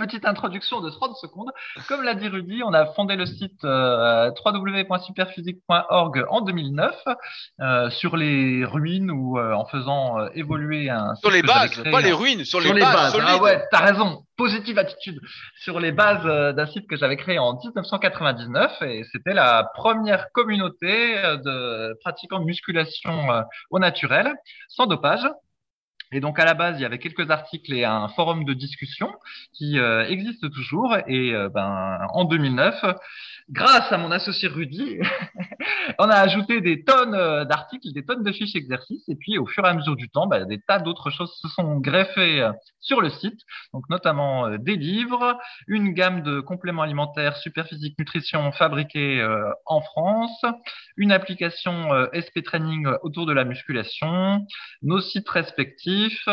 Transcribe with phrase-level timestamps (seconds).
[0.00, 1.50] petite introduction de 30 secondes.
[1.88, 6.94] Comme l'a dit Rudy, on a fondé le site euh, www.superphysique.org en 2009
[7.60, 11.14] euh, sur les ruines ou euh, en faisant euh, évoluer un.
[11.16, 13.16] Sur les bases, pas les ruines, sur, les, bases.
[13.20, 14.24] Ah ouais, t'as raison.
[14.36, 15.20] Positive attitude
[15.60, 16.24] sur les bases
[16.54, 22.46] d'un site que j'avais créé en 1999 et c'était la première communauté de pratiquants de
[22.46, 24.32] musculation au naturel
[24.68, 25.28] sans dopage.
[26.12, 29.12] Et donc à la base, il y avait quelques articles et un forum de discussion
[29.52, 30.96] qui euh, existe toujours.
[31.06, 32.84] Et euh, ben, en 2009,
[33.50, 34.98] grâce à mon associé Rudy,
[35.98, 39.08] on a ajouté des tonnes euh, d'articles, des tonnes de fiches exercices.
[39.08, 41.48] Et puis au fur et à mesure du temps, ben, des tas d'autres choses se
[41.48, 42.48] sont greffées
[42.80, 43.40] sur le site.
[43.72, 49.26] Donc notamment des livres, une gamme de compléments alimentaires Superphysique Nutrition fabriqués
[49.66, 50.44] en France,
[50.96, 54.46] une application SP Training autour de la musculation,
[54.82, 56.28] nos sites respectifs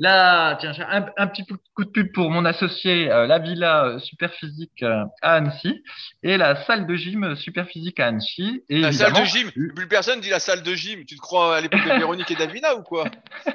[0.00, 3.98] Là, tiens, j'ai un, petit coup de pub pour mon associé, euh, la Villa euh,
[3.98, 5.84] Superphysique euh, à Annecy
[6.22, 8.64] et la salle de gym Superphysique à Annecy.
[8.70, 11.04] Et la salle de gym Plus personne dit la salle de gym.
[11.04, 13.04] Tu te crois à l'époque de Véronique et Davina ou quoi?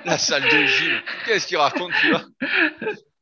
[0.05, 1.01] La salle de gym.
[1.25, 2.21] Qu'est-ce qu'il raconte, tu vois?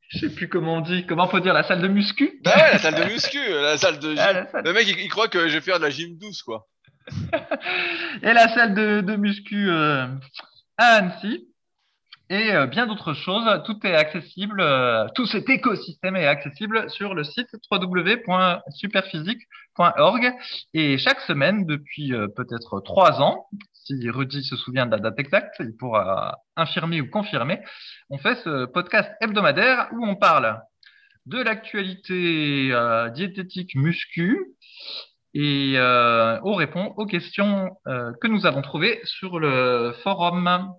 [0.09, 1.05] Je sais plus comment on dit.
[1.05, 2.41] Comment faut dire la salle de muscu?
[2.43, 4.47] Bah ouais, la salle de muscu, la salle de ah, gym.
[4.65, 6.67] Le mec, il, croit que je vais faire de la gym douce, quoi.
[8.21, 10.09] et la salle de, de muscu à
[10.77, 11.47] Annecy
[12.29, 13.45] et euh, bien d'autres choses.
[13.65, 20.33] Tout est accessible, euh, tout cet écosystème est accessible sur le site www.superphysique.org.
[20.73, 25.19] Et chaque semaine, depuis euh, peut-être trois ans, si Rudy se souvient de la date
[25.19, 27.59] exacte, il pourra infirmer ou confirmer,
[28.09, 30.61] on fait ce podcast hebdomadaire où on parle
[31.25, 32.73] de l'actualité
[33.13, 34.55] diététique muscu,
[35.33, 40.73] et euh, on répond aux questions euh, que nous avons trouvées sur le forum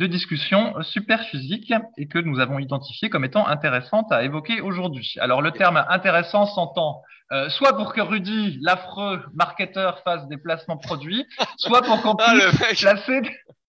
[0.00, 5.14] de discussion super physique et que nous avons identifié comme étant intéressantes à évoquer aujourd'hui.
[5.20, 7.02] Alors le terme intéressant s'entend
[7.32, 11.24] euh, soit pour que Rudy, l'affreux marketeur, fasse des placements produits,
[11.56, 13.22] soit pour qu'on ah, puisse placer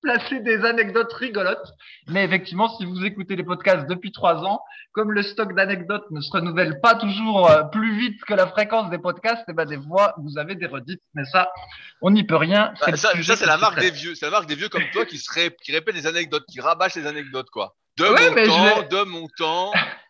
[0.03, 1.73] placer des anecdotes rigolotes.
[2.07, 6.21] Mais effectivement, si vous écoutez les podcasts depuis trois ans, comme le stock d'anecdotes ne
[6.21, 9.65] se renouvelle pas toujours euh, plus vite que la fréquence des podcasts, et eh ben
[9.65, 11.01] des fois, vous avez des redites.
[11.15, 11.51] Mais ça,
[12.01, 12.73] on n'y peut rien.
[12.85, 14.13] Bah, ça, c'est la marque des vieux.
[14.13, 16.95] C'est la marque des vieux comme toi qui, serait, qui répètent des anecdotes, qui rabâchent
[16.95, 17.75] les anecdotes, quoi.
[17.97, 19.71] De mon temps, de mon temps.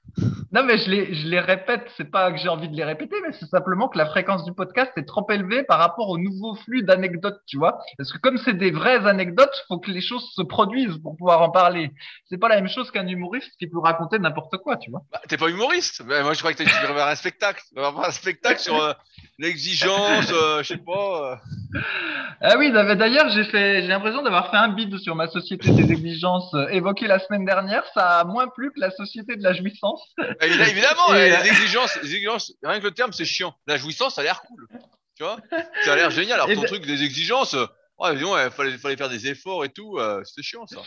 [0.52, 3.16] Non, mais je les, je les répète, c'est pas que j'ai envie de les répéter,
[3.25, 6.53] mais c'est simplement que la fréquence du podcast est trop élevée par rapport au nouveau
[6.53, 7.80] flux d'anecdotes, tu vois.
[7.97, 11.41] Parce que comme c'est des vraies anecdotes, faut que les choses se produisent pour pouvoir
[11.41, 11.91] en parler.
[12.30, 15.02] C'est pas la même chose qu'un humoriste qui peut raconter n'importe quoi, tu vois.
[15.12, 16.03] Bah, t'es pas humoriste.
[16.06, 17.64] Mais moi, je crois que tu faire un spectacle.
[17.75, 18.94] Un spectacle sur euh,
[19.40, 21.40] l'exigence, euh, je sais pas.
[21.74, 21.80] Euh.
[22.41, 25.91] Ah oui, d'ailleurs, j'ai fait, j'ai l'impression d'avoir fait un bid sur ma société des
[25.91, 27.84] exigences évoquée la semaine dernière.
[27.96, 29.93] Ça a moins plu que la société de la jouissance.
[30.42, 33.54] Évidemment, les, exigences, les exigences, rien que le terme, c'est chiant.
[33.68, 34.68] La jouissance, ça a l'air cool.
[35.16, 35.38] Tu vois?
[35.84, 36.40] Ça a l'air génial.
[36.40, 37.56] Alors, ton truc des exigences,
[37.98, 39.98] oh, il fallait, fallait, faire des efforts et tout.
[39.98, 40.80] Euh, c'était chiant, ça.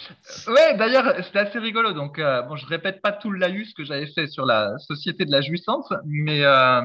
[0.50, 1.92] Ouais, d'ailleurs, c'était assez rigolo.
[1.92, 5.24] Donc, euh, bon, je répète pas tout le laïus que j'avais fait sur la société
[5.24, 6.82] de la jouissance, mais euh,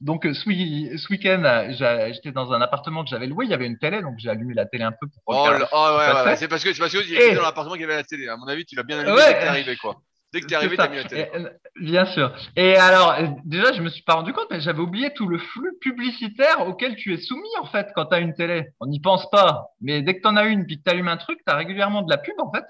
[0.00, 1.66] donc ce, week-end,
[2.12, 3.46] j'étais dans un appartement que j'avais loué.
[3.46, 5.22] Il y avait une télé, donc j'ai allumé la télé un peu pour.
[5.26, 8.04] Oh, oh ouais, ouais, c'est parce que parce que étais dans l'appartement qui avait la
[8.04, 8.28] télé.
[8.28, 9.38] À mon avis, tu l'as bien allumé ouais.
[9.40, 9.96] quand arrivé, quoi.
[10.32, 11.28] Dès que tu es arrivé, tu mis la télé.
[11.34, 11.50] Euh,
[11.80, 12.34] bien sûr.
[12.54, 15.38] Et alors, euh, déjà, je me suis pas rendu compte, mais j'avais oublié tout le
[15.38, 18.68] flux publicitaire auquel tu es soumis, en fait, quand tu as une télé.
[18.80, 19.68] On n'y pense pas.
[19.80, 21.56] Mais dès que tu en as une, puis que tu allumes un truc, tu as
[21.56, 22.64] régulièrement de la pub, en fait.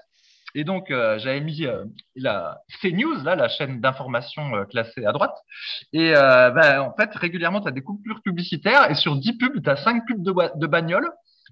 [0.55, 1.67] Et donc, euh, j'avais mis
[2.15, 5.35] la CNews, là, la chaîne d'information classée à droite.
[5.91, 8.89] Et ben, en fait, régulièrement, tu as des coupures publicitaires.
[8.89, 11.09] Et sur 10 pubs, tu as 5 pubs de, de bagnoles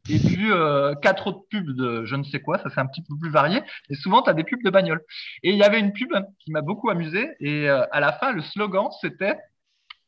[0.09, 3.03] et puis euh, quatre autres pubs de je ne sais quoi, ça c'est un petit
[3.03, 5.01] peu plus varié, et souvent tu as des pubs de bagnole.
[5.43, 8.31] Et il y avait une pub qui m'a beaucoup amusé, et euh, à la fin,
[8.31, 9.37] le slogan c'était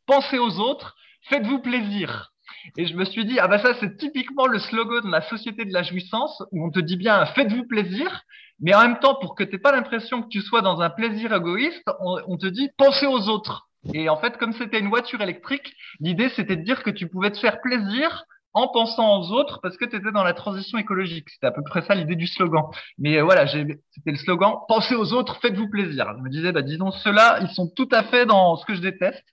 [0.06, 0.96] Pensez aux autres,
[1.30, 2.32] faites-vous plaisir.
[2.78, 5.66] Et je me suis dit, ah bah ça c'est typiquement le slogan de la société
[5.66, 8.24] de la jouissance, où on te dit bien faites-vous plaisir,
[8.60, 10.90] mais en même temps, pour que tu n'aies pas l'impression que tu sois dans un
[10.90, 13.70] plaisir égoïste, on te dit pensez aux autres.
[13.94, 17.32] Et en fait, comme c'était une voiture électrique, l'idée c'était de dire que tu pouvais
[17.32, 21.30] te faire plaisir en pensant aux autres parce que tu étais dans la transition écologique.
[21.30, 22.64] C'était à peu près ça l'idée du slogan.
[22.98, 26.14] Mais euh, voilà, c'était le slogan Pensez aux autres, faites-vous plaisir.
[26.18, 28.82] Je me disais, bah, disons, ceux-là, ils sont tout à fait dans ce que je
[28.82, 29.24] déteste.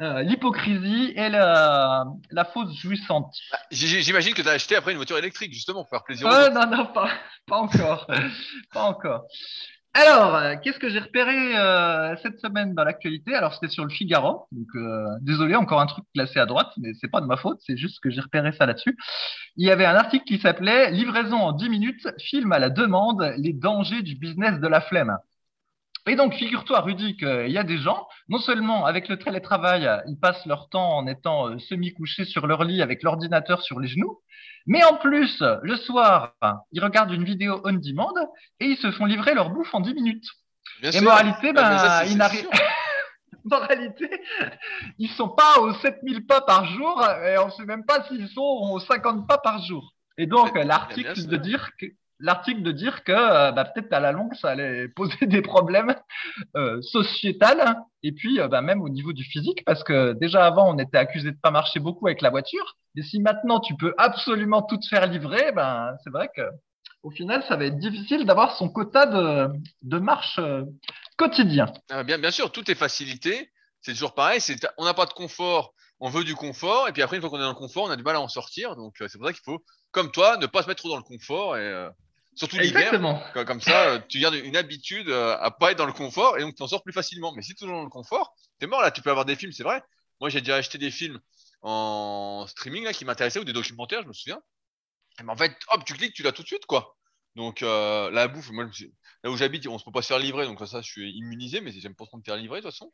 [0.00, 3.32] euh, l'hypocrisie et la, la fausse jouissante.
[3.50, 6.30] Bah, J'imagine que tu as acheté après une voiture électrique, justement, pour faire plaisir aux
[6.30, 6.54] Ouais, autres.
[6.54, 7.10] non, non, pas,
[7.46, 8.06] pas encore.
[8.72, 9.24] pas encore.
[10.00, 13.34] Alors, euh, qu'est-ce que j'ai repéré euh, cette semaine dans l'actualité?
[13.34, 14.46] Alors, c'était sur le Figaro.
[14.52, 17.58] Donc, euh, désolé, encore un truc classé à droite, mais c'est pas de ma faute,
[17.66, 18.96] c'est juste que j'ai repéré ça là-dessus.
[19.56, 23.34] Il y avait un article qui s'appelait Livraison en 10 minutes, film à la demande,
[23.38, 25.18] les dangers du business de la flemme.
[26.06, 30.18] Et donc, figure-toi, Rudy, qu'il y a des gens, non seulement avec le télétravail, ils
[30.20, 34.20] passent leur temps en étant semi-couchés sur leur lit avec l'ordinateur sur les genoux,
[34.68, 36.34] mais en plus, le soir,
[36.70, 38.12] ils regardent une vidéo on demand
[38.60, 40.26] et ils se font livrer leur bouffe en 10 minutes.
[40.80, 41.02] Bien Et sûr.
[41.02, 42.48] moralité, Ah, ben, ils n'arrivent.
[43.44, 44.10] moralité,
[44.98, 48.42] ils sont pas aux 7000 pas par jour et on sait même pas s'ils sont
[48.42, 49.94] aux 50 pas par jour.
[50.18, 51.86] Et donc, l'article de dire que
[52.20, 55.94] l'article de dire que euh, bah, peut-être à la longue ça allait poser des problèmes
[56.56, 56.80] euh,
[58.02, 60.98] et puis euh, bah, même au niveau du physique parce que déjà avant on était
[60.98, 64.78] accusé de pas marcher beaucoup avec la voiture et si maintenant tu peux absolument tout
[64.78, 66.42] te faire livrer ben c'est vrai que
[67.02, 69.48] au final ça va être difficile d'avoir son quota de,
[69.82, 70.64] de marche euh,
[71.18, 71.66] quotidien.
[71.90, 73.50] Ah, bien, bien sûr, tout est facilité.
[73.82, 74.40] C'est toujours pareil.
[74.78, 76.88] On n'a pas de confort, on veut du confort.
[76.88, 78.20] Et puis après, une fois qu'on est dans le confort, on a du mal à
[78.20, 78.76] en sortir.
[78.76, 81.02] Donc, c'est pour ça qu'il faut, comme toi, ne pas se mettre trop dans le
[81.02, 81.56] confort.
[81.56, 81.88] Et
[82.38, 82.90] surtout l'hiver,
[83.32, 86.38] comme, comme ça, euh, tu gardes une habitude euh, à pas être dans le confort
[86.38, 87.32] et donc tu en sors plus facilement.
[87.34, 88.90] Mais si tu es dans le confort, t'es mort là.
[88.90, 89.82] Tu peux avoir des films, c'est vrai.
[90.20, 91.20] Moi, j'ai déjà acheté des films
[91.62, 94.40] en streaming là qui m'intéressaient ou des documentaires, je me souviens.
[95.20, 96.96] Et ben, en fait, hop, tu cliques, tu l'as tout de suite, quoi.
[97.34, 98.68] Donc, euh, la bouffe, moi,
[99.22, 101.60] là où j'habite, on se peut pas se faire livrer, donc ça, je suis immunisé,
[101.60, 102.92] mais j'aime pas trop me faire livrer de toute façon.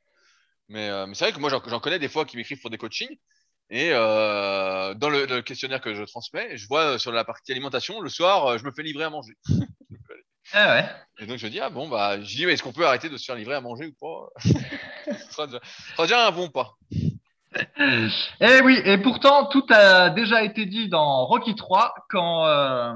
[0.68, 2.70] Mais, euh, mais c'est vrai que moi, j'en j'en connais des fois qui m'écrivent pour
[2.70, 3.16] des coachings.
[3.70, 7.52] Et euh, dans le, le questionnaire que je transmets, je vois euh, sur la partie
[7.52, 9.34] alimentation, le soir, euh, je me fais livrer à manger.
[10.52, 10.84] Ah ouais.
[11.20, 13.24] Et donc, je dis, ah bon, bah, je dis, est-ce qu'on peut arrêter de se
[13.24, 14.28] faire livrer à manger ou pas?
[15.06, 16.74] Ce sera déjà, ce sera déjà un bon pas.
[17.80, 22.46] Eh oui, et pourtant, tout a déjà été dit dans Rocky 3 quand.
[22.46, 22.94] Euh...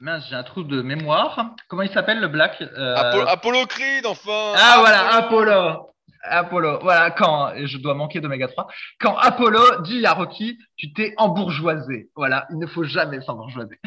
[0.00, 1.54] Mince, j'ai un trou de mémoire.
[1.68, 5.91] Comment il s'appelle le Black Euh, Apollo, Apollo Creed, enfin Ah voilà, Apollo.
[6.22, 6.80] Apollo.
[6.82, 8.68] Voilà, quand je dois manquer d'oméga 3.
[9.00, 12.10] Quand Apollo dit à Rocky, tu t'es embourgeoisé.
[12.16, 13.78] Voilà, il ne faut jamais s'embourgeoiser.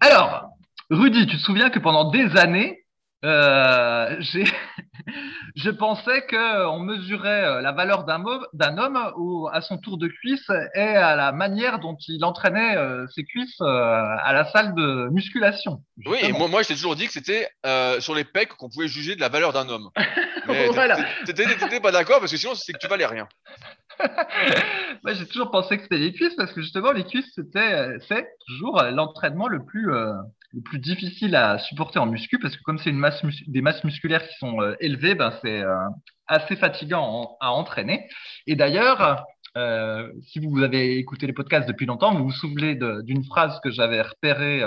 [0.00, 0.48] Alors,
[0.90, 2.84] Rudy, tu te souviens que pendant des années,
[3.24, 4.44] euh, j'ai,
[5.56, 10.08] je pensais que on mesurait euh, la valeur d'un homme au, à son tour de
[10.08, 14.74] cuisse et à la manière dont il entraînait euh, ses cuisses euh, à la salle
[14.74, 15.82] de musculation.
[16.06, 18.68] Oui, et moi, moi je t'ai toujours dit que c'était euh, sur les pecs qu'on
[18.68, 19.90] pouvait juger de la valeur d'un homme.
[20.46, 20.98] Mais Voilà.
[21.24, 23.26] t'étais pas d'accord parce que sinon, c'est que tu valais rien.
[25.04, 27.98] Moi, j'ai toujours pensé que c'était les cuisses parce que justement, les cuisses, c'était, euh,
[28.08, 30.12] c'est toujours euh, l'entraînement le plus, euh,
[30.54, 34.26] le plus difficile à supporter en muscu parce que comme c'est masse des masses musculaires
[34.26, 35.74] qui sont euh, élevées, ben, c'est euh,
[36.26, 38.08] assez fatigant à entraîner.
[38.46, 39.24] Et d'ailleurs,
[39.56, 43.70] euh, si vous avez écouté les podcasts depuis longtemps, vous vous souvenez d'une phrase que
[43.70, 44.62] j'avais repérée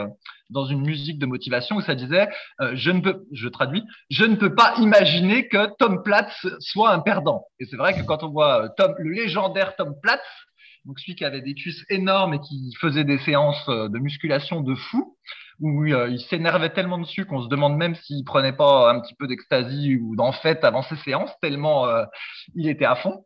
[0.50, 2.30] dans une musique de motivation où ça disait
[2.74, 7.00] je ne peux, je traduis, je ne peux pas imaginer que Tom Platz soit un
[7.00, 7.45] perdant.
[7.60, 10.22] Et c'est vrai que quand on voit Tom, le légendaire Tom Platz,
[10.86, 14.74] donc celui qui avait des cuisses énormes et qui faisait des séances de musculation de
[14.74, 15.18] fou,
[15.59, 19.15] où euh, il s'énervait tellement dessus qu'on se demande même s'il prenait pas un petit
[19.15, 22.06] peu d'ecstasy ou d'en fait avant ses séances, tellement euh,
[22.56, 23.25] il était à fond.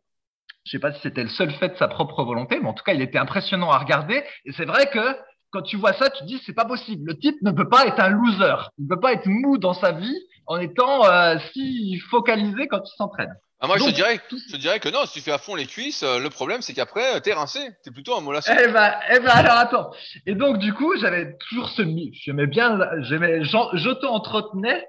[0.64, 2.84] Je sais pas si c'était le seul fait de sa propre volonté, mais en tout
[2.84, 4.22] cas, il était impressionnant à regarder.
[4.44, 5.16] Et c'est vrai que
[5.50, 7.04] quand tu vois ça, tu te dis c'est pas possible.
[7.06, 8.70] Le type ne peut pas être un loser.
[8.78, 12.80] Il ne peut pas être mou dans sa vie en étant euh, si focalisé quand
[12.84, 13.34] il s'entraîne.
[13.64, 15.54] Ah, moi, je, te dirais, je te dirais que non, si tu fais à fond
[15.54, 17.60] les cuisses, euh, le problème, c'est qu'après, euh, t'es rincé.
[17.84, 18.52] T'es plutôt un mollasson.
[18.60, 19.90] Eh ben, eh ben alors attends.
[20.26, 22.12] Et donc du coup, j'avais toujours ce mythe.
[22.12, 24.84] J'aimais bien, j'aimais, j'auto-entretenais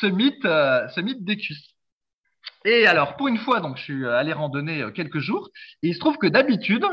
[0.00, 1.68] ce mythe, euh, ce mythe des cuisses.
[2.64, 5.48] Et alors, pour une fois, donc, je suis allé randonner quelques jours,
[5.84, 6.84] et il se trouve que d'habitude,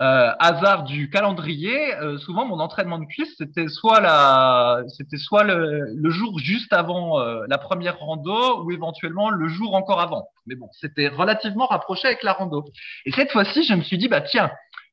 [0.00, 5.44] euh, hasard du calendrier, euh, souvent mon entraînement de cuisse, c'était soit la, c'était soit
[5.44, 10.28] le, le jour juste avant euh, la première rando, ou éventuellement le jour encore avant.
[10.46, 12.64] Mais bon, c'était relativement rapproché avec la rando.
[13.06, 14.50] Et cette fois-ci, je me suis dit, bah tiens,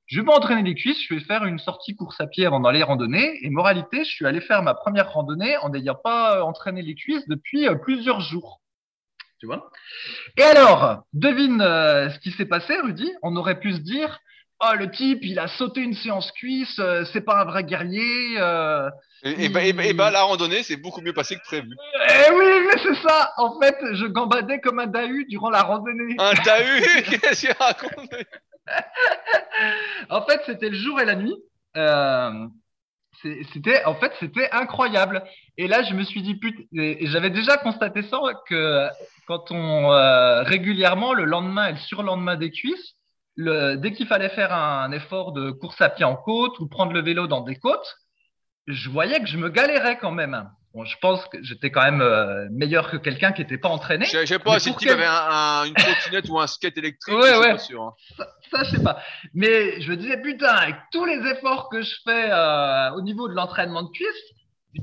[0.08, 2.84] je vais m'entraîner les cuisses, je vais faire une sortie course à pied avant d'aller
[2.84, 3.40] randonner.
[3.44, 6.96] Et moralité, je suis allé faire ma première randonnée en n'ayant pas euh, entraîné les
[6.96, 8.62] cuisses depuis euh, plusieurs jours.
[9.40, 9.70] Tu vois?
[10.38, 13.12] Et alors, devine euh, ce qui s'est passé, Rudy?
[13.24, 14.20] On aurait pu se dire,
[14.72, 18.36] oh le type, il a sauté une séance cuisse, euh, c'est pas un vrai guerrier.
[18.38, 18.90] euh.
[19.24, 21.70] Et, et, bah, et bah- et bah, la randonnée, c'est beaucoup mieux passé que prévu.
[21.96, 23.34] Eh oui, mais c'est ça.
[23.38, 26.16] En fait, je gambadais comme un dahu durant la randonnée.
[26.44, 28.10] T'as eu Qu'est-ce qu'il raconte
[30.10, 31.36] En fait, c'était le jour et la nuit.
[31.78, 32.32] Euh,
[33.54, 35.24] c'était en fait c'était incroyable.
[35.58, 36.64] Et là, je me suis dit putain,
[37.02, 38.88] j'avais déjà constaté ça que
[39.28, 42.94] quand on euh, régulièrement le lendemain et le surlendemain des cuisses,
[43.36, 46.94] le, dès qu'il fallait faire un, effort de course à pied en côte ou prendre
[46.94, 47.98] le vélo dans des côtes,
[48.68, 50.50] je voyais que je me galérais quand même.
[50.74, 54.06] Bon, je pense que j'étais quand même euh, meilleur que quelqu'un qui n'était pas entraîné.
[54.06, 57.16] Je sais pas si tu avais un, une trottinette ou un skate électrique.
[57.16, 57.52] Ouais, ouais.
[57.52, 57.94] Pas sûr, hein.
[58.18, 59.00] ça, ça, je sais pas.
[59.34, 63.30] Mais je me disais, putain, avec tous les efforts que je fais euh, au niveau
[63.30, 64.34] de l'entraînement de cuisses,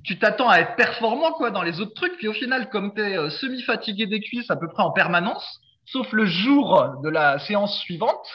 [0.04, 2.16] tu t'attends à être performant quoi dans les autres trucs.
[2.16, 5.60] Puis au final, comme tu es euh, semi-fatigué des cuisses à peu près en permanence,
[5.92, 8.26] sauf le jour de la séance suivante,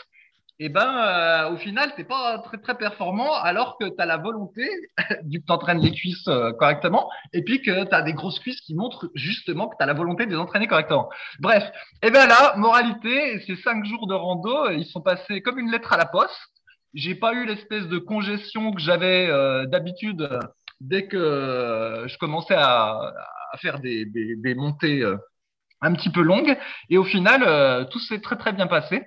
[0.60, 4.68] eh ben euh, au final t'es pas très performant alors que tu as la volonté
[5.24, 8.62] du que t'entraînes les cuisses euh, correctement et puis que tu as des grosses cuisses
[8.62, 11.10] qui montrent justement que tu as la volonté de les entraîner correctement.
[11.40, 11.64] Bref,
[12.02, 15.72] et eh ben là, moralité, ces cinq jours de rando, ils sont passés comme une
[15.72, 16.34] lettre à la poste.
[16.94, 20.28] J'ai pas eu l'espèce de congestion que j'avais euh, d'habitude
[20.80, 23.14] dès que je commençais à,
[23.62, 25.04] faire des montées
[25.82, 26.58] un petit peu longues.
[26.90, 29.06] Et au final, tout s'est très très bien passé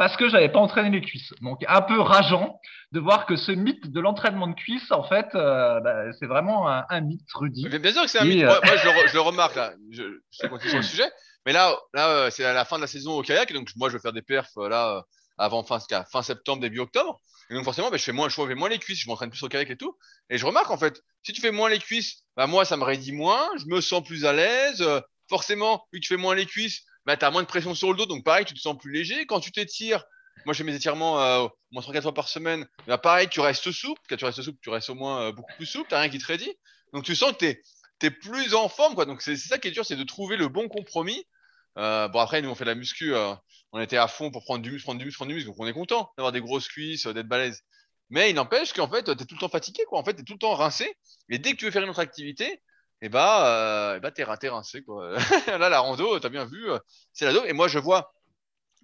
[0.00, 1.34] parce que j'avais pas entraîné les cuisses.
[1.42, 2.58] Donc un peu rageant
[2.90, 6.68] de voir que ce mythe de l'entraînement de cuisses, en fait, euh, bah, c'est vraiment
[6.68, 7.68] un, mythe, Rudy.
[7.70, 8.44] Mais bien sûr que c'est un mythe.
[8.44, 9.74] Moi, je, le, remarque là.
[9.90, 11.10] Je, je continue sur le sujet.
[11.44, 13.68] Mais là, là, euh, c'est à la fin de la saison au kayak, et donc
[13.76, 15.04] moi, je vais faire des perfs euh, là
[15.36, 15.78] avant fin,
[16.10, 17.20] fin septembre, début octobre.
[17.50, 19.42] Et donc forcément, bah, je fais moins, je fais moins les cuisses, je m'entraîne plus
[19.42, 19.98] au kayak et tout.
[20.30, 22.84] Et je remarque en fait, si tu fais moins les cuisses, bah moi, ça me
[22.84, 24.82] raidit moins, je me sens plus à l'aise.
[25.30, 27.90] Forcément, vu que tu fais moins les cuisses, bah, tu as moins de pression sur
[27.90, 29.24] le dos, donc pareil, tu te sens plus léger.
[29.24, 30.04] Quand tu t'étires,
[30.44, 33.70] moi je fais mes étirements euh, moins 3-4 fois par semaine, bah, pareil, tu restes
[33.70, 34.00] souple.
[34.08, 36.18] Quand tu restes souple, tu restes au moins euh, beaucoup plus souple, tu rien qui
[36.18, 36.54] te raidit.
[36.92, 38.94] Donc tu sens que tu es, plus en forme.
[38.94, 39.06] quoi.
[39.06, 41.24] Donc c'est ça qui est dur, c'est de trouver le bon compromis.
[41.78, 43.32] Euh, bon après, nous on fait de la muscu, euh,
[43.72, 45.60] on était à fond pour prendre du muscle, prendre du muscle, prendre du muscle, donc
[45.60, 47.62] on est content d'avoir des grosses cuisses, d'être balèze.
[48.10, 50.00] Mais il n'empêche qu'en fait, tu es tout le temps fatigué, quoi.
[50.00, 50.92] En fait, tu es tout le temps rincé.
[51.28, 52.60] Et dès que tu veux faire une autre activité,
[53.02, 55.16] et bah, euh, bah t'es raté rincé quoi.
[55.46, 56.78] Là la rando, t'as bien vu, euh,
[57.12, 57.44] c'est la dos.
[57.44, 58.12] Et moi je vois,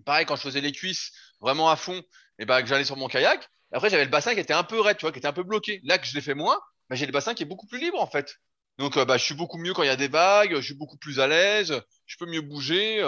[0.05, 2.05] pareil quand je faisais les cuisses vraiment à fond, et
[2.41, 3.49] eh bah que j'allais sur mon kayak.
[3.73, 5.43] Après j'avais le bassin qui était un peu raide, tu vois, qui était un peu
[5.43, 5.81] bloqué.
[5.85, 6.59] Là que je l'ai fait moins,
[6.89, 8.37] bah, j'ai le bassin qui est beaucoup plus libre en fait.
[8.79, 10.75] Donc euh, bah je suis beaucoup mieux quand il y a des vagues, je suis
[10.75, 12.99] beaucoup plus à l'aise, je peux mieux bouger.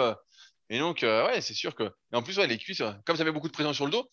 [0.69, 1.83] et donc ouais c'est sûr que.
[2.13, 4.09] Et en plus ouais les cuisses, comme ça avait beaucoup de pression sur le dos,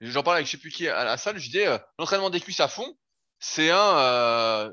[0.00, 1.66] j'en parlais avec je sais plus qui à la salle, je disais
[1.98, 2.96] l'entraînement des cuisses à fond,
[3.38, 4.72] c'est un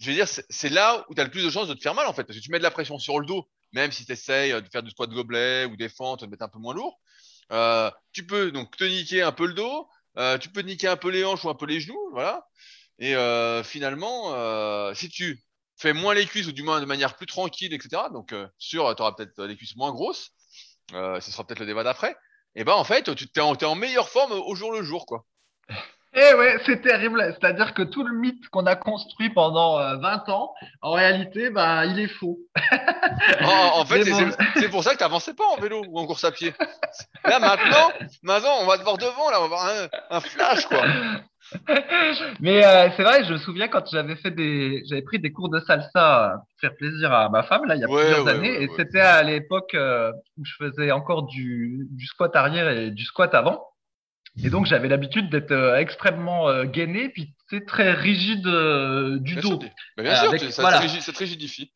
[0.00, 1.94] je veux dire, c'est là où tu as le plus de chances de te faire
[1.94, 2.24] mal, en fait.
[2.24, 4.68] Parce que tu mets de la pression sur le dos, même si tu essayes de
[4.72, 6.98] faire du squat de gobelet ou des fentes, de mettre un peu moins lourd.
[7.52, 10.88] Euh, tu peux donc te niquer un peu le dos, euh, tu peux te niquer
[10.88, 12.46] un peu les hanches ou un peu les genoux, voilà.
[13.00, 15.42] Et euh, finalement, euh, si tu
[15.76, 18.04] fais moins les cuisses ou du moins de manière plus tranquille, etc.
[18.12, 20.30] Donc, euh, sûr, tu peut-être les cuisses moins grosses.
[20.92, 22.14] ce sera peut-être le débat d'après.
[22.54, 25.24] Et ben en fait, tu en, es en meilleure forme au jour le jour, quoi.
[26.12, 27.22] Eh ouais, c'est terrible.
[27.38, 30.52] C'est-à-dire que tout le mythe qu'on a construit pendant 20 euh, ans,
[30.82, 32.38] en réalité, bah, il est faux.
[33.40, 34.02] en, fait,
[34.56, 36.52] c'est pour ça que tu n'avançais pas en vélo ou en course à pied.
[37.24, 37.92] Là, maintenant,
[38.24, 40.82] maintenant on va te voir devant, là, on va voir un, flash, quoi.
[42.40, 45.48] Mais euh, c'est vrai, je me souviens quand j'avais fait des, j'avais pris des cours
[45.48, 48.68] de salsa pour faire plaisir à ma femme là, il y a plusieurs années, et
[48.76, 53.34] c'était à l'époque euh, où je faisais encore du, du squat arrière et du squat
[53.34, 53.69] avant.
[54.42, 59.36] Et donc j'avais l'habitude d'être euh, extrêmement euh, gainé, puis c'est très rigide euh, du
[59.36, 59.58] dos.
[59.98, 61.72] bien sûr, ça, te rigidifie.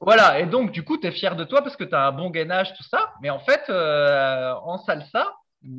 [0.00, 2.12] Voilà, et donc du coup, tu es fier de toi parce que tu as un
[2.12, 3.12] bon gainage, tout ça.
[3.22, 5.32] Mais en fait, en salsa,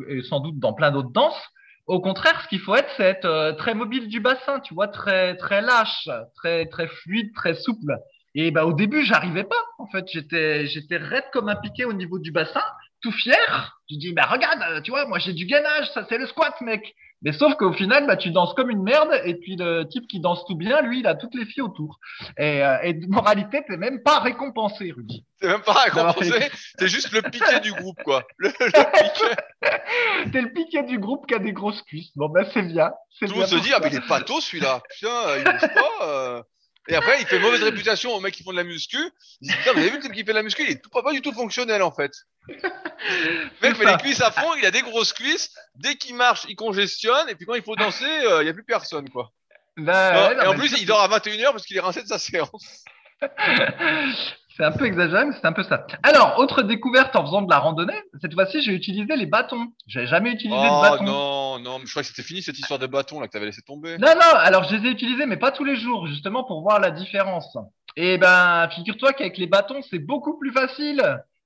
[0.07, 1.41] et sans doute dans plein d'autres danses,
[1.87, 5.35] au contraire, ce qu'il faut être, c'est être très mobile du bassin, tu vois, très
[5.35, 7.97] très lâche, très très fluide, très souple.
[8.35, 9.61] Et bah au début, j'arrivais pas.
[9.77, 12.63] En fait, j'étais j'étais raide comme un piqué au niveau du bassin,
[13.03, 13.77] tout fier.
[13.91, 16.95] Je dis bah regarde, tu vois, moi j'ai du gainage, ça c'est le squat, mec.
[17.21, 19.21] Mais sauf qu'au final, bah tu danses comme une merde.
[19.25, 21.99] Et puis le type qui danse tout bien, lui, il a toutes les filles autour.
[22.37, 25.25] Et, euh, et moralité, t'es même pas récompensé, Rudy.
[25.39, 26.49] T'es même pas récompensé.
[26.77, 28.23] T'es juste le piqué du groupe, quoi.
[28.37, 29.35] Le, piqué.
[30.31, 32.11] t'es le piqué du groupe qui a des grosses cuisses.
[32.15, 32.91] Bon ben c'est bien.
[33.19, 34.81] Tout le monde se dit ah mais il est pato celui-là.
[34.89, 36.07] Putain, il bouge pas.
[36.07, 36.43] Euh...
[36.89, 38.97] Et après, il fait mauvaise réputation aux mecs qui font de la muscu.
[39.41, 40.89] Ils disent, putain, vous avez vu le type qui fait de la muscu, il est
[40.89, 42.11] pas, pas du tout fonctionnel, en fait.
[42.47, 42.55] Le
[43.61, 45.55] mec fait les cuisses à fond, il a des grosses cuisses.
[45.75, 47.29] Dès qu'il marche, il congestionne.
[47.29, 49.31] Et puis quand il faut danser, euh, il n'y a plus personne, quoi.
[49.77, 52.83] Bah, et en plus, il dort à 21h parce qu'il est rincé de sa séance.
[54.55, 55.87] C'est un peu exagéré, mais c'est un peu ça.
[56.03, 59.69] Alors, autre découverte en faisant de la randonnée, cette fois-ci, j'ai utilisé les bâtons.
[59.87, 61.03] J'avais jamais utilisé de oh, bâtons.
[61.03, 63.63] non, non, je crois que c'était fini cette histoire de bâtons là que t'avais laissé
[63.63, 63.97] tomber.
[63.97, 66.79] Non, non, alors je les ai utilisés, mais pas tous les jours, justement pour voir
[66.79, 67.57] la différence.
[67.95, 71.01] Et ben, figure-toi qu'avec les bâtons, c'est beaucoup plus facile.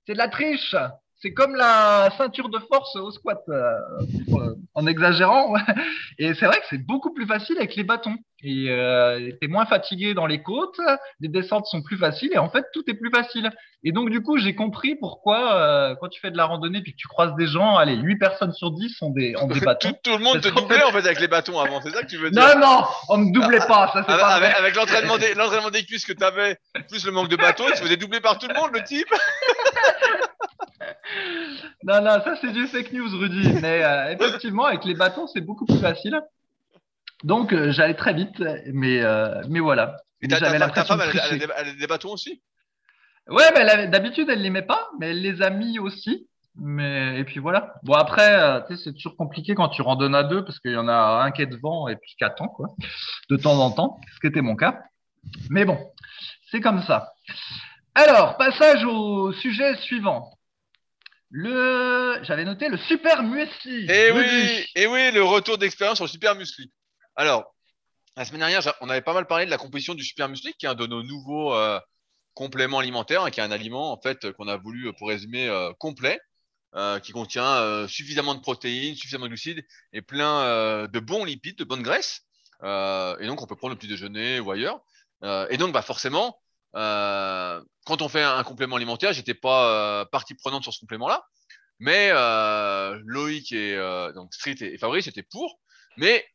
[0.05, 0.75] C'est de la triche.
[1.19, 3.73] C'est comme la ceinture de force au squat, euh,
[4.75, 5.53] en exagérant.
[6.19, 8.17] Et c'est vrai que c'est beaucoup plus facile avec les bâtons.
[8.43, 10.79] Et euh, t'es moins fatigué dans les côtes,
[11.19, 13.49] les descentes sont plus faciles et en fait tout est plus facile.
[13.83, 16.91] Et donc du coup j'ai compris pourquoi euh, quand tu fais de la randonnée puis
[16.91, 19.91] que tu croises des gens, allez 8 personnes sur 10 sont des ont des bâtons.
[20.03, 22.17] tout, le monde te doublait en fait avec les bâtons avant, c'est ça que tu
[22.17, 22.39] veux dire?
[22.39, 25.33] Non non, on ne doublait pas, ça c'est avec, pas avec, avec l'entraînement des
[25.79, 26.57] des cuisses que tu avais,
[26.89, 29.09] plus le manque de bâtons, il se faisait doubler par tout le monde le type?
[31.83, 33.53] non, non, ça c'est du fake news, Rudy.
[33.61, 36.19] Mais euh, effectivement, avec les bâtons, c'est beaucoup plus facile.
[37.23, 39.97] Donc, euh, j'allais très vite, mais, euh, mais voilà.
[40.21, 42.41] Et ta, ta, ta femme, elle, a des- elle a des bâtons aussi?
[43.27, 46.27] Ouais, mais d'habitude, elle les met pas, mais elle les a mis aussi.
[46.59, 47.75] Mais, et puis voilà.
[47.83, 51.23] Bon, après, c'est toujours compliqué quand tu randonnes à deux parce qu'il y en a
[51.23, 52.67] un qui est devant et puis qui attend, quoi,
[53.29, 54.79] de temps en temps, ce qui était mon cas.
[55.49, 55.77] Mais bon,
[56.49, 57.13] c'est comme ça.
[57.93, 60.31] Alors, passage au sujet suivant.
[61.29, 63.85] Le, j'avais noté le super muesli.
[63.89, 64.29] Et Rudy.
[64.29, 66.71] oui, et oui, le retour d'expérience sur le Super Musli.
[67.15, 67.53] Alors,
[68.15, 70.65] la semaine dernière, on avait pas mal parlé de la composition du Super Musli, qui
[70.65, 71.79] est un de nos nouveaux euh,
[72.33, 75.47] compléments alimentaires, hein, qui est un aliment en fait qu'on a voulu, euh, pour résumer,
[75.49, 76.19] euh, complet,
[76.75, 81.25] euh, qui contient euh, suffisamment de protéines, suffisamment de glucides et plein euh, de bons
[81.25, 82.21] lipides, de bonnes graisses.
[82.63, 84.81] Euh, et donc, on peut prendre le petit déjeuner ou ailleurs.
[85.23, 86.31] Euh, et donc, bah forcément, euh,
[86.73, 91.23] quand on fait un complément alimentaire, j'étais pas euh, partie prenante sur ce complément-là.
[91.79, 95.59] Mais euh, Loïc et euh, donc Street et, Fabrice étaient pour,
[95.95, 96.25] mais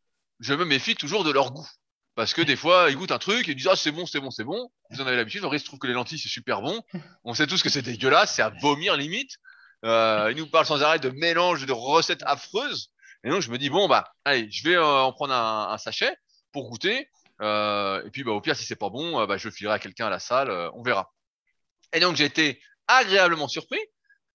[0.41, 1.69] je me méfie toujours de leur goût.
[2.15, 4.21] Parce que des fois, ils goûtent un truc et ils disent Ah, c'est bon, c'est
[4.21, 4.71] bon, c'est bon.
[4.91, 5.41] Vous en avez l'habitude.
[5.41, 6.83] Fabrice trouve que les lentilles, c'est super bon.
[7.25, 9.33] On sait tous que c'est dégueulasse, c'est à vomir limite.
[9.85, 12.91] Euh, il nous parle sans arrêt de mélange de recettes affreuses.
[13.25, 16.15] Et donc, je me dis Bon, bah, allez, je vais euh, en prendre un sachet
[16.53, 17.09] pour goûter.
[17.41, 19.75] Euh, et puis, bah, au pire, si c'est pas bon, euh, bah, je le filerai
[19.75, 21.13] à quelqu'un à la salle, euh, on verra.
[21.93, 23.81] Et donc, j'ai été agréablement surpris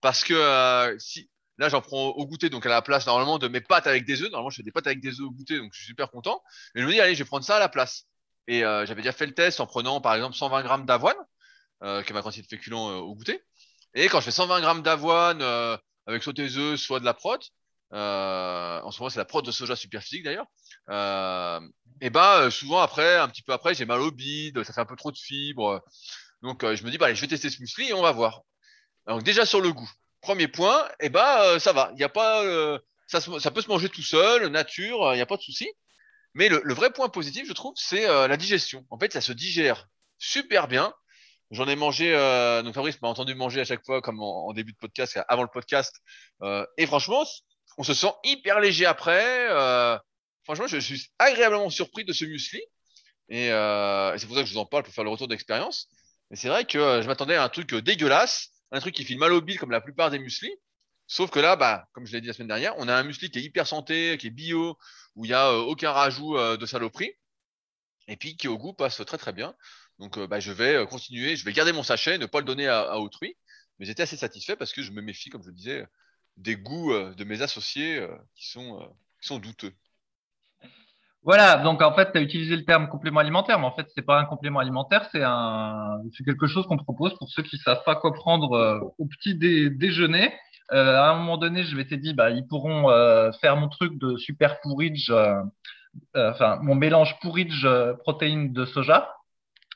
[0.01, 3.61] parce que si là j'en prends au goûter donc à la place normalement de mes
[3.61, 4.29] pâtes avec des œufs.
[4.29, 6.41] Normalement je fais des pâtes avec des œufs au goûter donc je suis super content.
[6.75, 8.05] Et je me dis allez je vais prendre ça à la place.
[8.47, 11.17] Et j'avais déjà fait le test en prenant par exemple 120 grammes d'avoine
[11.81, 13.41] qui est ma quantité de féculents au goûter.
[13.95, 15.41] Et quand je fais 120 grammes d'avoine
[16.05, 17.39] avec soit des œufs soit de la prot
[17.93, 20.47] euh, en ce moment c'est la prot de soja super physique d'ailleurs
[20.89, 21.61] euh,
[22.01, 24.81] et ben euh, souvent après un petit peu après j'ai mal au bide ça fait
[24.81, 25.81] un peu trop de fibres
[26.41, 28.41] donc je me dis bah allez je vais tester ce muesli et on va voir
[29.07, 29.89] donc déjà sur le goût,
[30.21, 31.91] premier point, ben euh, ça va.
[31.95, 32.43] Il a pas,
[33.07, 35.69] ça, ça peut se manger tout seul, nature, il n'y a pas de souci.
[36.33, 38.85] Mais le, vrai point positif, je trouve, c'est la digestion.
[38.89, 39.87] En fait, ça se digère
[40.19, 40.93] super bien.
[41.51, 44.73] J'en ai mangé, euh, donc Fabrice m'a entendu manger à chaque fois, comme en, début
[44.73, 45.95] de podcast, avant le podcast.
[46.77, 47.23] Et franchement,
[47.77, 49.47] on se sent hyper léger après.
[49.49, 49.97] Euh,
[50.43, 52.61] franchement, je suis agréablement surpris de ce muesli.
[53.29, 55.27] Et, euh, et c'est pour ça que je vous en parle pour faire le retour
[55.27, 55.87] d'expérience.
[56.29, 59.19] Mais c'est vrai que euh, je m'attendais à un truc dégueulasse, un truc qui file
[59.19, 60.55] mal au bile comme la plupart des mueslis.
[61.05, 63.29] Sauf que là, bah, comme je l'ai dit la semaine dernière, on a un muesli
[63.29, 64.77] qui est hyper santé, qui est bio,
[65.15, 67.13] où il y a aucun rajout de saloperie,
[68.09, 69.55] et puis qui au goût passe très très bien.
[69.99, 72.81] Donc, bah, je vais continuer, je vais garder mon sachet, ne pas le donner à,
[72.81, 73.37] à autrui.
[73.79, 75.85] Mais j'étais assez satisfait parce que je me méfie, comme je le disais,
[76.37, 78.85] des goûts euh, de mes associés euh, qui sont euh,
[79.21, 79.73] qui sont douteux.
[81.23, 84.05] Voilà, donc en fait, tu as utilisé le terme complément alimentaire, mais en fait, c'est
[84.05, 87.95] pas un complément alimentaire, c'est un, quelque chose qu'on propose pour ceux qui savent pas
[87.97, 90.33] quoi prendre au petit dé- déjeuner.
[90.69, 92.87] À un moment donné, je m'étais dit, bah, ils pourront
[93.41, 95.11] faire mon truc de super porridge,
[96.15, 99.16] euh, enfin, mon mélange porridge euh, protéines de soja.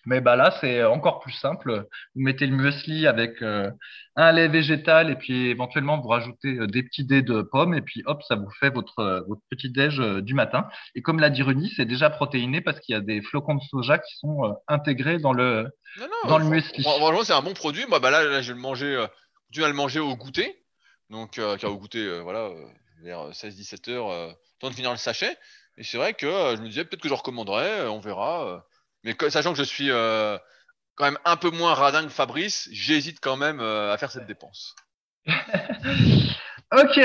[0.05, 1.85] Mais bah là, c'est encore plus simple.
[2.15, 3.69] Vous mettez le muesli avec euh,
[4.15, 7.81] un lait végétal et puis éventuellement vous rajoutez euh, des petits dés de pommes et
[7.81, 10.67] puis hop, ça vous fait votre, euh, votre petit déj du matin.
[10.95, 13.61] Et comme l'a dit Rudy, c'est déjà protéiné parce qu'il y a des flocons de
[13.69, 15.69] soja qui sont euh, intégrés dans le.
[15.99, 16.81] Non, non, Dans le muesli.
[16.83, 17.85] fran- Franchement, c'est un bon produit.
[17.87, 19.07] Moi, bah là, là, je vais le manger, euh,
[19.55, 20.63] le manger au goûter.
[21.09, 22.49] Donc, car au goûter, voilà,
[23.03, 25.37] vers 16-17 heures, temps de finir le sachet.
[25.77, 28.63] Et c'est vrai que je me disais peut-être que je recommanderais, on verra.
[29.03, 30.37] Mais que- sachant que je suis euh,
[30.95, 34.27] quand même un peu moins radin que Fabrice, j'hésite quand même euh, à faire cette
[34.27, 34.75] dépense.
[36.73, 36.99] Ok,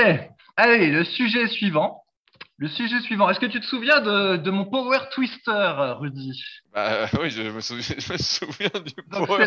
[0.55, 2.03] allez, le sujet suivant.
[2.59, 3.29] Le sujet suivant.
[3.29, 6.41] Est-ce que tu te souviens de, de mon Power Twister, Rudy?
[6.73, 9.37] Bah, euh, oui, je me souviens, je me souviens du Donc power.
[9.39, 9.45] c'est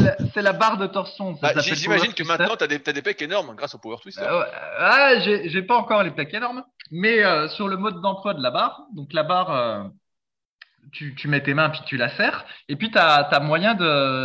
[0.00, 1.32] la, c'est- la, barre de torsion.
[1.42, 2.24] Bah, J'imagine que Twister.
[2.24, 4.22] maintenant, tu as des, pecs énormes grâce au Power Twister.
[4.22, 4.46] Euh, ouais,
[4.78, 8.50] ah, j'ai pas encore les plaques énormes, mais euh, sur le mode d'emploi de la
[8.52, 9.90] barre, donc la barre,
[10.94, 13.74] tu, mets tes mains puis tu la serres, et puis tu as, moyen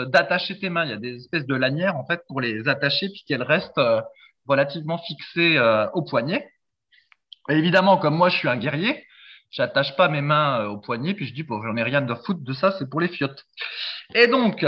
[0.06, 0.86] d'attacher tes mains.
[0.86, 3.78] Il y a des espèces de lanières en fait pour les attacher puis qu'elles restent
[3.78, 4.02] euh,
[4.48, 6.50] relativement fixées euh, au poignet.
[7.50, 9.06] Et évidemment, comme moi je suis un guerrier,
[9.52, 12.14] j'attache pas mes mains euh, au poignet puis je dis bon j'en ai rien de
[12.14, 13.46] foutre de ça, c'est pour les fiottes.
[14.16, 14.66] Et donc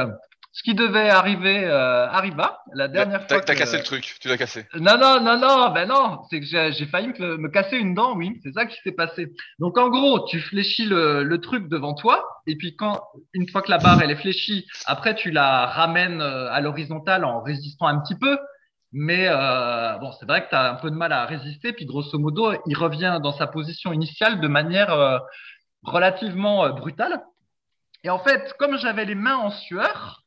[0.53, 2.59] Ce qui devait arriver euh, arriva.
[2.73, 3.39] La dernière fois.
[3.39, 4.65] t'as que- cassé le truc, tu l'as cassé.
[4.75, 8.15] Non, non, non, non, ben non, c'est que j'ai failli me, me casser une dent,
[8.17, 9.31] oui, c'est ça qui s'est passé.
[9.59, 13.01] Donc en gros, tu fléchis le, le truc devant toi, et puis quand
[13.33, 17.23] une fois que la barre elle est fléchie, après tu la ramènes euh, à l'horizontale
[17.23, 18.37] en résistant un petit peu.
[18.93, 21.85] Mais euh, bon, c'est vrai que tu as un peu de mal à résister, puis
[21.85, 25.17] grosso modo, il revient dans sa position initiale de manière euh,
[25.83, 27.21] relativement euh, brutale.
[28.03, 30.20] Et en fait, comme j'avais les mains en sueur,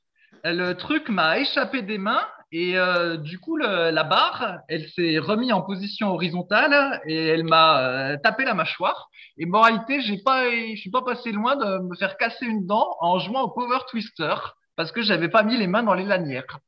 [0.44, 2.26] le truc m'a échappé des mains
[2.57, 7.80] et euh, du coup, la barre, elle s'est remise en position horizontale et elle m'a
[7.80, 9.09] euh, tapé la mâchoire.
[9.38, 12.94] Et moralité, j'ai pas, je suis pas passé loin de me faire casser une dent
[13.00, 14.35] en jouant au Power Twister
[14.76, 16.61] parce que j'avais pas mis les mains dans les lanières.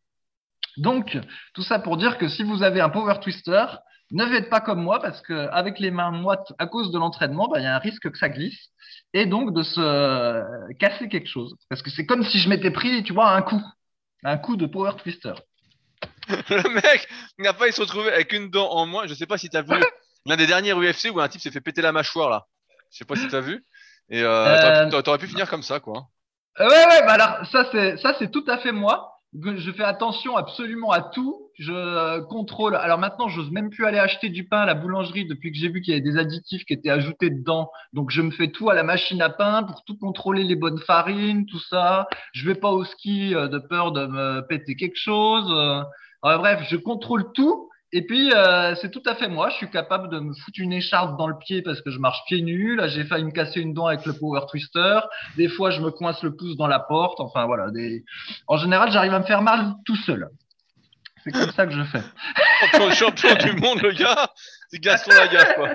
[0.77, 1.17] Donc,
[1.55, 3.67] tout ça pour dire que si vous avez un Power Twister,
[4.11, 7.47] ne faites pas comme moi parce que avec les mains moites à cause de l'entraînement,
[7.47, 8.71] bah, il y a un risque que ça glisse
[9.19, 11.55] et donc de se casser quelque chose.
[11.71, 13.63] Parce que c'est comme si je m'étais pris, tu vois, un coup,
[14.25, 15.33] un coup de Power Twister.
[16.29, 19.07] Le mec n'a pas se retrouver avec une dent en moins.
[19.07, 19.75] Je sais pas si t'as vu
[20.27, 22.45] l'un des derniers UFC où un type s'est fait péter la mâchoire là.
[22.91, 23.65] Je sais pas si t'as vu.
[24.11, 26.09] Et euh, Euh, t'aurais pu- pu finir comme ça quoi.
[26.59, 29.16] Ouais, ouais, bah alors ça c'est ça c'est tout à fait moi.
[29.43, 31.43] Je fais attention absolument à tout.
[31.59, 32.77] Je contrôle.
[32.77, 35.69] Alors maintenant, j'ose même plus aller acheter du pain à la boulangerie depuis que j'ai
[35.69, 37.71] vu qu'il y avait des additifs qui étaient ajoutés dedans.
[37.93, 40.79] Donc je me fais tout à la machine à pain pour tout contrôler les bonnes
[40.79, 42.09] farines, tout ça.
[42.33, 45.51] Je vais pas au ski euh, de peur de me péter quelque chose.
[45.51, 45.83] Euh,
[46.23, 47.69] bref, je contrôle tout.
[47.93, 49.49] Et puis, euh, c'est tout à fait moi.
[49.51, 52.19] Je suis capable de me foutre une écharpe dans le pied parce que je marche
[52.27, 52.77] pieds nus.
[52.77, 55.01] Là, j'ai failli me casser une dent avec le power twister.
[55.37, 57.21] Des fois, je me coince le pouce dans la porte.
[57.21, 57.71] Enfin, voilà.
[57.71, 58.05] Des...
[58.49, 60.29] En général, j'arrive à me faire mal tout seul.
[61.23, 62.03] C'est comme ça que je fais.
[62.73, 64.31] Champion, champion du monde le gars.
[64.69, 65.71] C'est Gaston Lagaffe quoi.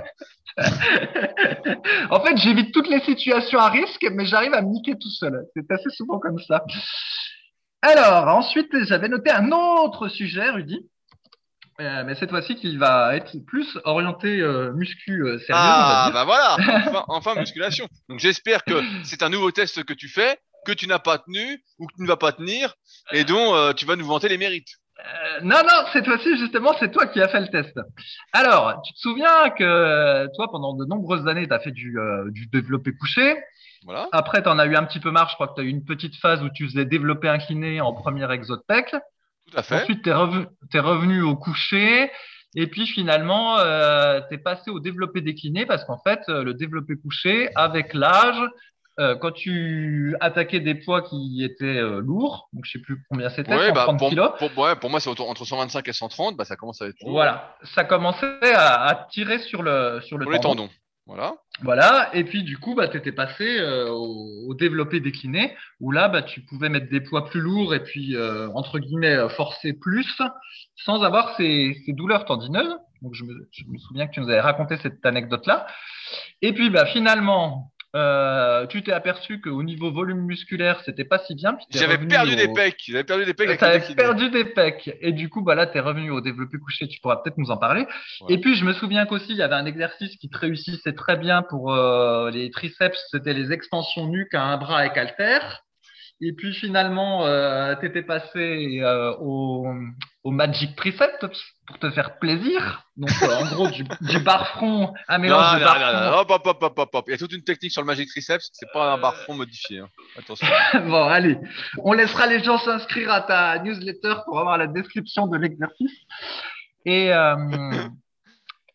[2.09, 5.45] en fait, j'évite toutes les situations à risque, mais j'arrive à me niquer tout seul.
[5.55, 6.63] C'est assez souvent comme ça.
[7.81, 10.89] Alors, ensuite, j'avais noté un autre sujet, Rudy.
[11.79, 16.03] Euh, mais cette fois-ci, qui va être plus orienté euh, muscu euh, sérieux, on va
[16.03, 16.13] Ah dire.
[16.13, 16.57] bah voilà.
[16.87, 17.87] Enfin, enfin musculation.
[18.09, 21.63] Donc j'espère que c'est un nouveau test que tu fais, que tu n'as pas tenu
[21.79, 22.73] ou que tu ne vas pas tenir
[23.13, 24.67] et dont euh, tu vas nous vanter les mérites.
[24.99, 27.79] Euh, non, non, cette fois-ci, justement, c'est toi qui as fait le test.
[28.33, 31.97] Alors, tu te souviens que toi, pendant de nombreuses années, tu as fait du,
[32.29, 33.35] du développé couché.
[33.85, 34.07] Voilà.
[34.11, 35.29] Après, tu en as eu un petit peu marre.
[35.29, 37.93] Je crois que tu as eu une petite phase où tu faisais développé incliné en
[37.93, 38.93] premier exo de pec.
[39.51, 39.81] Tout à fait.
[39.83, 42.11] Ensuite, tu es, revenu au couché.
[42.55, 46.53] Et puis finalement, euh, tu es passé au développé décliné parce qu'en fait, euh, le
[46.53, 48.41] développé couché, avec l'âge,
[48.99, 53.29] euh, quand tu attaquais des poids qui étaient euh, lourds, donc je sais plus combien
[53.29, 56.35] c'était, Ouais, bah, 130 pour, kilos, pour, ouais, pour moi, c'est entre 125 et 130,
[56.35, 57.11] bah, ça commence à être lourd.
[57.11, 60.67] voilà, ça commençait à, à tirer sur le, sur le Pour les tendon.
[60.67, 60.69] tendons.
[61.61, 62.09] Voilà.
[62.13, 66.21] Et puis du coup, bah, tu étais passé euh, au, développé décliné, où là, bah,
[66.21, 70.21] tu pouvais mettre des poids plus lourds et puis, euh, entre guillemets, euh, forcer plus,
[70.75, 72.75] sans avoir ces, douleurs tendineuses.
[73.01, 75.67] Donc, je me, je me souviens que tu nous avais raconté cette anecdote-là.
[76.41, 81.35] Et puis, bah, finalement, euh, tu t'es aperçu qu'au niveau volume musculaire, c'était pas si
[81.35, 81.57] bien.
[81.69, 82.83] J'avais perdu au- des pecs.
[82.87, 84.97] J'avais perdu des pecs T'avais perdu des pecs.
[85.01, 86.87] Et du coup, bah là, t'es revenu au développé couché.
[86.87, 87.85] Tu pourras peut-être nous en parler.
[88.29, 91.17] Et puis, je me souviens qu'aussi, il y avait un exercice qui te réussissait très
[91.17, 92.97] bien pour euh, les triceps.
[93.11, 95.39] C'était les extensions nuque à un bras avec halter.
[96.23, 99.65] Et puis, finalement, euh, t'étais passé euh, au,
[100.23, 101.09] au magic tricep
[101.65, 102.83] pour te faire plaisir.
[102.95, 106.29] Donc, euh, en gros, du, du bar front, un mélange non, de non, non, hop,
[106.29, 107.05] hop, hop, hop, hop.
[107.07, 108.49] Il y a toute une technique sur le Magic Triceps.
[108.53, 109.79] C'est pas un bar front modifié.
[109.79, 109.89] hein.
[110.17, 110.47] Attention.
[110.85, 111.37] bon, allez,
[111.79, 115.91] on laissera les gens s'inscrire à ta newsletter pour avoir la description de l'exercice.
[116.85, 117.35] Et, euh,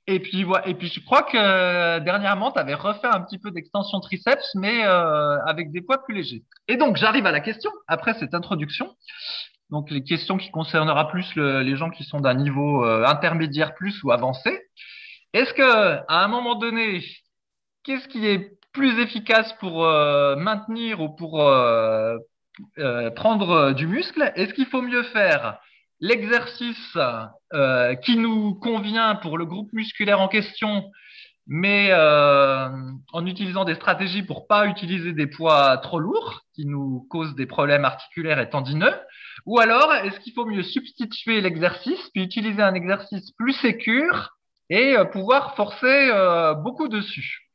[0.06, 3.50] et, puis, et puis, je crois que euh, dernièrement, tu avais refait un petit peu
[3.50, 6.42] d'extension triceps, mais euh, avec des poids plus légers.
[6.68, 8.94] Et donc, j'arrive à la question, après cette introduction.
[9.70, 13.74] Donc, les questions qui concernera plus le- les gens qui sont d'un niveau euh, intermédiaire
[13.74, 14.60] plus ou avancé.
[15.32, 17.04] Est-ce que, à un moment donné,
[17.82, 21.38] qu'est-ce qui est plus efficace pour maintenir ou pour
[23.16, 24.32] prendre du muscle?
[24.36, 25.58] Est-ce qu'il faut mieux faire
[26.00, 26.98] l'exercice
[27.52, 30.90] euh, qui nous convient pour le groupe musculaire en question,
[31.46, 32.68] mais euh,
[33.12, 37.46] en utilisant des stratégies pour pas utiliser des poids trop lourds qui nous causent des
[37.46, 38.94] problèmes articulaires et tendineux
[39.46, 44.36] Ou alors, est-ce qu'il faut mieux substituer l'exercice puis utiliser un exercice plus sécure
[44.70, 47.45] et euh, pouvoir forcer euh, beaucoup dessus?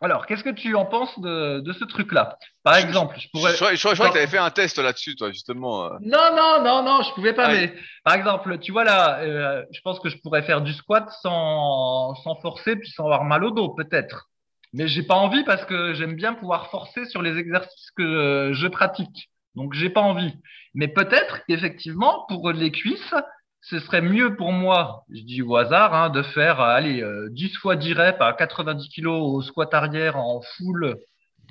[0.00, 2.38] Alors, qu'est-ce que tu en penses de, de ce truc-là?
[2.62, 3.52] Par Je- exemple, je Je, pourrais.
[3.52, 5.84] je, crois- je crois que tu avais fait un test là-dessus, toi, justement.
[5.86, 5.90] euh.
[6.00, 7.46] Non, non, non, non, je pouvais pas.
[7.46, 10.72] Ah, mais par exemple, tu vois là, euh, je pense que je pourrais faire du
[10.72, 14.26] squat sans, sans forcer puis sans avoir mal au dos, peut-être.
[14.72, 18.66] Mais j'ai pas envie parce que j'aime bien pouvoir forcer sur les exercices que je
[18.68, 19.28] pratique.
[19.56, 20.32] Donc, j'ai pas envie.
[20.74, 23.14] Mais peut-être qu'effectivement, pour les cuisses,
[23.62, 27.76] ce serait mieux pour moi, je dis au hasard, hein, de faire allez, 10 fois
[27.76, 30.96] 10 reps à 90 kg au squat arrière en full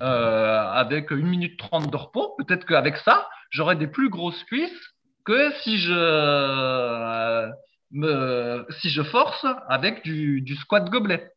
[0.02, 2.34] euh, avec une minute 30 de repos.
[2.38, 4.94] Peut-être qu'avec ça, j'aurais des plus grosses cuisses
[5.26, 7.50] que si je, euh,
[7.90, 11.30] me, si je force avec du, squat gobelet.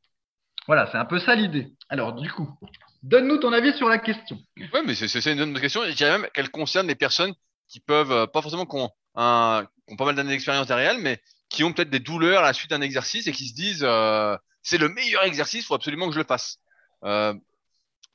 [0.65, 1.73] Voilà, c'est un peu ça l'idée.
[1.89, 2.57] Alors, du coup,
[3.01, 4.39] donne-nous ton avis sur la question.
[4.55, 5.83] Oui, mais c'est une bonne question.
[5.83, 7.33] Je dirais même qu'elle concerne les personnes
[7.67, 8.89] qui peuvent, euh, pas forcément qu'on
[9.87, 12.71] ont pas mal d'années d'expérience derrière mais qui ont peut-être des douleurs à la suite
[12.71, 16.19] d'un exercice et qui se disent euh, c'est le meilleur exercice, faut absolument que je
[16.19, 16.59] le fasse.
[17.03, 17.33] Euh,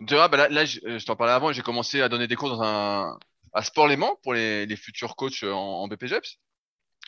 [0.07, 2.51] tu vois, bah là, là, je, t'en parlais avant, j'ai commencé à donner des cours
[2.51, 3.19] dans un
[3.53, 6.39] à Sport Léman pour les, futurs coachs en, en BPGEPS.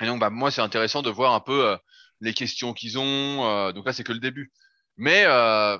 [0.01, 1.77] Et donc, bah, moi, c'est intéressant de voir un peu euh,
[2.21, 3.47] les questions qu'ils ont.
[3.47, 4.53] Euh, donc là, c'est que le début.
[4.97, 5.79] Mais euh,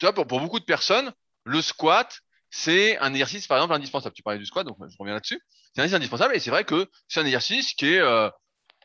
[0.00, 1.12] tu vois, pour beaucoup de personnes,
[1.44, 4.14] le squat, c'est un exercice, par exemple, indispensable.
[4.14, 5.40] Tu parlais du squat, donc je reviens là-dessus.
[5.74, 8.30] C'est un exercice indispensable et c'est vrai que c'est un exercice qui est euh,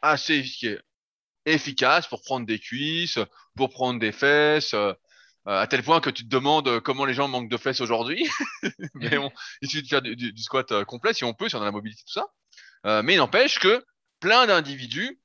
[0.01, 0.79] assez qui est
[1.45, 3.19] efficace pour prendre des cuisses,
[3.55, 4.93] pour prendre des fesses, euh,
[5.45, 8.27] à tel point que tu te demandes comment les gens manquent de fesses aujourd'hui.
[8.95, 11.49] mais bon, il suffit de faire du, du, du, squat euh, complet si on peut,
[11.49, 12.27] si on a la mobilité, tout ça.
[12.85, 13.83] Euh, mais il n'empêche que
[14.19, 15.19] plein d'individus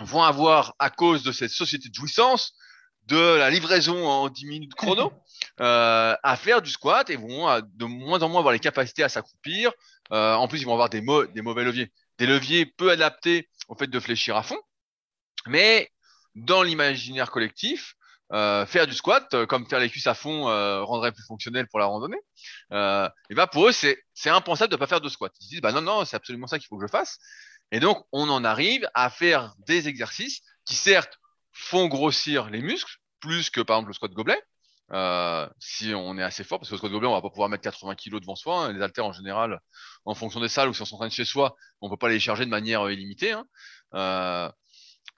[0.00, 2.54] vont avoir, à cause de cette société de jouissance,
[3.06, 5.12] de la livraison en 10 minutes chrono,
[5.60, 9.02] euh, à faire du squat et vont euh, de moins en moins avoir les capacités
[9.02, 9.72] à s'accroupir.
[10.12, 11.02] Euh, en plus, ils vont avoir des,
[11.34, 14.58] des mauvais leviers, des leviers peu adaptés au fait de fléchir à fond.
[15.46, 15.90] Mais
[16.34, 17.94] dans l'imaginaire collectif,
[18.32, 21.66] euh, faire du squat, euh, comme faire les cuisses à fond, euh, rendrait plus fonctionnel
[21.68, 22.20] pour la randonnée.
[22.70, 25.32] et ben pour eux, c'est impensable de pas faire de squat.
[25.40, 27.18] Ils se disent bah non non, c'est absolument ça qu'il faut que je fasse.
[27.72, 31.18] Et donc on en arrive à faire des exercices qui certes
[31.52, 34.40] font grossir les muscles plus que par exemple le squat gobelet.
[34.92, 37.62] Euh, si on est assez fort, parce que squat gobelet, on va pas pouvoir mettre
[37.62, 38.64] 80 kg devant soi.
[38.64, 38.72] Hein.
[38.72, 39.60] Les haltères, en général,
[40.04, 42.44] en fonction des salles ou si on s'entraîne chez soi, on peut pas les charger
[42.44, 43.32] de manière euh, illimitée.
[43.32, 43.46] Hein.
[43.94, 44.50] Euh,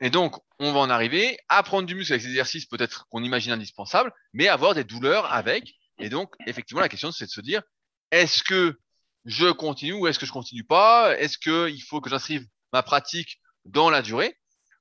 [0.01, 3.23] et donc, on va en arriver à prendre du muscle avec des exercices peut-être qu'on
[3.23, 5.75] imagine indispensables, mais avoir des douleurs avec.
[5.99, 7.63] Et donc, effectivement, la question, c'est de se dire,
[8.11, 8.79] est-ce que
[9.25, 11.17] je continue ou est-ce que je continue pas?
[11.19, 14.37] Est-ce qu'il faut que j'inscrive ma pratique dans la durée?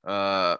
[0.06, 0.56] Euh,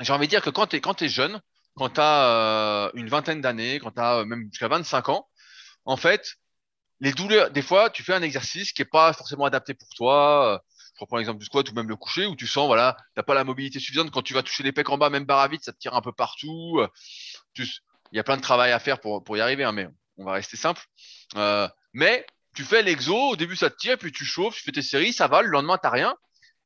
[0.00, 1.40] J'ai envie de dire que quand tu es jeune,
[1.76, 5.28] quand tu as euh, une vingtaine d'années, quand tu as même jusqu'à 25 ans,
[5.84, 6.34] en fait,
[7.00, 10.62] les douleurs, des fois, tu fais un exercice qui est pas forcément adapté pour toi.
[10.94, 13.34] Je reprends l'exemple du squat ou même le coucher où tu sens, voilà, t'as pas
[13.34, 14.10] la mobilité suffisante.
[14.10, 15.94] Quand tu vas toucher les pecs en bas, même barre à vide, ça te tire
[15.94, 16.80] un peu partout.
[17.52, 17.66] Tu,
[18.12, 20.24] il y a plein de travail à faire pour, pour y arriver, hein, mais on
[20.24, 20.82] va rester simple.
[21.36, 24.72] Euh, mais tu fais l'exo, au début ça te tire, puis tu chauffes, tu fais
[24.72, 26.16] tes séries, ça va, le lendemain t'as rien.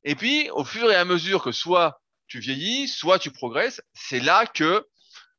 [0.05, 4.21] Et puis, au fur et à mesure que soit tu vieillis, soit tu progresses, c'est
[4.21, 4.87] là que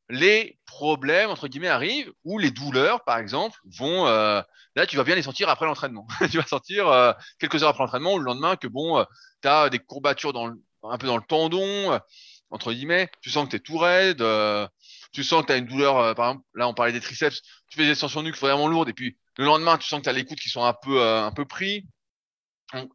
[0.09, 4.41] les problèmes entre guillemets arrivent ou les douleurs par exemple vont euh,
[4.75, 6.07] là tu vas bien les sentir après l'entraînement.
[6.31, 9.03] Tu vas sentir euh, quelques heures après l'entraînement ou le lendemain que bon euh,
[9.41, 11.99] tu as des courbatures dans le, un peu dans le tendon euh,
[12.49, 13.09] entre guillemets.
[13.21, 14.67] Tu sens que tu es tout raide euh,
[15.11, 17.41] tu sens que tu as une douleur par exemple là on parlait des triceps.
[17.69, 20.09] Tu fais des extensions nuque vraiment lourdes et puis le lendemain tu sens que tu
[20.09, 21.87] as les coudes qui sont un peu un peu pris.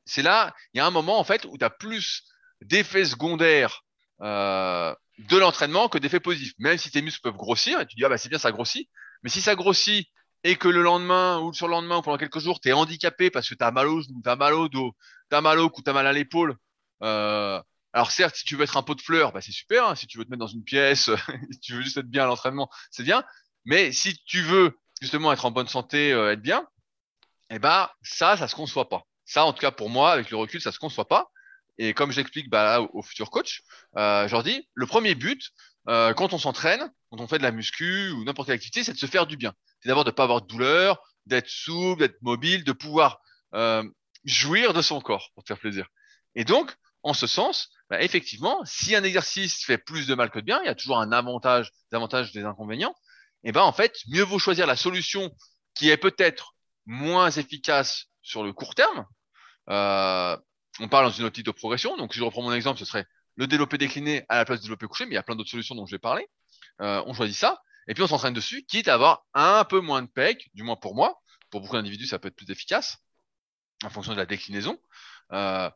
[0.05, 2.25] C'est là il y a un moment en fait où tu as plus
[2.61, 3.85] d'effets secondaires
[4.21, 6.55] euh, de l'entraînement que d'effets positifs.
[6.59, 8.89] Même si tes muscles peuvent grossir, et tu dis, ah bah c'est bien, ça grossit.
[9.23, 10.09] Mais si ça grossit
[10.43, 13.49] et que le lendemain ou le lendemain ou pendant quelques jours, tu es handicapé parce
[13.49, 14.95] que tu as mal au genou, tu as mal au dos,
[15.31, 16.57] tu as mal au cou, tu as mal à l'épaule.
[17.03, 17.61] Euh,
[17.93, 19.89] alors certes, si tu veux être un pot de fleurs, bah, c'est super.
[19.89, 19.95] Hein.
[19.95, 21.11] Si tu veux te mettre dans une pièce,
[21.51, 23.25] si tu veux juste être bien à l'entraînement, c'est bien.
[23.65, 26.67] Mais si tu veux justement être en bonne santé, euh, être bien,
[27.51, 29.05] eh ben ça, ça se conçoit pas.
[29.25, 31.31] Ça, en tout cas pour moi, avec le recul, ça se conçoit pas.
[31.79, 33.63] Et comme j'explique bah, au futur coach,
[33.97, 35.51] euh, je leur dis, le premier but,
[35.89, 38.93] euh, quand on s'entraîne, quand on fait de la muscu ou n'importe quelle activité, c'est
[38.93, 39.53] de se faire du bien.
[39.81, 43.21] C'est d'abord de ne pas avoir de douleur, d'être souple, d'être mobile, de pouvoir
[43.55, 43.83] euh,
[44.25, 45.87] jouir de son corps pour te faire plaisir.
[46.35, 50.39] Et donc, en ce sens, bah, effectivement, si un exercice fait plus de mal que
[50.39, 52.95] de bien, il y a toujours un avantage, des avantages, des inconvénients.
[53.43, 55.31] Et ben en fait, mieux vaut choisir la solution
[55.75, 56.55] qui est peut-être
[56.87, 59.05] moins efficace sur le court terme,
[60.81, 61.97] on parle dans une optique de progression.
[61.97, 63.07] Donc, si je reprends mon exemple, ce serait
[63.37, 65.51] le développé décliné à la place du développé couché, mais il y a plein d'autres
[65.51, 66.29] solutions dont je vais parler.
[66.81, 70.03] Euh, on choisit ça, et puis on s'entraîne dessus, quitte à avoir un peu moins
[70.03, 71.21] de pec, du moins pour moi.
[71.51, 72.99] Pour beaucoup d'individus, ça peut être plus efficace,
[73.85, 74.79] en fonction de la déclinaison.
[75.33, 75.71] Euh,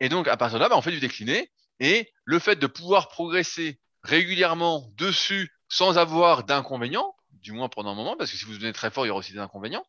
[0.00, 2.66] et donc, à partir de là, bah, on fait du décliné, et le fait de
[2.66, 8.44] pouvoir progresser régulièrement dessus sans avoir d'inconvénients, du moins pendant un moment, parce que si
[8.44, 9.84] vous devenez très fort, il y aura aussi des inconvénients,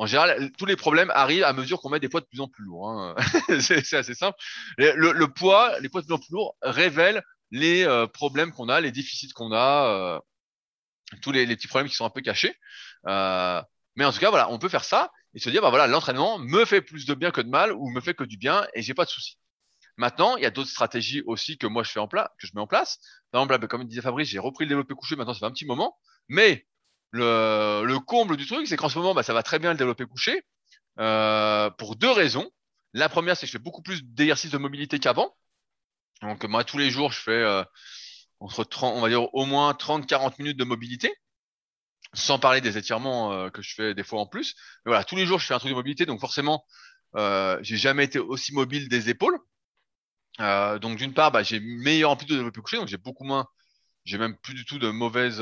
[0.00, 2.48] en général, tous les problèmes arrivent à mesure qu'on met des poids de plus en
[2.48, 2.88] plus lourds.
[2.88, 3.14] Hein.
[3.60, 4.38] c'est assez simple.
[4.78, 8.70] Le, le, poids, les poids de plus en plus lourds révèlent les euh, problèmes qu'on
[8.70, 10.18] a, les déficits qu'on a, euh,
[11.20, 12.56] tous les, les, petits problèmes qui sont un peu cachés.
[13.08, 13.60] Euh,
[13.94, 15.12] mais en tout cas, voilà, on peut faire ça.
[15.34, 17.90] et se dire, bah voilà, l'entraînement me fait plus de bien que de mal ou
[17.90, 19.36] me fait que du bien et j'ai pas de souci.
[19.98, 22.52] Maintenant, il y a d'autres stratégies aussi que moi je fais en place, que je
[22.54, 23.00] mets en place.
[23.32, 25.14] Par exemple, comme disait Fabrice, j'ai repris le développé couché.
[25.14, 26.66] Maintenant, ça fait un petit moment, mais
[27.10, 29.78] le, le comble du truc, c'est qu'en ce moment, bah, ça va très bien le
[29.78, 30.42] développé couché
[30.98, 32.50] euh, pour deux raisons.
[32.92, 35.34] La première, c'est que je fais beaucoup plus d'exercices de mobilité qu'avant.
[36.22, 37.64] Donc moi, tous les jours, je fais euh,
[38.40, 41.14] entre 30, on va dire au moins 30-40 minutes de mobilité,
[42.14, 44.54] sans parler des étirements euh, que je fais des fois en plus.
[44.84, 46.64] Mais voilà, tous les jours, je fais un truc de mobilité, donc forcément,
[47.16, 49.38] euh, j'ai jamais été aussi mobile des épaules.
[50.40, 53.46] Euh, donc d'une part, bah, j'ai meilleure amplitude de développé couché, donc j'ai beaucoup moins,
[54.04, 55.40] j'ai même plus du tout de mauvaises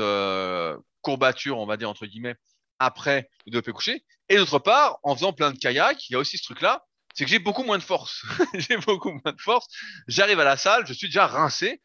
[1.01, 2.35] courbatures, on va dire entre guillemets,
[2.79, 4.03] après le développé couché.
[4.29, 7.25] Et d'autre part, en faisant plein de kayak, il y a aussi ce truc-là, c'est
[7.25, 8.23] que j'ai beaucoup moins de force.
[8.53, 9.67] j'ai beaucoup moins de force.
[10.07, 11.81] J'arrive à la salle, je suis déjà rincé.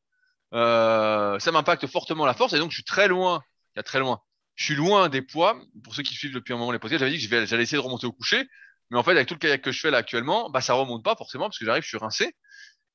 [0.53, 3.42] Euh, ça m'impacte fortement la force et donc je suis très loin.
[3.77, 4.20] Y a très loin.
[4.55, 5.59] Je suis loin des poids.
[5.83, 7.83] Pour ceux qui suivent depuis un moment les podcasts, j'avais dit que j'allais essayer de
[7.83, 8.46] remonter au coucher.
[8.90, 11.03] Mais en fait, avec tout le kayak que je fais là actuellement, bah ça remonte
[11.03, 12.37] pas forcément parce que j'arrive, je suis rincé.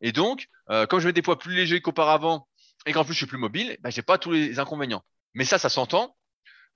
[0.01, 2.47] Et donc, euh, comme je mets des poids plus légers qu'auparavant
[2.85, 5.03] et qu'en plus je suis plus mobile, bah, j'ai pas tous les inconvénients.
[5.33, 6.15] Mais ça, ça s'entend.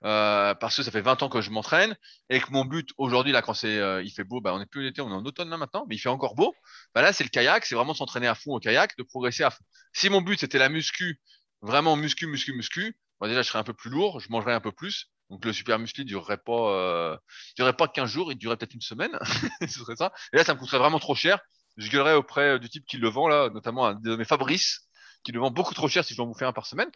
[0.04, 1.96] Euh, parce que ça fait 20 ans que je m'entraîne
[2.28, 4.66] et que mon but aujourd'hui là quand c'est euh, il fait beau bah on est
[4.66, 6.54] plus en été on est en automne là maintenant mais il fait encore beau.
[6.94, 9.50] Bah là c'est le kayak c'est vraiment s'entraîner à fond au kayak de progresser à
[9.50, 9.64] fond.
[9.94, 11.22] Si mon but c'était la muscu
[11.62, 14.72] vraiment muscu muscu muscu déjà je serais un peu plus lourd je mangerais un peu
[14.72, 15.10] plus.
[15.30, 17.16] Donc le super muscle durerait pas euh,
[17.56, 19.18] durerait pas 15 jours il durerait peut-être une semaine
[19.62, 20.12] ce serait ça.
[20.34, 21.38] Et là ça me coûterait vraiment trop cher.
[21.78, 24.80] Je gueulerais auprès du type qui le vend là notamment un de mes Fabrice
[25.22, 26.90] qui le vend beaucoup trop cher si je dois en bouffer un par semaine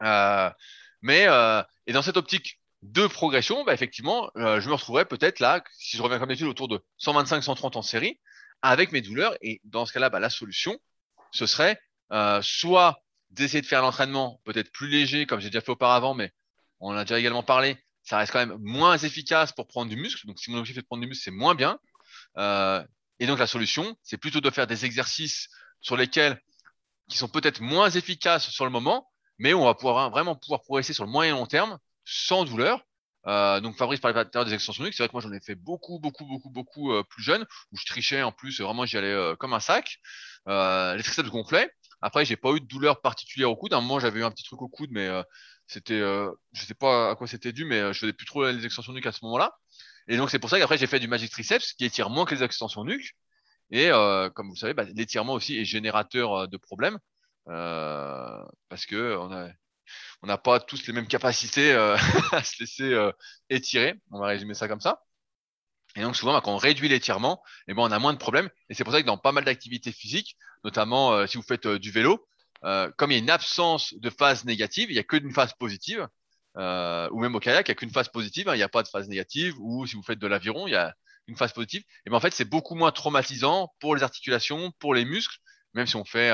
[0.00, 5.40] mais euh, et dans cette optique de progression, bah, effectivement, euh, je me retrouverais peut-être
[5.40, 8.20] là, si je reviens comme d'habitude, autour de 125-130 en série,
[8.62, 9.36] avec mes douleurs.
[9.42, 10.78] Et dans ce cas-là, bah, la solution,
[11.32, 11.80] ce serait
[12.12, 16.32] euh, soit d'essayer de faire l'entraînement peut-être plus léger, comme j'ai déjà fait auparavant, mais
[16.80, 19.96] on en a déjà également parlé, ça reste quand même moins efficace pour prendre du
[19.96, 20.26] muscle.
[20.26, 21.78] Donc si mon objectif est de prendre du muscle, c'est moins bien.
[22.38, 22.82] Euh,
[23.18, 25.48] et donc la solution, c'est plutôt de faire des exercices
[25.80, 26.40] sur lesquels
[27.08, 30.92] qui sont peut-être moins efficaces sur le moment, mais on va pouvoir vraiment pouvoir progresser
[30.92, 32.82] sur le moyen et long terme sans douleur.
[33.26, 34.94] Euh, donc Fabrice parlait tout des extensions nuques.
[34.94, 37.76] C'est vrai que moi j'en ai fait beaucoup, beaucoup, beaucoup, beaucoup euh, plus jeune, où
[37.76, 39.98] je trichais en plus, vraiment j'y allais euh, comme un sac.
[40.48, 41.70] Euh, les triceps gonflaient.
[42.00, 43.74] Après, j'ai pas eu de douleur particulière au coude.
[43.74, 45.22] À un moment, j'avais eu un petit truc au coude, mais euh,
[45.66, 48.64] c'était, euh, je sais pas à quoi c'était dû, mais je faisais plus trop les
[48.64, 49.56] extensions nuques à ce moment-là.
[50.06, 52.34] Et donc c'est pour ça qu'après j'ai fait du Magic Triceps, qui étire moins que
[52.34, 53.14] les extensions nuques.
[53.70, 53.90] Et
[54.34, 56.98] comme vous savez, bah, l'étirement aussi est générateur de problèmes.
[57.48, 59.48] Euh, parce que on a
[60.22, 61.96] on n'a pas tous les mêmes capacités euh,
[62.32, 63.12] à se laisser euh,
[63.50, 63.94] étirer.
[64.10, 65.02] On va résumer ça comme ça.
[65.96, 68.50] Et donc souvent, bah, quand on réduit l'étirement, eh ben, on a moins de problèmes.
[68.68, 71.90] Et c'est pour ça que dans pas mal d'activités physiques, notamment si vous faites du
[71.90, 72.28] vélo,
[72.62, 75.54] comme il y a une absence de phase négative, il n'y a que d'une phase
[75.54, 76.06] positive,
[76.56, 78.82] ou même au kayak, il n'y a qu'une phase positive, hein, il n'y a pas
[78.82, 80.94] de phase négative, ou si vous faites de l'aviron, il y a
[81.26, 81.82] une phase positive.
[82.06, 85.38] Et ben, en fait, c'est beaucoup moins traumatisant pour les articulations, pour les muscles,
[85.74, 86.30] même si on fait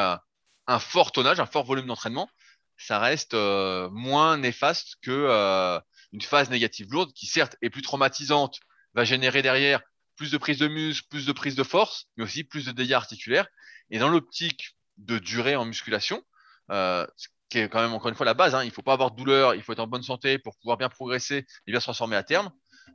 [0.67, 2.29] un fort tonnage, un fort volume d'entraînement,
[2.77, 5.79] ça reste euh, moins néfaste que euh,
[6.13, 8.61] une phase négative lourde qui certes est plus traumatisante,
[8.95, 9.81] va générer derrière
[10.17, 12.93] plus de prise de muscle, plus de prise de force, mais aussi plus de dégâts
[12.93, 13.49] articulaires.
[13.91, 16.23] Et dans l'optique de durée en musculation,
[16.71, 18.93] euh, ce qui est quand même encore une fois la base, hein, il faut pas
[18.93, 21.81] avoir de douleur, il faut être en bonne santé pour pouvoir bien progresser et bien
[21.81, 22.51] se transformer à terme.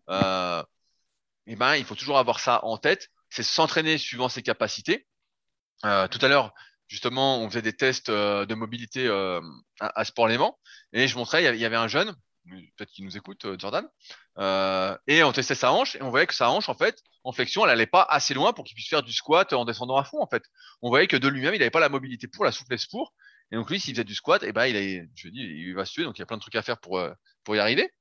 [0.10, 0.64] Euh,
[1.46, 5.08] et ben, il faut toujours avoir ça en tête, c'est s'entraîner suivant ses capacités.
[5.86, 6.54] Euh, tout à l'heure,
[6.89, 9.39] justement, on faisait des tests euh, de mobilité euh,
[9.80, 10.58] à, Sport-Léman
[10.91, 12.13] et je montrais, il y avait un jeune,
[12.49, 13.88] peut-être qu'il nous écoute, euh, Jordan,
[15.08, 17.63] et on testait sa hanche et on voyait que sa hanche, en fait, en flexion,
[17.63, 20.21] elle allait pas assez loin pour qu'il puisse faire du squat en descendant à fond,
[20.21, 20.43] en fait.
[20.82, 23.13] On voyait que de lui-même, il n'avait pas la mobilité pour, la souplesse pour.
[23.52, 25.93] Et donc lui, s'il faisait du squat, eh ben il je dis, il va se
[25.93, 27.02] tuer, donc il y a plein de trucs à faire pour
[27.43, 27.91] pour y arriver.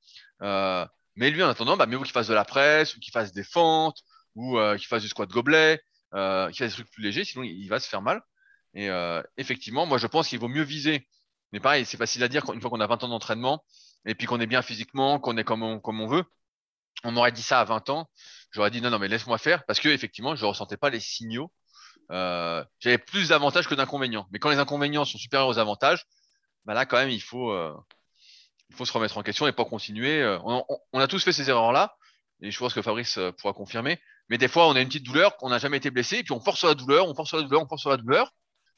[0.41, 3.43] mais lui, en attendant, bah, mieux qu'il fasse de la presse ou qu'il fasse des
[3.43, 4.01] fentes
[4.35, 7.79] ou qu'il fasse du squat gobelet, qu'il fasse des trucs plus légers, sinon il va
[7.79, 8.21] se faire mal.
[8.73, 11.07] Et euh, effectivement, moi je pense qu'il vaut mieux viser.
[11.51, 13.63] Mais pareil, c'est facile à dire une fois qu'on a 20 ans d'entraînement
[14.05, 16.23] et puis qu'on est bien physiquement, qu'on est comme on, comme on veut.
[17.03, 18.09] On m'aurait dit ça à 20 ans,
[18.51, 21.51] j'aurais dit non, non, mais laisse-moi faire parce que effectivement, je ressentais pas les signaux.
[22.11, 24.27] Euh, J'avais plus d'avantages que d'inconvénients.
[24.31, 26.05] Mais quand les inconvénients sont supérieurs aux avantages,
[26.65, 27.73] bah là quand même il faut, euh,
[28.69, 30.23] il faut se remettre en question et pas continuer.
[30.43, 31.95] On, a tous fait ces erreurs-là
[32.41, 33.99] et je pense que Fabrice pourra confirmer.
[34.29, 36.33] Mais des fois, on a une petite douleur, on n'a jamais été blessé, et puis
[36.33, 38.31] on force sur la douleur, on force sur la douleur, on force sur la douleur,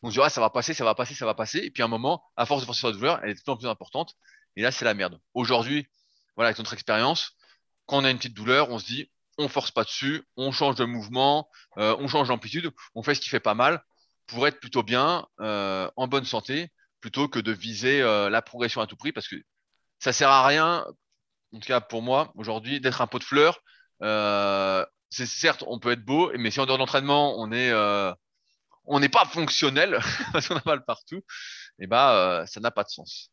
[0.04, 1.60] on se dit, ah, ça va passer, ça va passer, ça va passer.
[1.60, 3.52] Et puis à un moment, à force de forcer la douleur, elle est de plus
[3.52, 4.16] en plus importante.
[4.56, 5.20] Et là, c'est la merde.
[5.34, 5.88] Aujourd'hui,
[6.36, 7.38] voilà, avec notre expérience,
[7.86, 10.76] quand on a une petite douleur, on se dit, on force pas dessus, on change
[10.76, 13.84] de mouvement, euh, on change d'amplitude, on fait ce qui fait pas mal
[14.28, 18.82] pour être plutôt bien, euh, en bonne santé, plutôt que de viser euh, la progression
[18.82, 19.36] à tout prix, parce que
[20.00, 20.86] ça sert à rien,
[21.54, 23.62] en tout cas pour moi, aujourd'hui, d'être un pot de fleurs,
[25.10, 27.72] c'est certes, on peut être beau, mais si en dehors d'entraînement, on est,
[28.86, 30.00] on n'est pas fonctionnel
[30.34, 31.22] parce qu'on a mal partout,
[31.80, 33.32] et bah, euh, ça n'a pas de sens.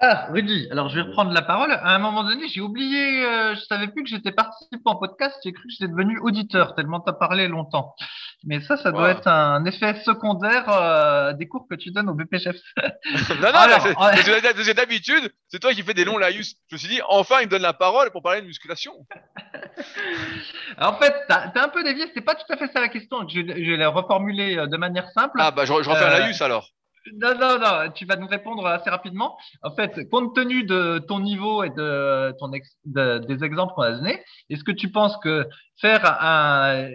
[0.00, 1.70] Ah, Rudy, alors je vais reprendre la parole.
[1.70, 5.36] À un moment donné, j'ai oublié, euh, je savais plus que j'étais participant en podcast,
[5.44, 7.94] j'ai cru que j'étais devenu auditeur, tellement tu as parlé longtemps.
[8.44, 12.14] Mais ça, ça doit être un effet secondaire euh, des cours que tu donnes au
[12.14, 12.56] BPCHF.
[12.80, 16.56] non, non, Alors, mais c'est- d'habitude, c'est toi qui fais des longs laïus.
[16.68, 18.92] Je me suis dit, enfin, il me donne la parole pour parler de musculation.
[20.78, 23.28] En fait, as un peu dévié, c'était pas tout à fait ça la question.
[23.28, 25.38] Je, je vais la reformuler euh, de manière simple.
[25.38, 26.68] Ah, bah, je, je refais un Euh, laïus alors.
[27.14, 29.36] Non, non, non, tu vas nous répondre assez rapidement.
[29.62, 33.82] En fait, compte tenu de ton niveau et de ton ex- de- des exemples qu'on
[33.82, 35.46] a donnés, est-ce que tu penses que
[35.80, 36.90] faire un,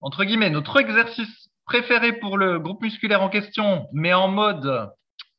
[0.00, 4.90] entre guillemets, notre exercice préféré pour le groupe musculaire en question, mais en mode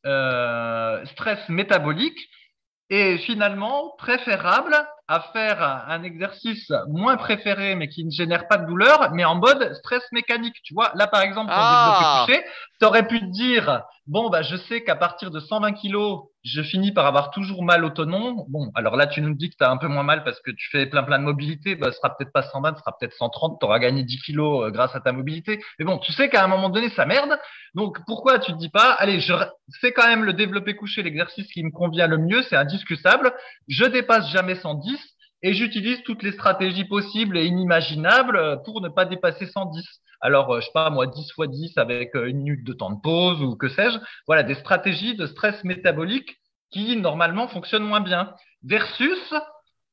[0.05, 2.20] euh, stress métabolique,
[2.89, 4.76] est finalement préférable
[5.07, 9.36] à faire un exercice moins préféré, mais qui ne génère pas de douleur, mais en
[9.36, 10.55] mode stress mécanique?
[10.64, 12.26] Tu vois, là, par exemple, ton Ah.
[12.28, 12.51] développé couché,
[12.84, 16.91] T'aurais pu te dire, bon, bah, je sais qu'à partir de 120 kilos, je finis
[16.91, 17.91] par avoir toujours mal au.
[18.49, 20.51] Bon, alors là, tu nous dis que tu as un peu moins mal parce que
[20.51, 21.75] tu fais plein plein de mobilité.
[21.75, 23.57] Bah, ce sera peut-être pas 120, ce sera peut-être 130.
[23.57, 25.63] Tu auras gagné 10 kilos euh, grâce à ta mobilité.
[25.79, 27.39] Mais bon, tu sais qu'à un moment donné, ça merde.
[27.73, 29.34] Donc, pourquoi tu te dis pas, allez, je
[29.79, 33.34] fais quand même le développé couché, l'exercice qui me convient le mieux, c'est indiscutable.
[33.69, 34.99] Je dépasse jamais 110
[35.43, 39.85] et j'utilise toutes les stratégies possibles et inimaginables pour ne pas dépasser 110.
[40.21, 42.91] Alors, euh, je sais pas, moi, 10 fois 10 avec euh, une minute de temps
[42.91, 43.97] de pause ou que sais-je.
[44.25, 46.37] Voilà, des stratégies de stress métabolique
[46.71, 48.33] qui, normalement, fonctionnent moins bien.
[48.63, 49.33] Versus,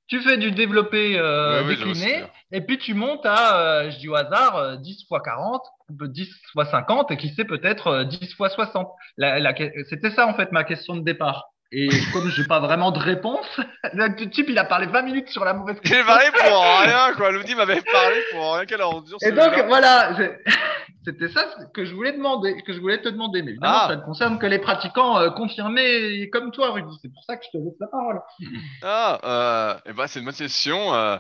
[0.06, 4.08] tu fais du développé euh, Oui, décliné et puis tu montes à, euh, je dis
[4.08, 8.04] au hasard, euh, 10 fois 40, ou 10 fois 50 et qui sait peut-être euh,
[8.04, 8.88] 10 fois 60.
[9.16, 9.54] La, la,
[9.88, 11.50] C'était ça, en fait, ma question de départ.
[11.72, 13.46] Et comme j'ai pas vraiment de réponse,
[13.92, 17.30] le type, il a parlé 20 minutes sur la mauvaise J'ai parlé pour rien, quoi.
[17.30, 18.64] L'outil m'avait parlé pour rien.
[18.66, 20.16] Quelle ordure, Et donc voilà,
[21.04, 23.42] c'était ça que je voulais demander, que je voulais te demander.
[23.42, 23.86] Mais évidemment, Ah.
[23.88, 26.92] ça ne concerne que les pratiquants euh, confirmés comme toi, Rudy.
[27.02, 28.20] C'est pour ça que je te laisse la parole.
[28.82, 30.92] Ah, euh, eh ben, c'est une bonne question.
[30.94, 31.18] Euh,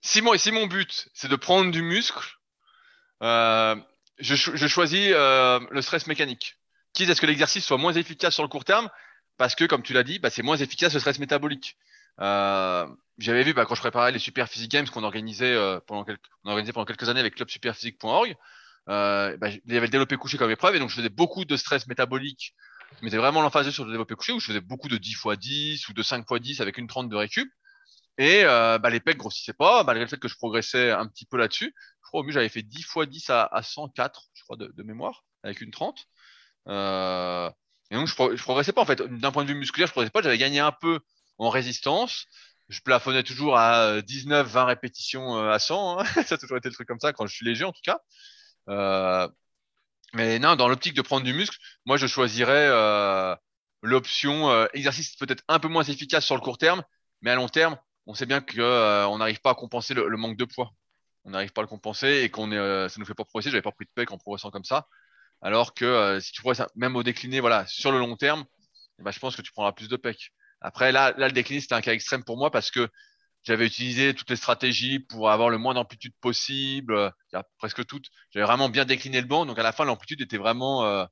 [0.00, 2.24] si, mon, si mon but, c'est de prendre du muscle,
[3.22, 3.74] euh,
[4.18, 6.56] je, je choisis euh, le stress mécanique.
[6.94, 8.88] Quitte à ce que l'exercice soit moins efficace sur le court terme,
[9.42, 11.76] parce que, comme tu l'as dit, bah, c'est moins efficace le stress métabolique.
[12.20, 12.86] Euh,
[13.18, 17.08] J'avais vu bah, quand je préparais les Super Physique Games qu'on organisait, euh, pendant quelques,
[17.08, 18.36] années avec clubsuperphysique.org,
[18.88, 21.44] euh, bah, il y avait le développé couché comme épreuve, et donc je faisais beaucoup
[21.44, 22.54] de stress métabolique.
[23.00, 25.26] Je mettais vraiment l'emphase sur le développé couché, où je faisais beaucoup de 10 x
[25.36, 27.50] 10 ou de 5 x 10 avec une 30 de récup.
[28.18, 31.74] Et les pecs grossissaient pas, malgré le fait que je progressais un petit peu là-dessus.
[32.04, 34.82] Je crois au mieux j'avais fait 10 x 10 à, à 104, je crois, de,
[34.84, 35.98] mémoire, avec une 30.
[36.68, 37.50] Euh,
[37.92, 39.02] et donc je, pro- je progressais pas en fait.
[39.02, 40.22] D'un point de vue musculaire, je progressais pas.
[40.22, 41.00] J'avais gagné un peu
[41.38, 42.26] en résistance.
[42.70, 46.00] Je plafonnais toujours à 19, 20 répétitions euh, à 100.
[46.00, 46.04] hein.
[46.26, 48.00] Ça a toujours été le truc comme ça quand je suis léger en tout cas.
[48.70, 49.28] Euh,
[50.14, 53.34] mais non, dans l'optique de prendre du muscle, moi je choisirais euh,
[53.82, 56.82] l'option euh, exercice peut-être un peu moins efficace sur le court terme,
[57.22, 60.08] mais à long terme, on sait bien que euh, on n'arrive pas à compenser le,
[60.08, 60.72] le manque de poids.
[61.24, 63.50] On n'arrive pas à le compenser et qu'on est, euh, ça nous fait pas progresser.
[63.50, 64.88] J'avais pas pris de pec en progressant comme ça.
[65.42, 68.44] Alors que euh, si tu progresses même au décliné, voilà, sur le long terme,
[68.98, 70.32] eh ben, je pense que tu prendras plus de pec.
[70.60, 72.88] Après, là, là, le décliné, c'était un cas extrême pour moi parce que
[73.42, 77.10] j'avais utilisé toutes les stratégies pour avoir le moins d'amplitude possible, euh,
[77.58, 78.06] presque toutes.
[78.30, 81.04] J'avais vraiment bien décliné le banc, donc à la fin, l'amplitude était vraiment, euh,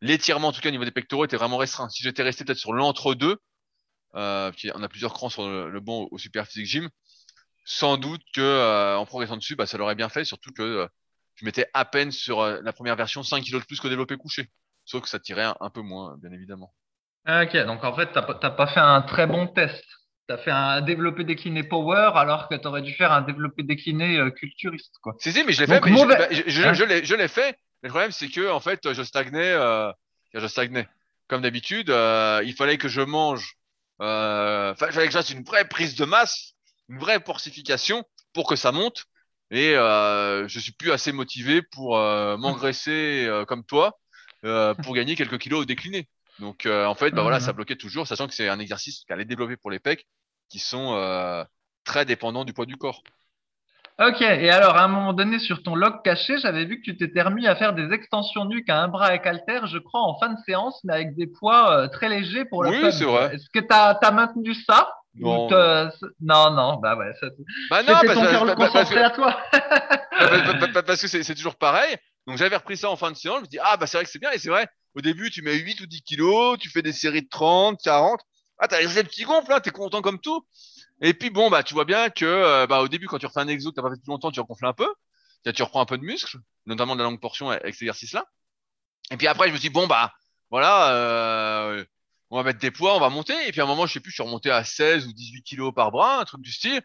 [0.00, 1.88] l'étirement en tout cas au niveau des pectoraux était vraiment restreint.
[1.88, 3.38] Si j'étais resté peut-être sur l'entre-deux,
[4.14, 6.90] euh, on a plusieurs crans sur le, banc au, au Super Physique Gym,
[7.64, 10.88] sans doute que euh, en progressant dessus, bah, ça l'aurait bien fait, surtout que
[11.36, 14.16] je mettais à peine sur euh, la première version 5 kilos de plus qu'au développé
[14.16, 14.50] couché.
[14.84, 16.74] Sauf que ça tirait un, un peu moins, bien évidemment.
[17.24, 19.84] Ah, Ok, donc en fait, t'as pas t'as pas fait un très bon test.
[20.28, 24.30] T'as fait un développé décliné power alors que t'aurais dû faire un développé décliné euh,
[24.30, 25.14] culturiste, quoi.
[25.18, 26.72] Si, si, mais je l'ai fait, mais mauvais- je, je, Hein?
[26.74, 27.58] je l'ai- je l'ai fait.
[27.82, 29.90] Mais le problème, c'est que, en fait, je stagnais, euh,
[30.34, 30.88] je stagnais.
[31.28, 33.54] Comme d'habitude, euh, il fallait que je mange,
[34.00, 36.52] euh, enfin, il fallait que je fasse une vraie prise de masse,
[36.88, 39.06] une vraie porcification pour que ça monte.
[39.50, 43.98] Et euh, je suis plus assez motivé pour euh, m'engraisser euh, comme toi
[44.44, 46.08] euh, pour gagner quelques kilos au décliné.
[46.40, 49.24] Donc, en fait, bah voilà, ça bloquait toujours, sachant que c'est un exercice qu'elle est
[49.24, 50.06] développé pour les pecs,
[50.50, 51.46] qui sont
[51.84, 53.02] très dépendants du poids du corps.
[53.98, 56.98] Ok, et alors à un moment donné sur ton log caché, j'avais vu que tu
[56.98, 60.18] t'étais remis à faire des extensions nuques à un bras avec halter, je crois, en
[60.18, 63.34] fin de séance, mais avec des poids très légers pour le Oui, c'est vrai.
[63.34, 64.92] Est-ce que t'as as maintenu ça?
[65.18, 65.48] Non.
[66.20, 67.28] Non, non, bah ouais, ça-
[67.70, 69.36] Bah non, parce, ton que- concentré à toi.
[69.50, 71.96] parce- parce- parce que c'est toujours pareil.
[72.26, 74.04] Donc j'avais repris ça en fin de séance, je me dis ah bah c'est vrai
[74.04, 74.66] que c'est bien et c'est vrai.
[74.94, 78.20] Au début tu mets 8 ou 10 kilos, tu fais des séries de 30, 40.
[78.58, 80.44] Ah t'as les petits gonfles là, t'es content comme tout.
[81.02, 83.40] Et puis bon, bah tu vois bien que euh, bah, au début, quand tu refais
[83.40, 84.88] un exo que t'as pas fait depuis longtemps, tu regonfles un peu.
[85.44, 88.24] Tu tu reprends un peu de muscle, notamment de la longue portion avec cet exercice-là.
[89.12, 90.12] Et puis après, je me dit, bon, bah
[90.50, 91.84] voilà, euh,
[92.30, 93.34] on va mettre des poids, on va monter.
[93.46, 95.42] Et puis à un moment, je sais plus, je suis remonté à 16 ou 18
[95.42, 96.80] kilos par bras, un truc du style.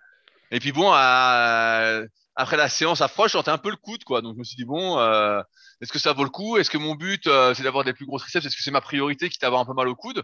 [0.52, 2.02] Et puis bon, à-
[2.36, 4.22] après la séance approche, je sentais un peu le coude, quoi.
[4.22, 5.42] Donc je me suis dit, bon, euh,
[5.82, 6.58] est-ce que ça vaut le coup?
[6.58, 8.46] Est-ce que mon but, euh, c'est d'avoir des plus gros triceps?
[8.46, 10.24] Est-ce que c'est ma priorité quitte à avoir un peu mal au coude?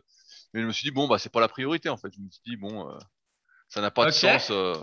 [0.53, 2.09] Mais je me suis dit, bon, bah c'est pas la priorité, en fait.
[2.13, 2.97] Je me suis dit, bon, euh,
[3.70, 4.74] ça n'a pas de sens euh,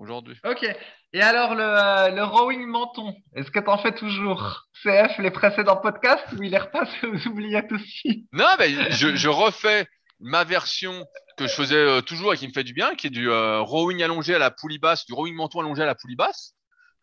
[0.00, 0.36] aujourd'hui.
[0.44, 0.66] Ok.
[1.12, 4.66] Et alors le, euh, le rowing menton, est-ce que t'en fais toujours?
[4.82, 8.26] CF les précédents podcasts ou il est repassé aux oubliettes aussi?
[8.32, 9.86] Non, mais je, je refais
[10.20, 13.10] ma version que je faisais euh, toujours et qui me fait du bien, qui est
[13.10, 16.16] du euh, rowing allongé à la poulie basse, du rowing menton allongé à la poulie
[16.16, 16.54] basse,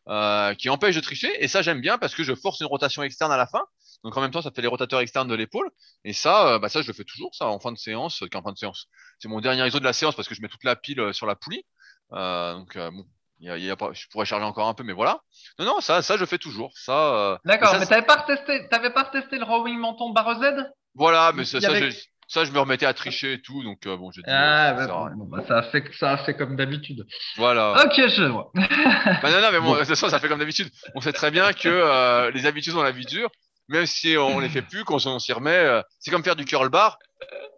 [0.07, 1.31] euh, qui empêche de tricher.
[1.43, 3.63] Et ça, j'aime bien parce que je force une rotation externe à la fin.
[4.03, 5.69] Donc en même temps, ça fait les rotateurs externes de l'épaule.
[6.03, 8.43] Et ça, euh, bah ça, je le fais toujours, ça, en fin de séance, qu'en
[8.43, 8.87] fin de séance.
[9.19, 11.25] C'est mon dernier ISO de la séance parce que je mets toute la pile sur
[11.25, 11.65] la poulie.
[12.13, 13.05] Euh, donc euh, bon,
[13.39, 15.19] il y a, y a pas, je pourrais charger encore un peu, mais voilà.
[15.59, 16.71] Non, non, ça, ça, je fais toujours.
[16.75, 20.39] Ça, euh, D'accord, ça, mais t'avais pas retesté, t'avais pas retesté le rowing menton barre
[20.39, 20.65] Z?
[20.95, 21.97] voilà, mais ça, ça, avait- je,
[22.27, 23.61] ça, je me remettais à tricher et tout.
[23.63, 25.15] Donc euh, bon, j'ai dit, Ah, ça bah, rien.
[25.15, 27.05] bon, bah, ça a fait, ça a fait comme d'habitude.
[27.35, 27.83] Voilà.
[27.85, 28.51] Ok, je vois.
[28.55, 29.73] Bah non, non, mais bon, Bon.
[29.73, 30.69] de toute façon, ça fait comme d'habitude.
[30.95, 33.29] On sait très bien que euh, les habitudes ont la vie dure,
[33.67, 35.51] même si on les fait plus, s'en- on s'y remet.
[35.51, 36.97] euh, c'est comme faire du curl bar.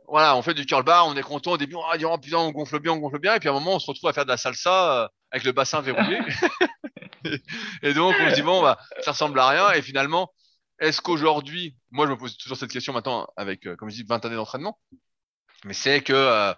[0.09, 2.37] Voilà, on fait du curl bar, on est content au début, on dire, oh putain,
[2.37, 4.13] on gonfle bien, on gonfle bien, et puis à un moment, on se retrouve à
[4.13, 6.19] faire de la salsa euh, avec le bassin verrouillé.
[7.83, 10.33] et donc, on se dit, bon, bah, ça ressemble à rien, et finalement,
[10.79, 14.03] est-ce qu'aujourd'hui, moi, je me pose toujours cette question maintenant avec, euh, comme je dis,
[14.03, 14.79] 20 années d'entraînement,
[15.65, 16.53] mais c'est que euh,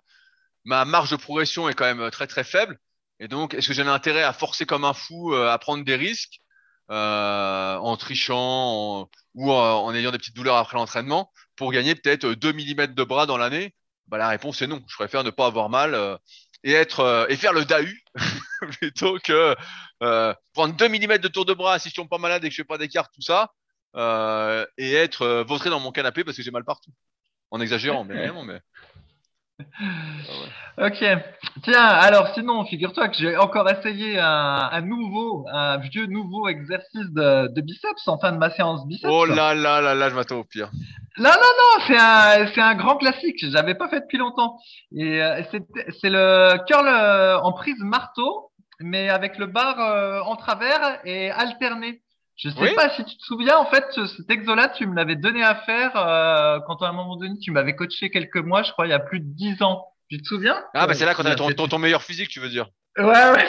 [0.64, 2.78] ma marge de progression est quand même très très faible.
[3.20, 5.84] Et donc, est-ce que j'ai un intérêt à forcer comme un fou, euh, à prendre
[5.84, 6.40] des risques?
[6.92, 12.52] Euh, en trichant ou en, ayant des petites douleurs après l'entraînement pour gagner peut-être 2
[12.52, 13.74] mm de bras dans l'année
[14.08, 14.82] bah, La réponse est non.
[14.88, 16.18] Je préfère ne pas avoir mal euh,
[16.66, 17.88] et être euh, et faire le DAU
[18.80, 19.56] plutôt que
[20.54, 22.62] prendre 2 mm de tour de bras si je tombe pas malade et que je
[22.62, 23.52] fais pas d'écart, tout ça,
[24.78, 26.92] et être vautré dans mon canapé parce que j'ai mal partout.
[27.52, 28.60] En exagérant, bien évidemment, mais.
[30.78, 31.04] Ok.
[31.64, 37.10] Tiens, alors sinon, figure-toi que j'ai encore essayé un, un nouveau, un vieux nouveau exercice
[37.12, 39.12] de, de biceps en fin de ma séance biceps.
[39.12, 40.70] Oh là là là là, je m'attends au pire.
[41.18, 43.38] Non, non, non, c'est un, c'est un grand classique.
[43.42, 44.58] Je l'avais pas fait depuis longtemps.
[44.96, 45.64] Et euh, c'est,
[46.00, 51.30] c'est le curl euh, en prise marteau, mais avec le bar euh, en travers et
[51.32, 52.02] alterné.
[52.38, 52.74] Je sais Oui.
[52.76, 55.56] pas si tu te souviens, en fait, ce- cet exo-là, tu me l'avais donné à
[55.56, 58.90] faire euh, quand à un moment donné, tu m'avais coaché quelques mois, je crois, il
[58.90, 59.86] y a plus de dix ans.
[60.10, 60.62] Tu te souviens?
[60.74, 62.68] Ah, bah c'est là quand t'as ton, C'était- ton, ton meilleur physique, tu veux dire.
[62.98, 63.48] Ouais, ouais.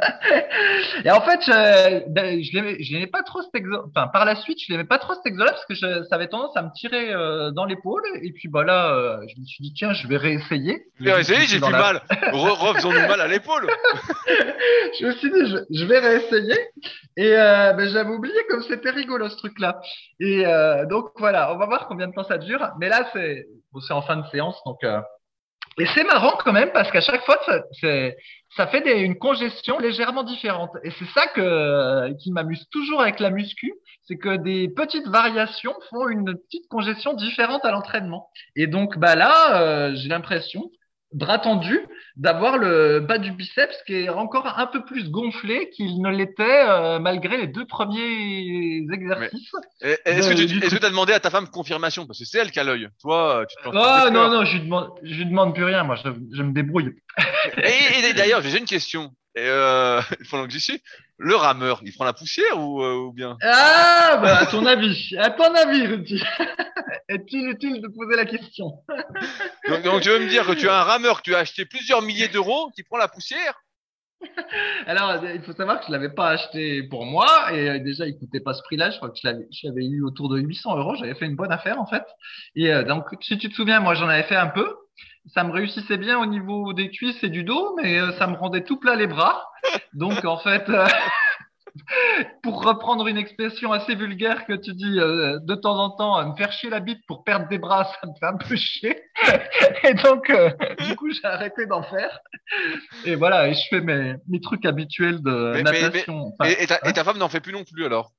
[1.05, 3.85] Et en fait, je, ben, je l'aimais, je l'aimais pas trop cet exo.
[3.87, 6.27] Enfin, par la suite, je l'aimais pas trop cet exo-là parce que je, ça avait
[6.27, 8.03] tendance à me tirer euh, dans l'épaule.
[8.21, 10.85] Et puis, bah là, euh, je me suis dit, tiens, je vais réessayer.
[10.99, 12.01] J'ai essayé, j'ai plus la- mal.
[12.33, 13.67] Re, refaisons-nous mal à l'épaule.
[14.99, 16.57] Je me suis dit, je, je vais réessayer.
[17.17, 19.79] Et euh, ben, j'avais oublié comme c'était rigolo ce truc-là.
[20.19, 22.67] Et euh, donc voilà, on va voir combien de temps ça dure.
[22.79, 24.79] Mais là, c'est bon, en fin de séance, donc.
[25.79, 27.61] Euh, Et c'est marrant quand même parce qu'à chaque fois, ça,
[28.55, 30.71] ça fait des, une congestion légèrement différente.
[30.83, 33.73] Et c'est ça que, qui m'amuse toujours avec la muscu,
[34.03, 38.29] c'est que des petites variations font une petite congestion différente à l'entraînement.
[38.55, 40.71] Et donc bah là, euh, j'ai l'impression,
[41.13, 41.79] bras tendu,
[42.15, 46.43] d'avoir le bas du biceps qui est encore un peu plus gonflé qu'il ne l'était
[46.67, 49.51] euh, malgré les deux premiers exercices.
[49.81, 52.05] Est-ce que De- tu t'as demandé à ta femme confirmation?
[52.05, 52.89] Parce que c'est elle qui a l'œil.
[53.01, 55.83] Toi, euh, tu te Oh non, non, je lui demande, je lui demande plus rien,
[55.83, 56.93] moi, je, je me débrouille.
[57.57, 59.11] Et, et d'ailleurs, j'ai une question.
[59.35, 60.01] Et, euh,
[60.31, 60.81] pendant que j'y suis,
[61.17, 63.37] le rameur, il prend la poussière ou, euh, ou bien?
[63.41, 66.23] Ah, bah, à ton avis, à ton avis, Rudy.
[67.09, 68.83] Est-il utile de poser la question?
[69.67, 71.65] Donc, donc, tu veux me dire que tu as un rameur que tu as acheté
[71.65, 73.59] plusieurs milliers d'euros qui prend la poussière?
[74.87, 78.07] Alors, euh, il faut savoir que je l'avais pas acheté pour moi et euh, déjà,
[78.07, 78.91] il coûtait pas ce prix-là.
[78.91, 80.95] Je crois que je l'avais, je l'avais eu autour de 800 euros.
[80.95, 82.03] J'avais fait une bonne affaire en fait.
[82.55, 84.75] Et euh, donc, si tu te souviens, moi, j'en avais fait un peu.
[85.33, 88.35] Ça me réussissait bien au niveau des cuisses et du dos, mais euh, ça me
[88.35, 89.45] rendait tout plat les bras.
[89.93, 90.87] Donc, en fait, euh,
[92.43, 96.35] pour reprendre une expression assez vulgaire que tu dis euh, de temps en temps, me
[96.35, 99.01] faire chier la bite pour perdre des bras, ça me fait un peu chier.
[99.83, 100.49] et donc, euh,
[100.87, 102.19] du coup, j'ai arrêté d'en faire.
[103.05, 106.33] Et voilà, et je fais mes, mes trucs habituels de Mais- mais- natation.
[106.39, 108.11] Enfin, et, et ta, et ta femme n'en fait plus non plus alors?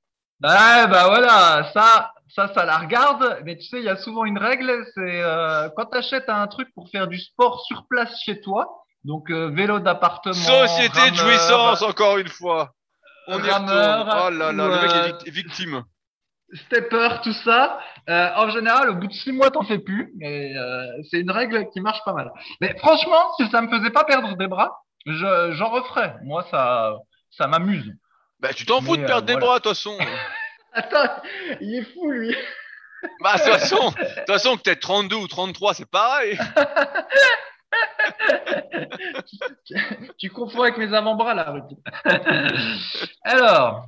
[0.43, 3.41] Ah bah voilà, ça, ça, ça la regarde.
[3.45, 6.47] Mais tu sais, il y a souvent une règle, c'est euh, quand tu achètes un
[6.47, 11.17] truc pour faire du sport sur place chez toi, donc euh, vélo d'appartement, Société de
[11.17, 12.73] jouissance, encore une fois.
[13.29, 14.23] On y rameur, retourne.
[14.27, 15.83] Oh là là, ou, le mec est euh, vic- victime.
[16.55, 17.79] stepper, tout ça.
[18.09, 20.13] Euh, en général, au bout de six mois, t'en fais plus.
[20.17, 22.31] Mais euh, c'est une règle qui marche pas mal.
[22.61, 24.73] Mais franchement, si ça me faisait pas perdre des bras,
[25.05, 26.15] je, j'en referais.
[26.25, 26.95] Moi, ça,
[27.31, 27.93] ça m'amuse.
[28.41, 29.47] Bah, tu t'en fous de perdre euh, des voilà.
[29.47, 29.97] bras, de toute façon.
[30.73, 31.23] Attends,
[31.61, 32.35] il est fou, lui.
[33.21, 36.39] Bah, de toute façon, de façon, que t'aies 32 ou 33, c'est pareil.
[40.19, 41.77] tu confonds avec mes avant-bras, là, Rudy.
[43.23, 43.87] Alors.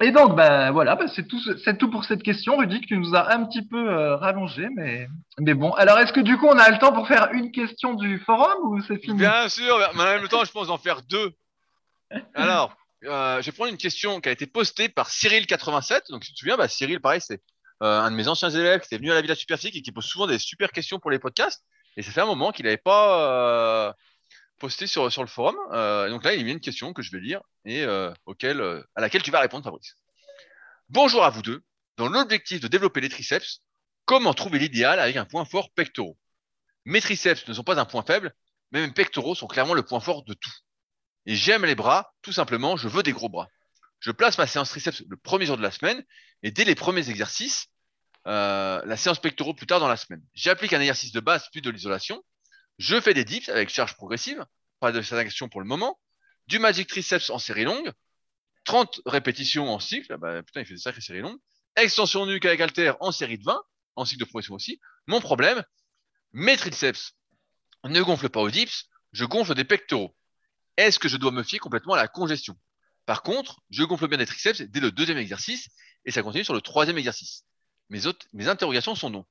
[0.00, 2.98] Et donc, bah, voilà, bah, c'est tout, c'est tout pour cette question, Rudy, que tu
[2.98, 5.06] nous as un petit peu euh, rallongé, mais,
[5.38, 5.70] mais bon.
[5.72, 8.56] Alors, est-ce que du coup, on a le temps pour faire une question du forum
[8.64, 9.18] ou c'est fini?
[9.18, 11.32] Bien sûr, mais en même temps, je pense en faire deux.
[12.34, 16.10] Alors, euh, je vais prendre une question qui a été postée par Cyril87.
[16.10, 17.42] Donc, si tu te souviens, bah, Cyril, pareil, c'est
[17.82, 19.92] euh, un de mes anciens élèves qui était venu à la Villa Superphysique et qui
[19.92, 21.64] pose souvent des super questions pour les podcasts.
[21.96, 23.92] Et ça fait un moment qu'il n'avait pas euh,
[24.58, 25.56] posté sur, le forum.
[26.10, 28.14] Donc là, il y a une question que je vais lire et à
[28.96, 29.94] laquelle tu vas répondre, Fabrice.
[30.88, 31.62] Bonjour à vous deux.
[31.96, 33.60] Dans l'objectif de développer les triceps,
[34.04, 36.18] comment trouver l'idéal avec un point fort pectoraux?
[36.84, 38.34] Mes triceps ne sont pas un point faible,
[38.72, 40.52] mais mes pectoraux sont clairement le point fort de tout.
[41.26, 43.48] Et j'aime les bras, tout simplement, je veux des gros bras.
[44.00, 46.04] Je place ma séance triceps le premier jour de la semaine
[46.42, 47.68] et dès les premiers exercices,
[48.26, 50.22] euh, la séance pectoraux plus tard dans la semaine.
[50.34, 52.22] J'applique un exercice de base puis de l'isolation.
[52.78, 54.44] Je fais des dips avec charge progressive,
[54.80, 55.98] pas de stagnation pour le moment.
[56.46, 57.90] Du magic triceps en série longue,
[58.64, 61.38] 30 répétitions en cycle, ah bah, putain il fait des sacrées séries longues.
[61.76, 63.62] Extension nuque avec halter en série de 20,
[63.96, 64.80] en cycle de progression aussi.
[65.06, 65.62] Mon problème,
[66.32, 67.14] mes triceps
[67.84, 70.14] ne gonflent pas aux dips, je gonfle des pectoraux.
[70.76, 72.56] Est-ce que je dois me fier complètement à la congestion?
[73.06, 75.68] Par contre, je gonfle bien des triceps dès le deuxième exercice
[76.04, 77.44] et ça continue sur le troisième exercice.
[77.90, 79.26] Mes, autres, mes interrogations sont donc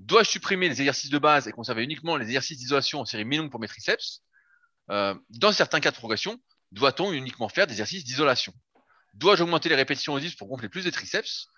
[0.00, 3.50] dois-je supprimer les exercices de base et conserver uniquement les exercices d'isolation en série mi-longue
[3.50, 4.22] pour mes triceps?
[4.90, 6.40] Euh, Dans certains cas de progression,
[6.72, 8.52] doit-on uniquement faire des exercices d'isolation?
[9.14, 11.48] Dois-je augmenter les répétitions aux dips pour gonfler plus des triceps?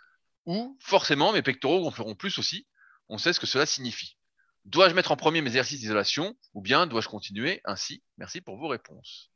[0.45, 2.66] Ou forcément mes pectoraux gonfleront plus aussi?
[3.09, 4.16] On sait ce que cela signifie.
[4.64, 8.02] Dois-je mettre en premier mes exercices d'isolation ou bien dois-je continuer ainsi?
[8.18, 9.30] Merci pour vos réponses.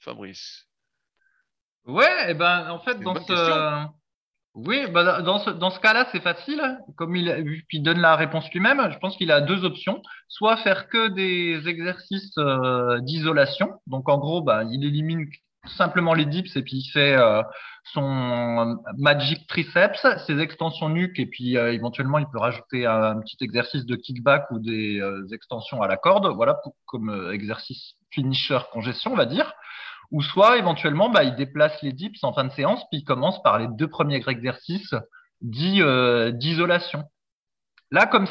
[0.00, 0.66] Fabrice.
[1.84, 3.86] Ouais, et ben, en fait, une dans bonne ce,
[4.54, 6.60] oui, bah, dans ce, dans ce cas-là, c'est facile.
[6.96, 10.02] Comme il, donne la réponse lui-même, je pense qu'il a deux options.
[10.28, 13.70] Soit faire que des exercices euh, d'isolation.
[13.86, 15.26] Donc, en gros, bah, il élimine
[15.66, 17.42] simplement les dips et puis il fait euh,
[17.84, 23.36] son magic triceps, ses extensions nuque et puis euh, éventuellement il peut rajouter un, petit
[23.40, 29.12] exercice de kickback ou des euh, extensions à la corde, voilà, comme exercice finisher congestion,
[29.12, 29.52] on va dire.
[30.10, 33.42] Ou soit éventuellement, bah, il déplace les dips en fin de séance, puis il commence
[33.42, 34.94] par les deux premiers exercices
[35.40, 35.80] dits
[36.34, 37.04] d'isolation.
[37.92, 38.26] Là, comme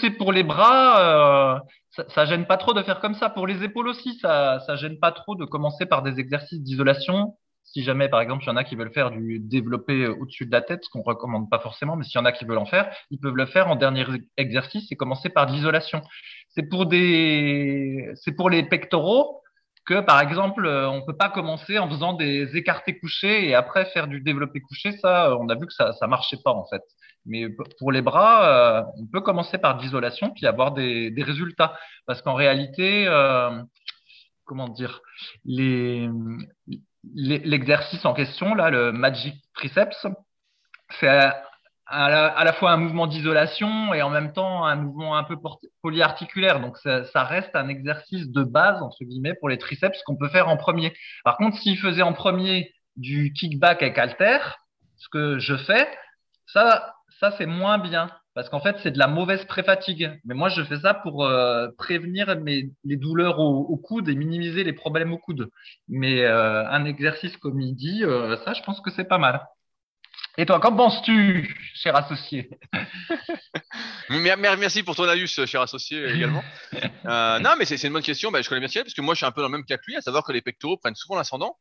[0.00, 1.60] c'est pour les bras, euh,
[1.90, 3.30] ça, ça gêne pas trop de faire comme ça.
[3.30, 7.36] Pour les épaules aussi, ça ça gêne pas trop de commencer par des exercices d'isolation.
[7.62, 10.52] Si jamais, par exemple, il y en a qui veulent faire du développé au-dessus de
[10.52, 12.66] la tête, ce qu'on recommande pas forcément, mais s'il y en a qui veulent en
[12.66, 14.04] faire, ils peuvent le faire en dernier
[14.36, 16.02] exercice et commencer par de l'isolation.
[16.50, 19.40] C'est pour les pectoraux
[19.86, 23.84] que, par exemple, euh, on peut pas commencer en faisant des écartés couchés et après
[23.86, 24.92] faire du développé couché.
[24.98, 26.82] Ça, euh, on a vu que ça, ça marchait pas, en fait.
[27.26, 27.48] Mais
[27.78, 31.76] pour les bras, euh, on peut commencer par de l'isolation puis avoir des, résultats.
[32.06, 33.62] Parce qu'en réalité, euh,
[34.44, 35.00] comment dire,
[37.14, 40.06] l'exercice en question, là, le Magic Triceps,
[41.00, 41.08] c'est
[41.86, 45.36] à, la, fois un mouvement d'isolation et en même temps un mouvement un peu
[45.82, 46.60] polyarticulaire.
[46.60, 50.28] Donc ça, ça reste un exercice de base, entre guillemets, pour les triceps qu'on peut
[50.28, 50.92] faire en premier.
[51.24, 54.38] Par contre, s'il faisait en premier du kickback avec halter,
[54.96, 55.88] ce que je fais,
[56.46, 58.10] ça, ça c'est moins bien.
[58.34, 60.20] Parce qu'en fait, c'est de la mauvaise pré-fatigue.
[60.24, 64.16] Mais moi, je fais ça pour euh, prévenir mes, les douleurs au, au coude et
[64.16, 65.50] minimiser les problèmes au coude.
[65.88, 69.46] Mais euh, un exercice comme il dit, euh, ça, je pense que c'est pas mal.
[70.36, 72.50] Et toi, qu'en penses-tu, cher associé?
[74.10, 76.42] Mer- mer- Merci pour ton avis, cher associé également.
[77.04, 78.32] Non, mais c'est une bonne question.
[78.32, 79.76] Bah, je connais bien parce que moi, je suis un peu dans le même cas
[79.76, 81.56] que lui, à savoir que les pectoraux prennent souvent l'ascendant.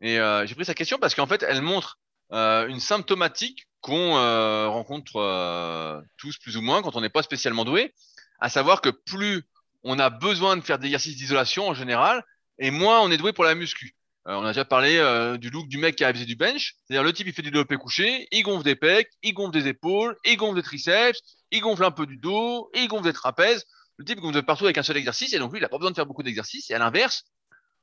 [0.00, 2.00] Et j'ai pris sa question parce qu'en fait, elle montre
[2.32, 7.64] une symptomatique qu'on euh, rencontre euh, tous plus ou moins quand on n'est pas spécialement
[7.64, 7.94] doué,
[8.40, 9.44] à savoir que plus
[9.84, 12.24] on a besoin de faire des exercices d'isolation en général,
[12.58, 13.94] et moins on est doué pour la muscu.
[14.26, 16.74] Euh, on a déjà parlé euh, du look du mec qui a abusé du bench,
[16.84, 19.68] c'est-à-dire le type il fait du développé couché, il gonfle des pecs, il gonfle des
[19.68, 21.20] épaules, il gonfle des triceps,
[21.50, 23.64] il gonfle un peu du dos, il gonfle des trapèzes.
[23.96, 25.92] Le type gonfle partout avec un seul exercice, et donc lui il a pas besoin
[25.92, 26.70] de faire beaucoup d'exercices.
[26.70, 27.24] Et à l'inverse,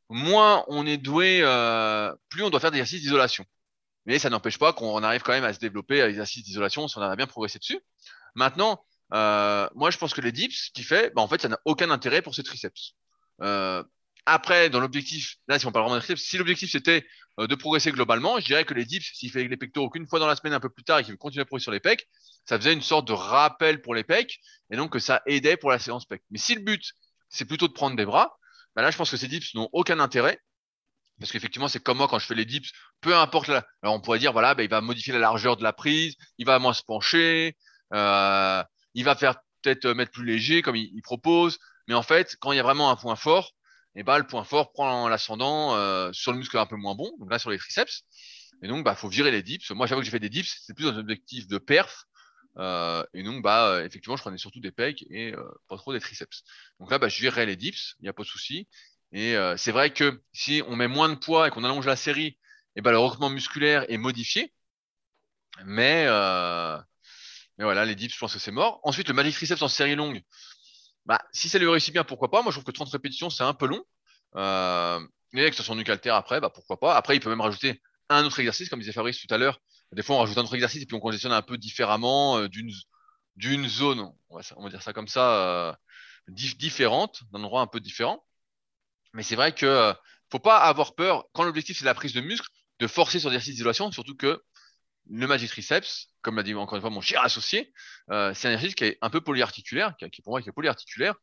[0.10, 3.46] moins on est doué, euh, plus on doit faire des exercices d'isolation.
[4.06, 6.98] Mais ça n'empêche pas qu'on arrive quand même à se développer à l'exercice d'isolation si
[6.98, 7.80] on a bien progressé dessus.
[8.36, 8.84] Maintenant,
[9.14, 11.60] euh, moi je pense que les dips, ce qu'il fait, bah, en fait, ça n'a
[11.66, 12.94] aucun intérêt pour ses triceps.
[13.42, 13.84] Euh,
[14.26, 17.06] après, dans l'objectif, là, si on parle vraiment de triceps, si l'objectif c'était
[17.40, 20.20] euh, de progresser globalement, je dirais que les dips, s'il fait les pectoraux qu'une fois
[20.20, 21.80] dans la semaine un peu plus tard et qu'il veut continuer à progresser sur les
[21.80, 22.08] pecs,
[22.46, 24.40] ça faisait une sorte de rappel pour les pecs
[24.72, 26.24] et donc que ça aidait pour la séance pec.
[26.32, 26.94] Mais si le but,
[27.30, 28.38] c'est plutôt de prendre des bras,
[28.76, 30.40] bah là, je pense que ces dips n'ont aucun intérêt.
[31.20, 33.66] Parce qu'effectivement, c'est comme moi quand je fais les dips, peu importe la...
[33.82, 36.46] Alors on pourrait dire, voilà, bah, il va modifier la largeur de la prise, il
[36.46, 37.56] va moins se pencher,
[37.94, 38.64] euh,
[38.94, 41.58] il va faire peut-être mettre plus léger comme il, propose.
[41.88, 43.54] Mais en fait, quand il y a vraiment un point fort,
[43.96, 47.12] eh bah, le point fort prend l'ascendant euh, sur le muscle un peu moins bon,
[47.20, 48.04] donc là sur les triceps.
[48.62, 49.72] Et donc, bah, faut virer les dips.
[49.72, 52.06] Moi, j'avoue que j'ai fait des dips, c'est plus un objectif de perf.
[52.58, 56.00] Euh, et donc, bah, effectivement, je prenais surtout des pecs et euh, pas trop des
[56.00, 56.44] triceps.
[56.80, 58.68] Donc là, bah, je virerai les dips, il n'y a pas de souci.
[59.12, 61.96] Et euh, c'est vrai que si on met moins de poids et qu'on allonge la
[61.96, 62.38] série,
[62.76, 64.54] eh ben, le recrutement musculaire est modifié.
[65.66, 66.78] Mais, euh,
[67.58, 68.80] mais voilà, les dips, je pense que c'est mort.
[68.84, 70.22] Ensuite, le magic triceps en série longue,
[71.06, 72.42] bah, si ça lui réussit bien, pourquoi pas?
[72.42, 73.84] Moi, je trouve que 30 répétitions, c'est un peu long.
[74.36, 75.00] Euh,
[75.34, 76.96] et ce soit nuque après, bah, pourquoi pas?
[76.96, 79.60] Après, il peut même rajouter un autre exercice, comme disait Fabrice tout à l'heure.
[79.92, 82.50] Des fois, on rajoute un autre exercice et puis on congestionne un peu différemment euh,
[82.50, 82.72] d'une
[83.36, 85.74] d'une zone, on va, dire ça comme ça, euh,
[86.30, 88.24] différente, d'un endroit un peu différent.
[89.16, 89.94] Mais c'est vrai que euh,
[90.30, 92.48] faut pas avoir peur, quand l'objectif c'est la prise de muscle,
[92.80, 94.44] de forcer sur l'exercice d'isolation, surtout que
[95.10, 97.74] le magic triceps, comme l'a dit encore une fois mon cher associé,
[98.12, 101.16] euh, c'est un exercice qui est un peu polyarticulaire, qui, pour moi est polyarticulaire.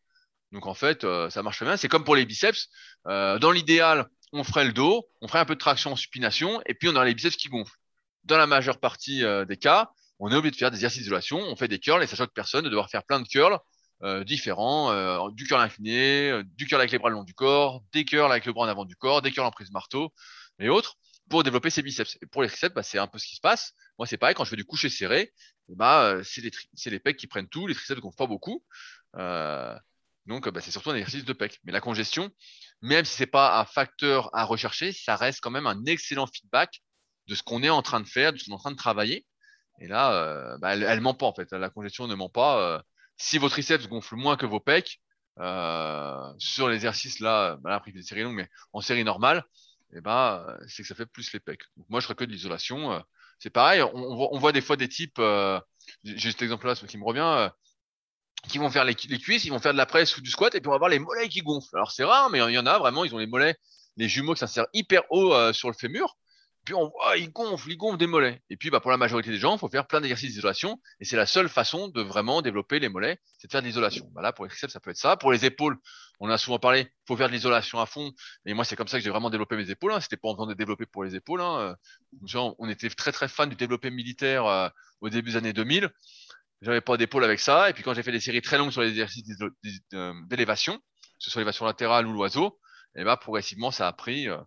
[0.53, 1.77] Donc en fait, euh, ça marche bien.
[1.77, 2.69] C'est comme pour les biceps.
[3.05, 6.75] dans l'idéal, on ferait le dos, on ferait un peu de traction en supination, et
[6.75, 7.77] puis on aurait les biceps qui gonflent.
[8.25, 11.57] Dans la majeure partie des cas, on est obligé de faire des exercices d'isolation, on
[11.57, 13.59] fait des curls, et ça choque personne de devoir faire plein de curls
[14.05, 17.35] euh, différents, euh, du curl incliné, euh, du curl avec les bras le long du
[17.35, 20.13] corps, des curls avec le bras en avant du corps, des curls en prise marteau
[20.59, 20.97] et autres
[21.31, 22.19] pour développer ses biceps.
[22.21, 23.75] Et pour les triceps, bah, c'est un peu ce qui se passe.
[23.99, 25.33] Moi, c'est pareil, quand je fais du coucher serré,
[25.69, 26.51] bah, c'est les,
[26.87, 28.65] les pecs qui prennent tout, les triceps ne gonflent pas beaucoup.
[30.27, 31.61] donc, bah, c'est surtout un exercice de pec.
[31.63, 32.29] Mais la congestion,
[32.81, 36.83] même si c'est pas un facteur à rechercher, ça reste quand même un excellent feedback
[37.29, 38.77] de ce qu'on est en train de faire, de ce qu'on est en train de
[38.77, 39.25] travailler.
[39.79, 41.53] Et là, bah, elle, elle ment pas en fait.
[41.53, 42.83] La congestion ne ment pas
[43.23, 45.01] si vos triceps gonflent moins que vos pecs,
[45.39, 49.45] euh, sur l'exercice là, bah après des séries longues, mais en série normale,
[49.95, 51.63] eh ben, c'est que ça fait plus les pecs.
[51.77, 52.93] Donc moi, je ferais que de l'isolation.
[52.93, 52.99] Euh,
[53.39, 55.61] c'est pareil, on, voit, des fois des types, euh,
[56.03, 57.51] j'ai cet exemple-là, ce qui me revient,
[58.49, 60.61] qui vont faire les, cuisses, ils vont faire de la presse ou du squat, et
[60.61, 61.77] puis on va avoir les mollets qui gonflent.
[61.77, 63.57] Alors c'est rare, mais il y en a vraiment, ils ont les mollets,
[63.97, 66.17] les jumeaux qui s'insèrent hyper haut sur le fémur.
[66.65, 68.41] Puis on voit, il gonfle, il gonfle des mollets.
[68.49, 70.81] Et puis, bah, pour la majorité des gens, il faut faire plein d'exercices d'isolation.
[71.01, 74.09] Et c'est la seule façon de vraiment développer les mollets, c'est de faire de l'isolation.
[74.13, 75.17] Bah, là, pour les triceps, ça peut être ça.
[75.17, 75.77] Pour les épaules,
[76.21, 78.13] on a souvent parlé, il faut faire de l'isolation à fond.
[78.47, 79.93] Et moi, c'est comme ça que j'ai vraiment développé mes épaules.
[79.93, 80.01] Hein.
[80.01, 81.41] C'était pas en train de développer pour les épaules.
[81.41, 81.75] Hein.
[82.33, 84.69] On était très très fan du développé militaire euh,
[85.01, 85.91] au début des années 2000.
[86.61, 87.71] J'avais pas d'épaule avec ça.
[87.71, 89.25] Et puis quand j'ai fait des séries très longues sur les exercices
[90.29, 90.83] d'élévation, que
[91.19, 92.61] ce soit l'élévation latérale ou l'oiseau,
[92.95, 94.29] et bah progressivement ça a pris.
[94.29, 94.39] Euh,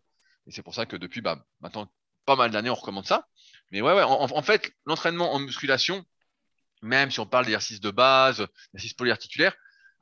[0.48, 1.92] et c'est pour ça que depuis, bah, maintenant
[2.26, 3.28] pas mal d'années, on recommande ça.
[3.72, 6.06] Mais ouais, ouais, en, fait, l'entraînement en musculation,
[6.82, 9.56] même si on parle d'exercices de base, d'exercices polyarticulaires,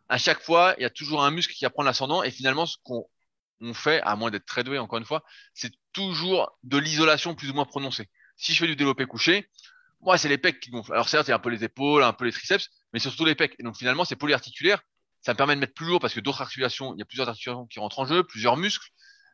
[0.10, 2.24] à chaque fois, il y a toujours un muscle qui va prendre l'ascendant.
[2.24, 3.08] Et finalement, ce qu'on
[3.74, 7.54] fait, à moins d'être très doué, encore une fois, c'est toujours de l'isolation plus ou
[7.54, 8.10] moins prononcée.
[8.36, 9.50] Si je fais du développé couché,
[10.02, 10.94] moi, c'est les pecs qui gonflent.
[10.94, 13.36] Alors certes, il y un peu les épaules, un peu les triceps, mais surtout les
[13.36, 13.56] pecs.
[13.60, 14.82] Et donc finalement, c'est polyarticulaire.
[15.22, 17.30] Ça me permet de mettre plus lourd parce que d'autres articulations, il y a plusieurs
[17.30, 18.90] articulations qui rentrent en jeu, plusieurs muscles.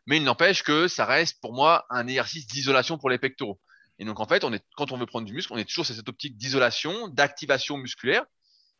[0.10, 3.60] Mais il n'empêche que ça reste pour moi un exercice d'isolation pour les pectoraux.
[3.99, 4.43] Et donc en fait,
[4.76, 8.26] quand on veut prendre du muscle, on est toujours sur cette optique d'isolation, d'activation musculaire.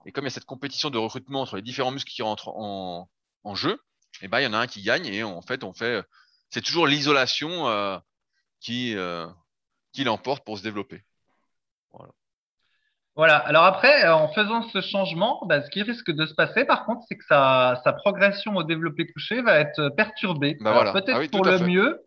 [0.08, 2.48] Et comme il y a cette compétition de recrutement entre les différents muscles qui rentrent
[2.48, 3.08] en,
[3.54, 3.74] jeu,
[4.22, 5.64] et eh ben il y en a un qui gagne et en fait,
[6.50, 8.00] c'est toujours l'isolation euh,
[8.60, 9.28] qui euh,
[9.92, 11.04] qui l'emporte pour se développer.
[13.16, 13.30] Voilà.
[13.30, 13.38] Voilà.
[13.38, 16.86] Alors après, euh, en faisant ce changement, bah, ce qui risque de se passer, par
[16.86, 20.58] contre, c'est que sa, sa, progression au développé couché va être perturbée.
[20.62, 22.02] Bah peut-être ah pour le mieux,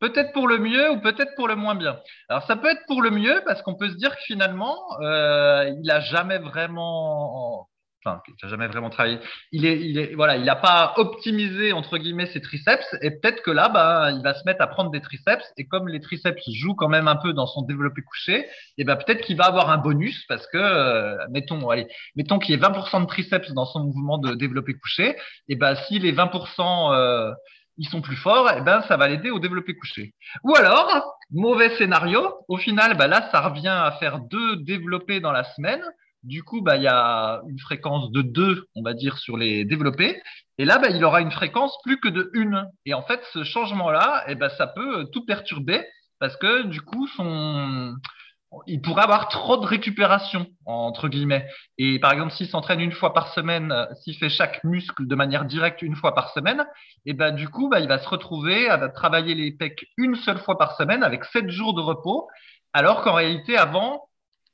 [0.00, 1.98] peut-être pour le mieux ou peut-être pour le moins bien.
[2.28, 5.70] Alors ça peut être pour le mieux parce qu'on peut se dire que finalement, euh,
[5.82, 7.68] il a jamais vraiment
[8.06, 9.18] enfin, n'a jamais vraiment travaillé,
[9.52, 13.42] il est, il est, voilà, il n'a pas optimisé entre guillemets ses triceps et peut-être
[13.42, 16.42] que là, bah, il va se mettre à prendre des triceps et comme les triceps
[16.52, 18.46] jouent quand même un peu dans son développé couché,
[18.78, 22.54] et ben peut-être qu'il va avoir un bonus parce que, euh, mettons, allez, mettons qu'il
[22.54, 25.16] y ait 20% de triceps dans son mouvement de développé couché,
[25.48, 27.32] et ben si les 20% euh,
[27.78, 30.14] ils sont plus forts, et ben ça va l'aider au développé couché.
[30.44, 35.32] Ou alors, mauvais scénario, au final, bah là, ça revient à faire deux développés dans
[35.32, 35.82] la semaine.
[36.26, 39.64] Du coup, bah, il y a une fréquence de 2, on va dire, sur les
[39.64, 40.20] développés.
[40.58, 42.66] Et là, bah, il aura une fréquence plus que de 1.
[42.84, 45.84] Et en fait, ce changement-là, eh ben, ça peut tout perturber
[46.18, 47.94] parce que du coup, son,
[48.66, 51.46] il pourrait avoir trop de récupération, entre guillemets.
[51.78, 55.14] Et par exemple, s'il s'entraîne une fois par semaine, euh, s'il fait chaque muscle de
[55.14, 56.66] manière directe une fois par semaine,
[57.04, 60.38] et ben du coup, bah, il va se retrouver à travailler les pecs une seule
[60.38, 62.28] fois par semaine avec sept jours de repos,
[62.72, 64.05] alors qu'en réalité, avant,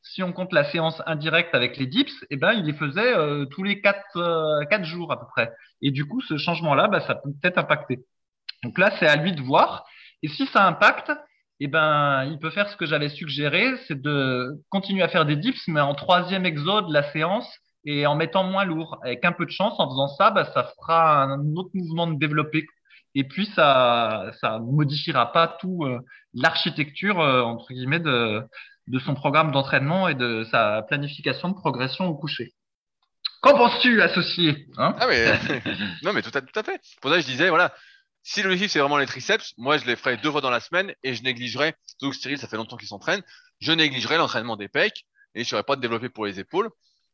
[0.02, 3.46] si on compte la séance indirecte avec les dips, et ben il les faisait euh,
[3.46, 5.52] tous les quatre, euh, quatre jours à peu près.
[5.80, 8.04] Et du coup, ce changement-là, bah, ça peut peut-être impacter.
[8.64, 9.84] Donc là, c'est à lui de voir.
[10.22, 11.12] Et si ça impacte,
[11.60, 15.36] eh ben, il peut faire ce que j'avais suggéré, c'est de continuer à faire des
[15.36, 17.48] dips, mais en troisième exo de la séance
[17.84, 18.98] et en mettant moins lourd.
[19.02, 22.18] Avec un peu de chance, en faisant ça, bah, ça fera un autre mouvement de
[22.18, 22.66] développé.
[23.14, 26.00] Et puis, ça ça modifiera pas tout euh,
[26.34, 28.42] l'architecture, entre guillemets, de,
[28.88, 32.52] de son programme d'entraînement et de sa planification de progression au coucher.
[33.40, 35.26] Qu'en penses-tu, associé hein ah mais,
[36.02, 36.80] Non, mais tout à, tout à fait.
[37.00, 37.74] Pour ça, je disais, voilà,
[38.22, 40.94] si l'objectif c'est vraiment les triceps, moi je les ferai deux fois dans la semaine
[41.02, 43.22] et je négligerai, que Cyril ça fait longtemps qu'il s'entraîne,
[43.60, 45.04] je négligerai l'entraînement des pecs
[45.34, 46.70] et je serai pas de développer pour les épaules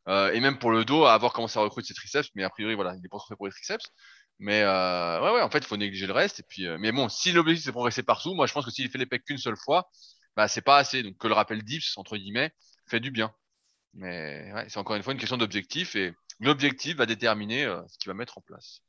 [0.07, 2.49] euh, et même pour le dos à voir comment ça recrute ses triceps, mais a
[2.49, 3.85] priori voilà, il est pas trop fait pour les triceps.
[4.41, 6.91] Mais euh, ouais ouais, en fait il faut négliger le reste et puis euh, mais
[6.91, 9.37] bon, si l'objectif c'est progresser partout, moi je pense que s'il fait les pecs qu'une
[9.37, 9.89] seule fois,
[10.35, 11.03] bah c'est pas assez.
[11.03, 12.51] Donc que le rappel dips entre guillemets
[12.87, 13.33] fait du bien.
[13.93, 17.97] Mais ouais, c'est encore une fois une question d'objectif et l'objectif va déterminer euh, ce
[17.97, 18.81] qu'il va mettre en place.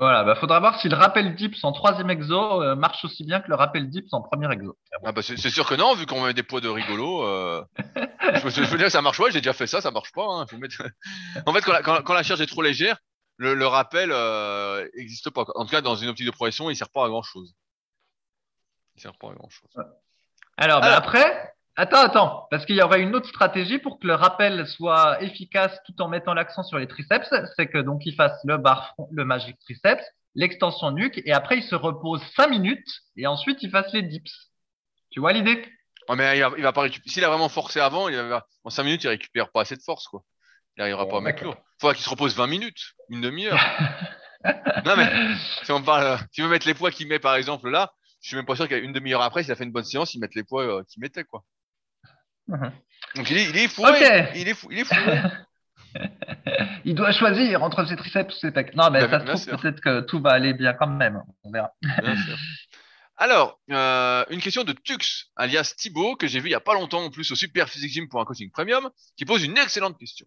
[0.00, 3.40] Voilà, bah faudra voir si le rappel dips en troisième exo euh, marche aussi bien
[3.40, 4.74] que le rappel dips en premier exo.
[5.04, 7.22] Ah bah c'est sûr que non, vu qu'on met des poids de rigolo.
[7.22, 7.62] Euh...
[8.22, 10.24] je, veux dire, ça marche pas, j'ai déjà fait ça, ça marche pas.
[10.24, 10.46] Hein.
[10.46, 10.82] Faut mettre...
[11.46, 12.96] en fait, quand la, charge est trop légère,
[13.36, 15.44] le, rappel euh, existe pas.
[15.54, 17.54] En tout cas, dans une optique de progression, il sert pas à grand chose.
[18.96, 19.70] Il sert pas à grand chose.
[20.60, 24.14] Alors, bah, après, Attends, attends, parce qu'il y aurait une autre stratégie pour que le
[24.14, 28.38] rappel soit efficace tout en mettant l'accent sur les triceps, c'est que donc il fasse
[28.44, 30.04] le bar front, le magic triceps,
[30.34, 32.86] l'extension nuque, et après il se repose 5 minutes,
[33.16, 34.50] et ensuite il fasse les dips.
[35.10, 35.64] Tu vois l'idée?
[36.08, 37.10] Oh, mais il va, va pas récupérer.
[37.10, 38.46] S'il a vraiment forcé avant, il va...
[38.64, 40.22] en 5 minutes, il récupère pas assez de force, quoi.
[40.76, 41.56] Il n'arrivera pas à mettre lourd.
[41.56, 43.58] Il faudra qu'il se repose 20 minutes, une demi-heure.
[44.84, 45.10] non, mais
[45.64, 47.90] si on parle, si veut mettre les poids qu'il met, par exemple, là,
[48.20, 50.20] je suis même pas sûr qu'une demi-heure après, s'il a fait une bonne séance, il
[50.20, 51.44] mette les poids euh, qu'il mettait, quoi.
[52.48, 52.72] Mhm.
[53.16, 53.84] Donc il est, il est fou.
[54.34, 54.68] Il est fou.
[54.70, 54.94] Il est fou.
[56.84, 58.74] il doit choisir entre ses triceps et ses pecs.
[58.74, 61.22] Non, mais ça se trouve peut-être que tout va aller bien quand même.
[61.42, 61.72] On verra.
[63.16, 66.72] Alors, euh, une question de Tux, alias Thibaut, que j'ai vu il y a pas
[66.72, 69.98] longtemps en plus au Super Physique Gym pour un coaching premium, qui pose une excellente
[69.98, 70.26] question.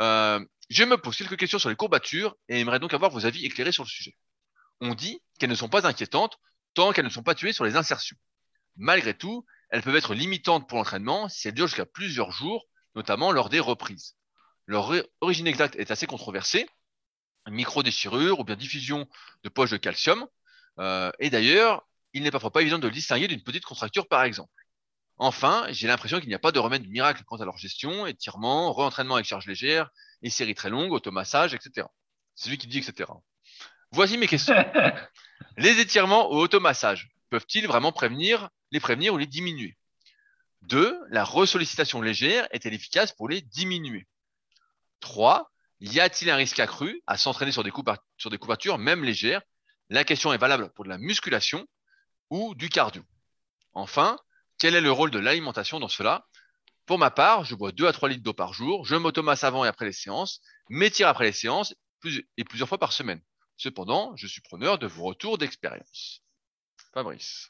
[0.00, 3.44] Euh, je me pose quelques questions sur les courbatures et aimerais donc avoir vos avis
[3.44, 4.16] éclairés sur le sujet.
[4.80, 6.38] On dit qu'elles ne sont pas inquiétantes
[6.74, 8.16] tant qu'elles ne sont pas tuées sur les insertions.
[8.76, 13.32] Malgré tout, elles peuvent être limitantes pour l'entraînement si elles durent jusqu'à plusieurs jours, notamment
[13.32, 14.16] lors des reprises.
[14.66, 16.68] Leur origine exacte est assez controversée,
[17.48, 19.08] micro-déchirure ou bien diffusion
[19.42, 20.26] de poches de calcium.
[20.78, 24.22] Euh, et d'ailleurs, il n'est parfois pas évident de le distinguer d'une petite contracture par
[24.22, 24.52] exemple.
[25.18, 28.72] Enfin, j'ai l'impression qu'il n'y a pas de remède miracle quant à leur gestion, étirement,
[28.72, 29.90] re-entraînement avec charge légère,
[30.22, 31.86] et séries très longues, automassage, etc.
[32.34, 33.10] C'est lui qui dit etc.
[33.92, 34.54] Voici mes questions.
[35.58, 39.76] les étirements ou automassage peuvent-ils vraiment prévenir les prévenir ou les diminuer?
[40.62, 44.06] Deux, la resollicitation légère est-elle efficace pour les diminuer?
[45.00, 45.50] 3.
[45.80, 47.72] Y a-t-il un risque accru à s'entraîner sur, des
[48.16, 49.42] sur des couvertures, même légères?
[49.90, 51.66] La question est valable pour de la musculation
[52.30, 53.02] ou du cardio.
[53.74, 54.16] Enfin,
[54.58, 56.24] quel est le rôle de l'alimentation dans cela?
[56.86, 59.64] Pour ma part, je bois 2 à 3 litres d'eau par jour, je m'automasse avant
[59.64, 61.74] et après les séances, m'étire après les séances
[62.36, 63.20] et plusieurs fois par semaine.
[63.62, 66.20] Cependant, je suis preneur de vos retours d'expérience.
[66.92, 67.48] Fabrice.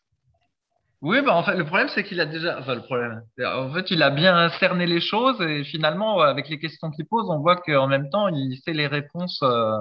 [1.00, 3.90] Oui, bah en fait, le problème, c'est qu'il a déjà, enfin, le problème, en fait,
[3.90, 7.56] il a bien cerné les choses et finalement, avec les questions qu'il pose, on voit
[7.56, 9.72] qu'en même temps, il sait les réponses euh,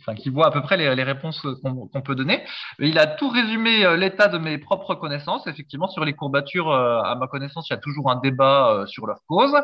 [0.00, 2.42] enfin, qui voit à peu près les, les réponses qu'on peut donner.
[2.78, 5.46] Il a tout résumé euh, l'état de mes propres connaissances.
[5.46, 9.06] Effectivement, sur les courbatures, euh, à ma connaissance, il y a toujours un débat sur
[9.06, 9.54] leur cause.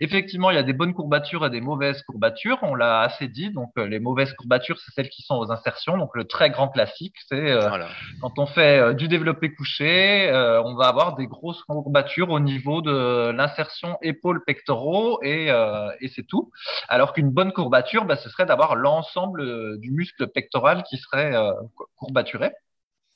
[0.00, 2.58] Effectivement, il y a des bonnes courbatures et des mauvaises courbatures.
[2.62, 3.50] On l'a assez dit.
[3.50, 5.96] Donc, les mauvaises courbatures, c'est celles qui sont aux insertions.
[5.96, 7.56] Donc, le très grand classique, c'est
[8.20, 10.30] quand on fait du développé couché,
[10.64, 15.48] on va avoir des grosses courbatures au niveau de l'insertion épaule pectoraux et,
[16.00, 16.50] et c'est tout.
[16.88, 20.98] Alors qu'une bonne courbature, bah, ce serait d'avoir l'ensemble ensemble euh, du muscle pectoral qui
[20.98, 21.52] serait euh,
[21.96, 22.52] courbaturé.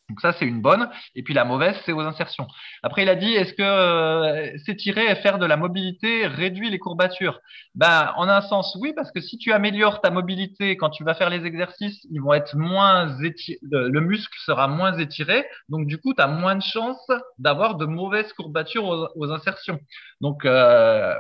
[0.09, 0.89] Donc ça, c'est une bonne.
[1.15, 2.47] Et puis la mauvaise, c'est aux insertions.
[2.83, 6.79] Après, il a dit, est-ce que euh, s'étirer et faire de la mobilité réduit les
[6.79, 7.39] courbatures?
[7.75, 11.15] Ben, en un sens, oui, parce que si tu améliores ta mobilité quand tu vas
[11.15, 15.45] faire les exercices, ils vont être moins le, muscle sera moins étiré.
[15.69, 19.79] Donc du coup, tu as moins de chances d'avoir de mauvaises courbatures aux, insertions.
[20.23, 20.47] Donc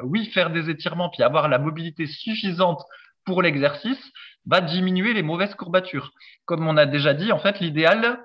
[0.04, 2.82] oui, faire des étirements puis avoir la mobilité suffisante
[3.28, 4.02] pour l'exercice
[4.46, 6.12] va diminuer les mauvaises courbatures.
[6.46, 8.18] Comme on a déjà dit, en fait, l'idéal,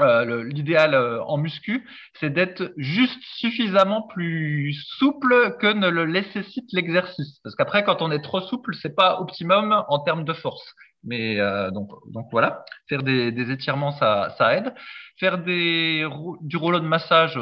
[0.00, 1.88] euh, l'idéal euh, en muscu,
[2.18, 7.38] c'est d'être juste suffisamment plus souple que ne le nécessite l'exercice.
[7.44, 10.74] Parce qu'après, quand on est trop souple, c'est pas optimum en termes de force.
[11.04, 14.74] Mais euh, donc, donc voilà, faire des, des étirements, ça, ça aide.
[15.20, 16.04] Faire des,
[16.40, 17.34] du rouleau de massage,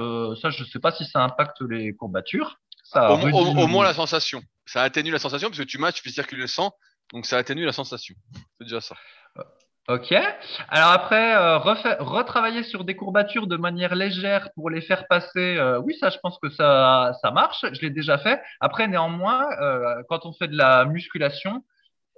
[0.42, 2.58] ça, je sais pas si ça impacte les courbatures.
[2.84, 4.42] Ça au, au, moins la sensation.
[4.72, 6.72] Ça atténue la sensation parce que tu matches, tu fais circuler le sang,
[7.12, 8.14] donc ça atténue la sensation.
[8.56, 8.94] C'est déjà ça.
[9.88, 10.14] Ok.
[10.68, 15.56] Alors après, euh, retravailler sur des courbatures de manière légère pour les faire passer.
[15.56, 17.64] Euh, oui, ça, je pense que ça, ça marche.
[17.72, 18.40] Je l'ai déjà fait.
[18.60, 21.64] Après, néanmoins, euh, quand on fait de la musculation,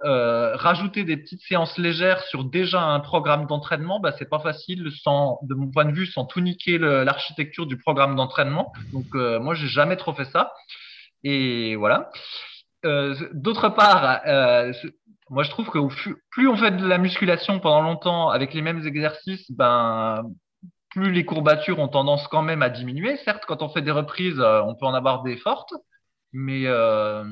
[0.03, 5.39] rajouter des petites séances légères sur déjà un programme d'entraînement, bah, c'est pas facile sans,
[5.43, 8.73] de mon point de vue, sans tout niquer l'architecture du programme d'entraînement.
[8.91, 10.51] Donc, moi, j'ai jamais trop fait ça.
[11.23, 12.11] Et voilà.
[13.33, 14.21] D'autre part,
[15.29, 15.79] moi, je trouve que
[16.31, 20.23] plus on fait de la musculation pendant longtemps avec les mêmes exercices, ben,
[20.91, 23.17] plus les courbatures ont tendance quand même à diminuer.
[23.17, 25.73] Certes, quand on fait des reprises, euh, on peut en avoir des fortes,
[26.33, 27.23] mais euh,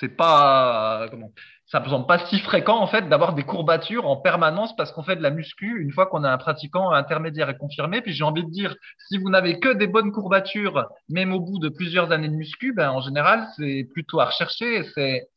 [0.00, 1.32] c'est pas comment
[1.68, 5.02] ça ne semble pas si fréquent en fait d'avoir des courbatures en permanence parce qu'on
[5.02, 8.00] fait de la muscu une fois qu'on a un pratiquant intermédiaire et confirmé.
[8.00, 8.74] Puis j'ai envie de dire,
[9.08, 12.72] si vous n'avez que des bonnes courbatures, même au bout de plusieurs années de muscu,
[12.72, 14.82] ben en général c'est plutôt à rechercher.
[14.94, 15.28] C'est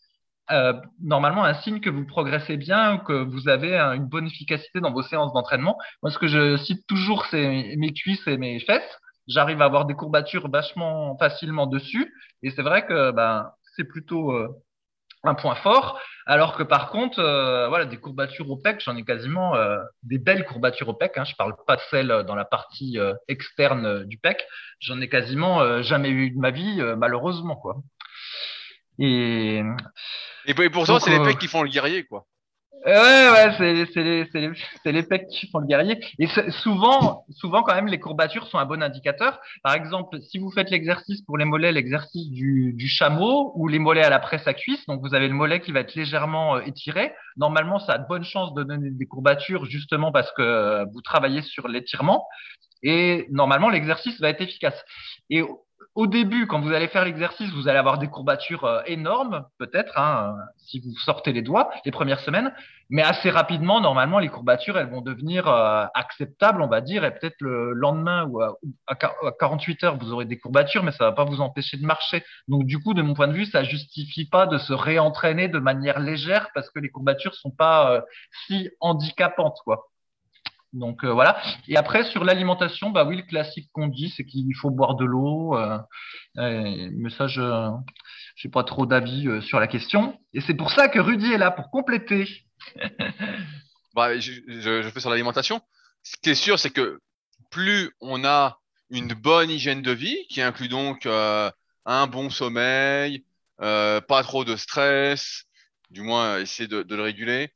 [0.51, 4.91] euh, normalement un signe que vous progressez bien, que vous avez une bonne efficacité dans
[4.91, 5.77] vos séances d'entraînement.
[6.01, 8.99] Moi, ce que je cite toujours, c'est mes cuisses et mes fesses.
[9.27, 12.13] J'arrive à avoir des courbatures vachement facilement dessus,
[12.43, 14.49] et c'est vrai que ben, c'est plutôt euh,
[15.23, 15.99] un point fort.
[16.25, 19.55] Alors que par contre, euh, voilà, des courbatures au pec, j'en ai quasiment
[20.03, 21.17] des belles courbatures au pec.
[21.17, 22.97] Hein, je parle pas de celles dans la partie
[23.27, 24.45] externe du pec.
[24.79, 27.77] J'en ai quasiment jamais eu de ma vie, malheureusement, quoi.
[28.99, 29.63] Et
[30.45, 32.25] et pourtant, c'est les euh, pecs qui font le guerrier, quoi.
[32.83, 35.99] Ouais, ouais, c'est les, les, les pecs qui font le guerrier.
[36.17, 39.39] Et souvent, souvent, quand même, les courbatures sont un bon indicateur.
[39.61, 43.77] Par exemple, si vous faites l'exercice pour les mollets, l'exercice du, du, chameau ou les
[43.77, 46.55] mollets à la presse à cuisse, donc vous avez le mollet qui va être légèrement
[46.55, 47.13] euh, étiré.
[47.37, 51.01] Normalement, ça a de bonnes chances de donner des courbatures justement parce que euh, vous
[51.01, 52.25] travaillez sur l'étirement.
[52.81, 54.83] Et normalement, l'exercice va être efficace.
[55.29, 55.43] Et
[55.95, 59.97] au début, quand vous allez faire l'exercice, vous allez avoir des courbatures euh, énormes, peut-être,
[59.97, 62.53] hein, si vous sortez les doigts les premières semaines.
[62.89, 67.03] Mais assez rapidement, normalement, les courbatures, elles vont devenir euh, acceptables, on va dire.
[67.05, 68.55] Et peut-être le lendemain ou à,
[69.39, 72.23] 48 heures, vous aurez des courbatures, mais ça va pas vous empêcher de marcher.
[72.47, 75.59] Donc, du coup, de mon point de vue, ça justifie pas de se réentraîner de
[75.59, 78.01] manière légère parce que les courbatures sont pas euh,
[78.47, 79.90] si handicapantes, quoi.
[80.73, 81.41] Donc euh, voilà.
[81.67, 85.05] Et après sur l'alimentation, bah oui, le classique qu'on dit, c'est qu'il faut boire de
[85.05, 85.57] l'eau.
[85.57, 85.79] Euh,
[86.35, 90.17] mais ça, je n'ai pas trop d'avis euh, sur la question.
[90.33, 92.45] Et c'est pour ça que Rudy est là pour compléter.
[93.95, 95.61] bah, je, fais sur l'alimentation.
[96.03, 96.99] Ce qui est sûr, c'est que
[97.49, 98.59] plus on a
[98.89, 103.25] une bonne hygiène de vie, qui inclut donc un bon sommeil,
[103.57, 105.45] pas trop de stress,
[105.89, 107.51] du moins essayer de le réguler.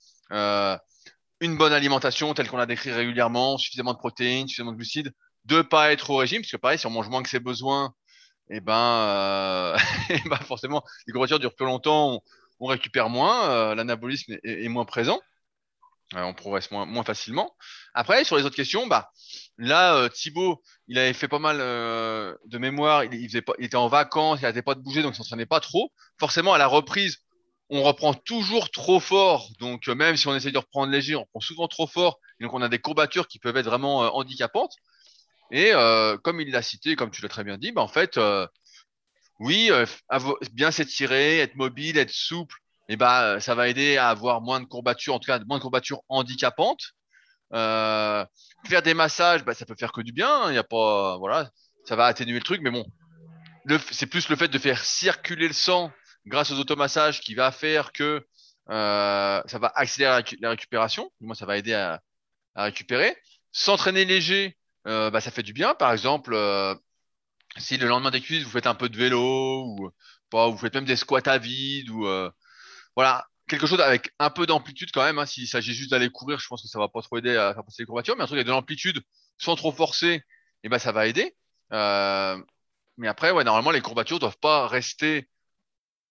[1.42, 5.14] Une bonne alimentation telle qu'on a décrit régulièrement, suffisamment de protéines, suffisamment de glucides,
[5.46, 7.94] de pas être au régime, parce que pareil, si on mange moins que ses besoins,
[8.50, 9.78] et eh ben, euh,
[10.10, 12.22] eh ben forcément, les courbatures durent plus longtemps,
[12.60, 15.20] on, récupère moins, euh, l'anabolisme est, moins présent,
[16.16, 17.56] euh, on progresse moins, moins facilement.
[17.94, 19.12] Après, sur les autres questions, bah
[19.58, 24.62] là, Thibaut, il avait fait pas mal de mémoire, il était en vacances, il n'arrêtait
[24.62, 25.92] pas de bouger, donc il s'entraînait pas trop.
[26.20, 27.25] Forcément, à la reprise,
[27.70, 29.50] on reprend toujours trop fort.
[29.60, 32.20] Donc, euh, même si on essaie de reprendre léger, on reprend souvent trop fort.
[32.40, 34.74] donc, on a des courbatures qui peuvent être vraiment euh, handicapantes.
[35.52, 38.20] Et euh, comme il l'a cité, comme tu l'as très bien dit, bah, en fait,
[39.40, 39.70] oui,
[40.54, 42.58] bien s'étirer, être mobile, être souple,
[42.88, 45.58] et eh bah, ça va aider à avoir moins de courbatures, en tout cas moins
[45.58, 46.94] de courbatures handicapantes.
[47.52, 48.28] faire
[48.84, 50.46] des massages, bah, ça peut faire que du bien.
[50.46, 50.54] Il hein.
[50.54, 51.50] y a pas, voilà,
[51.86, 52.86] ça va atténuer le truc, mais bon,
[53.92, 55.92] c'est plus le fait de faire circuler le sang
[56.26, 58.26] grâce aux automassages qui va faire que
[58.70, 61.12] euh, ça va accélérer la, récupération.
[61.20, 62.02] Du moins, ça va aider à,
[62.56, 63.16] récupérer.
[63.52, 64.58] S'entraîner léger,
[64.88, 65.76] euh, bah, ça fait du bien.
[65.76, 66.76] Par exemple, euh,
[67.58, 69.92] si le lendemain des cuisses, vous faites un peu de vélo ou
[70.30, 72.08] pas, vous faites même des squats à vide ou
[72.96, 75.20] voilà, quelque chose avec un peu d'amplitude quand même.
[75.20, 75.26] Hein.
[75.26, 77.64] S'il s'agit juste d'aller courir, je pense que ça va pas trop aider à faire
[77.64, 79.02] passer les courbatures, mais un truc avec de l'amplitude
[79.38, 80.24] sans trop forcer, et
[80.64, 81.36] eh ben ça va aider.
[82.98, 85.30] mais après, ouais, normalement, les courbatures doivent pas rester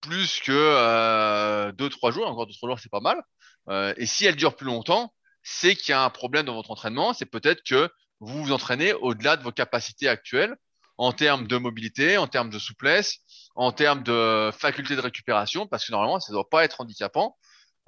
[0.04, 2.26] plus que euh, 2-3 jours.
[2.26, 3.22] Encore 2-3 jours, c'est pas mal.
[3.68, 6.70] Euh, et si elle dure plus longtemps, c'est qu'il y a un problème dans votre
[6.70, 7.12] entraînement.
[7.12, 7.90] C'est peut-être que
[8.20, 10.54] vous vous entraînez au-delà de vos capacités actuelles
[10.96, 13.18] en termes de mobilité, en termes de souplesse,
[13.56, 17.36] en termes de faculté de récupération, parce que normalement, ça ne doit pas être handicapant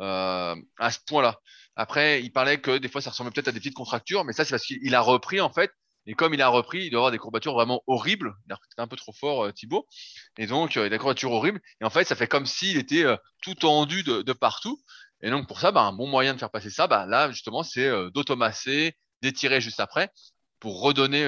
[0.00, 1.38] euh, à ce point-là.
[1.76, 4.44] Après, il parlait que des fois, ça ressemblait peut-être à des petites contractures, mais ça,
[4.44, 5.70] c'est parce qu'il a repris, en fait.
[6.06, 8.34] Et comme il a repris, il doit avoir des courbatures vraiment horribles.
[8.46, 9.88] Il a un peu trop fort, euh, Thibaut.
[10.38, 11.60] Et donc, euh, il a des courbatures horribles.
[11.80, 14.80] Et en fait, ça fait comme s'il était euh, tout tendu de, partout.
[15.22, 17.62] Et donc, pour ça, bah, un bon moyen de faire passer ça, bah, là, justement,
[17.64, 20.12] c'est d'automasser, d'étirer juste après,
[20.60, 21.26] pour redonner,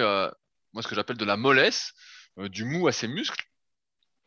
[0.73, 1.93] moi, ce que j'appelle de la mollesse,
[2.37, 3.45] du mou à ses muscles.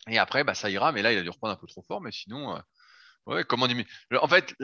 [0.07, 0.91] Et après, bah, ça ira.
[0.91, 2.01] Mais là, il a dû reprendre un peu trop fort.
[2.01, 2.59] Mais sinon,
[3.27, 3.87] ouais, comment diminuer
[4.19, 4.55] En fait,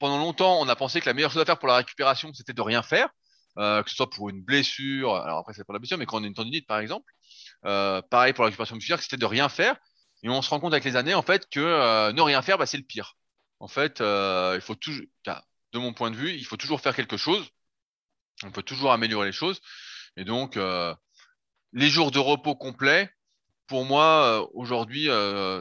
[0.00, 2.52] pendant longtemps, on a pensé que la meilleure chose à faire pour la récupération, c'était
[2.52, 3.08] de rien faire.
[3.58, 6.20] Euh, que ce soit pour une blessure, alors après c'est pas la blessure, mais quand
[6.20, 7.12] on a une tendinite par exemple,
[7.64, 9.76] euh, pareil pour la récupération musculaire, c'était de rien faire.
[10.22, 12.58] Et on se rend compte avec les années en fait que euh, ne rien faire,
[12.58, 13.16] bah, c'est le pire.
[13.58, 14.76] En fait, il faut
[15.72, 17.46] de mon point de vue, il faut toujours faire quelque chose.
[18.42, 19.60] On peut toujours améliorer les choses.
[20.16, 20.58] Et donc,
[21.72, 23.10] les jours de repos complets,
[23.66, 25.08] pour moi, aujourd'hui,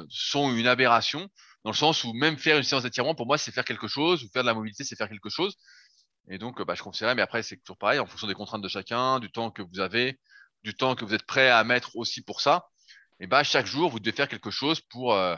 [0.09, 1.29] sont une aberration,
[1.65, 4.23] dans le sens où même faire une séance d'étirement, pour moi, c'est faire quelque chose,
[4.23, 5.57] ou faire de la mobilité, c'est faire quelque chose.
[6.29, 8.67] Et donc, bah, je conseillerais, mais après, c'est toujours pareil, en fonction des contraintes de
[8.67, 10.19] chacun, du temps que vous avez,
[10.63, 12.69] du temps que vous êtes prêt à mettre aussi pour ça.
[13.19, 15.35] Et bah, chaque jour, vous devez faire quelque chose pour euh,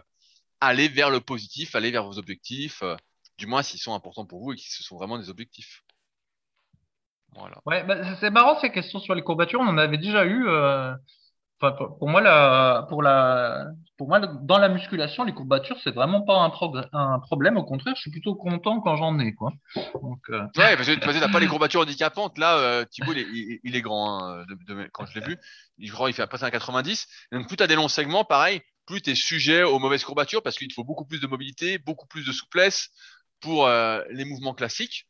[0.59, 2.95] aller vers le positif, aller vers vos objectifs, euh,
[3.37, 5.83] du moins s'ils sont importants pour vous et qu'ils ce sont vraiment des objectifs.
[7.33, 7.61] Voilà.
[7.65, 9.61] Ouais, bah, c'est marrant ces questions sur les courbatures.
[9.61, 10.47] On en avait déjà eu.
[10.47, 10.93] Euh,
[11.69, 16.49] pour moi, pour la, pour moi, dans la musculation, les courbatures, c'est vraiment pas un,
[16.49, 17.57] pro un, problème.
[17.57, 19.53] Au contraire, je suis plutôt content quand j'en ai, quoi.
[19.77, 20.41] Euh...
[20.57, 22.37] Ouais, parce que tu n'as pas les courbatures handicapantes.
[22.39, 24.27] Là, euh, Thibaut, il est, grand.
[24.27, 24.45] Hein,
[24.91, 25.37] quand je l'ai vu,
[25.77, 27.07] je crois il fait à peu près un 90.
[27.31, 30.41] Donc, plus tu as des longs segments, pareil, plus tu es sujet aux mauvaises courbatures
[30.41, 32.89] parce qu'il faut beaucoup plus de mobilité, beaucoup plus de souplesse
[33.39, 35.07] pour euh, les mouvements classiques.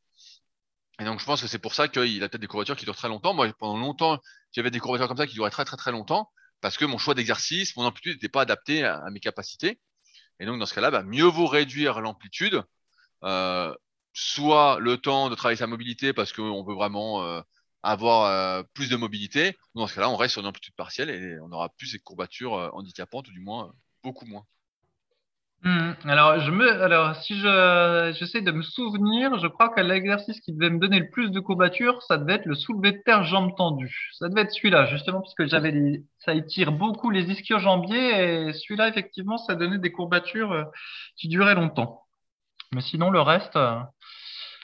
[0.99, 2.97] Et donc, je pense que c'est pour ça qu'il a peut-être des courbatures qui durent
[2.97, 3.33] très longtemps.
[3.33, 4.19] Moi, pendant longtemps,
[4.51, 6.29] j'avais des courbatures comme ça qui duraient très, très, très longtemps
[6.61, 9.79] parce que mon choix d'exercice, mon amplitude n'était pas adapté à, mes capacités.
[10.39, 12.63] Et donc, dans ce cas-là, bah, mieux vaut réduire l'amplitude,
[13.23, 13.75] euh,
[14.13, 17.41] soit le temps de travailler sa mobilité parce qu'on veut vraiment euh,
[17.83, 21.39] avoir euh, plus de mobilité, dans ce cas-là, on reste sur une amplitude partielle et
[21.41, 24.45] on aura plus ces courbatures handicapantes, ou du moins beaucoup moins.
[25.63, 25.91] Mmh.
[26.05, 30.53] Alors, je me, alors, si je, j'essaie de me souvenir, je crois que l'exercice qui
[30.53, 33.55] devait me donner le plus de courbatures, ça devait être le soulevé de terre jambes
[33.55, 34.09] tendues.
[34.13, 38.53] Ça devait être celui-là, justement, parce que j'avais les, ça étire beaucoup les ischio-jambiers et
[38.53, 40.63] celui-là, effectivement, ça donnait des courbatures euh,
[41.15, 42.05] qui duraient longtemps.
[42.73, 43.77] Mais sinon, le reste, euh,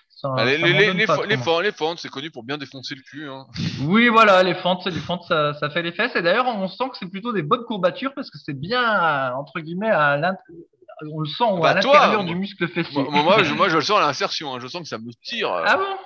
[0.09, 1.27] ça, les, ça les, les, les, fentes,
[1.61, 3.29] les fentes, c'est connu pour bien défoncer le cul.
[3.29, 3.45] Hein.
[3.83, 6.15] Oui, voilà, les fentes, les fentes, ça, ça fait les fesses.
[6.15, 9.59] Et d'ailleurs, on sent que c'est plutôt des bonnes courbatures parce que c'est bien, entre
[9.59, 10.65] guillemets, à l'intérieur
[11.11, 13.03] on le sent bah, à l'intérieur du muscle fessier.
[13.03, 14.53] Moi, moi, je, moi, je le sens à l'insertion.
[14.53, 14.59] Hein.
[14.59, 15.51] Je sens que ça me tire.
[15.51, 15.97] Ah bon?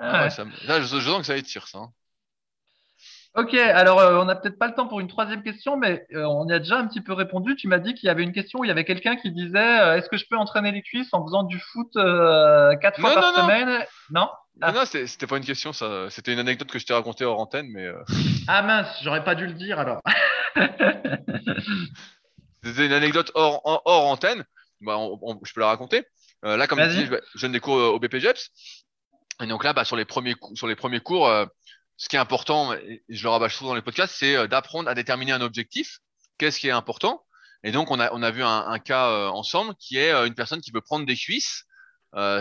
[0.00, 0.30] Ah ouais.
[0.30, 0.50] ça me...
[0.66, 1.78] Là, je, je, sens que ça étire, ça.
[1.78, 1.88] Hein.
[3.34, 6.24] Ok, alors euh, on n'a peut-être pas le temps pour une troisième question, mais euh,
[6.24, 7.54] on y a déjà un petit peu répondu.
[7.56, 9.80] Tu m'as dit qu'il y avait une question où il y avait quelqu'un qui disait
[9.80, 13.14] euh, Est-ce que je peux entraîner les cuisses en faisant du foot euh, quatre fois
[13.14, 13.84] non, par non, semaine?
[14.10, 14.28] Non?
[14.60, 14.72] Ah.
[14.72, 16.10] Non, c'était pas une question, ça.
[16.10, 17.86] C'était une anecdote que je t'ai racontée hors antenne, mais.
[18.48, 20.00] Ah mince, j'aurais pas dû le dire alors.
[22.64, 24.44] c'était une anecdote hors, hors antenne
[24.80, 26.04] bah, on, on, je peux la raconter.
[26.44, 28.50] Euh, là, comme je dis, je donne des cours au BPGEPS.
[29.42, 31.46] Et donc là, bah, sur les premiers sur les premiers cours, euh,
[31.98, 34.88] ce qui est important, et je le rabâche souvent dans les podcasts, c'est euh, d'apprendre
[34.88, 35.98] à déterminer un objectif.
[36.38, 37.24] Qu'est-ce qui est important?
[37.64, 40.26] Et donc, on a on a vu un, un cas euh, ensemble qui est euh,
[40.26, 41.64] une personne qui veut prendre des cuisses.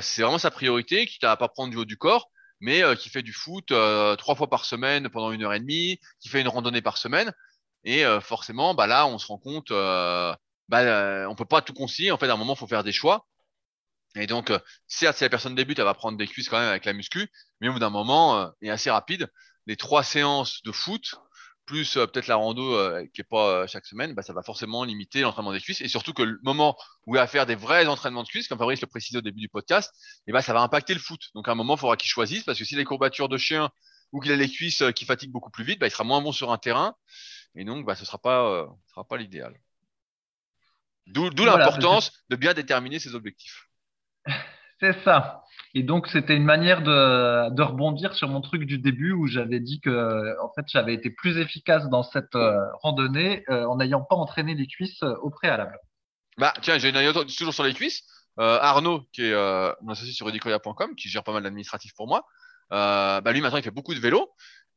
[0.02, 3.24] c'est vraiment sa priorité, qui n'a pas prendre du haut du corps, mais qui fait
[3.24, 3.68] du foot
[4.18, 7.34] trois fois par semaine pendant une heure et demie, qui fait une randonnée par semaine.
[7.84, 9.72] Et forcément, bah là, on se rend compte
[10.70, 12.12] bah, euh, on peut pas tout concilier.
[12.12, 13.26] En fait, à un moment, faut faire des choix.
[14.16, 16.70] Et donc, euh, certes, si la personne débute, elle va prendre des cuisses quand même
[16.70, 17.30] avec la muscu,
[17.62, 19.30] mais au bout d'un moment, euh, et assez rapide,
[19.68, 21.16] les trois séances de foot,
[21.66, 24.42] plus euh, peut-être la rando euh, qui est pas euh, chaque semaine, bah, ça va
[24.42, 25.82] forcément limiter l'entraînement des cuisses.
[25.82, 26.76] Et surtout que le moment
[27.06, 29.42] où il va faire des vrais entraînements de cuisses, comme Fabrice le précisait au début
[29.42, 29.94] du podcast,
[30.26, 31.22] et bah, ça va impacter le foot.
[31.36, 33.70] Donc à un moment, il faudra qu'il choisisse, parce que si les courbatures de chien
[34.12, 36.32] ou qu'il a les cuisses qui fatiguent beaucoup plus vite, bah, il sera moins bon
[36.32, 36.96] sur un terrain.
[37.56, 39.56] Et donc, bah, ce sera pas, ce sera pas l'idéal.
[41.08, 43.68] D'où voilà, l'importance de bien déterminer ses objectifs.
[44.80, 45.44] C'est ça.
[45.74, 49.60] Et donc, c'était une manière de, de, rebondir sur mon truc du début où j'avais
[49.60, 54.02] dit que, en fait, j'avais été plus efficace dans cette euh, randonnée euh, en n'ayant
[54.02, 55.78] pas entraîné les cuisses euh, au préalable.
[56.38, 58.04] Bah, tiens, j'ai une anecdote toujours sur les cuisses.
[58.40, 62.24] Arnaud, qui est euh, mon associé sur edicoya.com, qui gère pas mal d'administratifs pour moi,
[62.70, 64.30] bah, lui, maintenant, il fait beaucoup de vélo.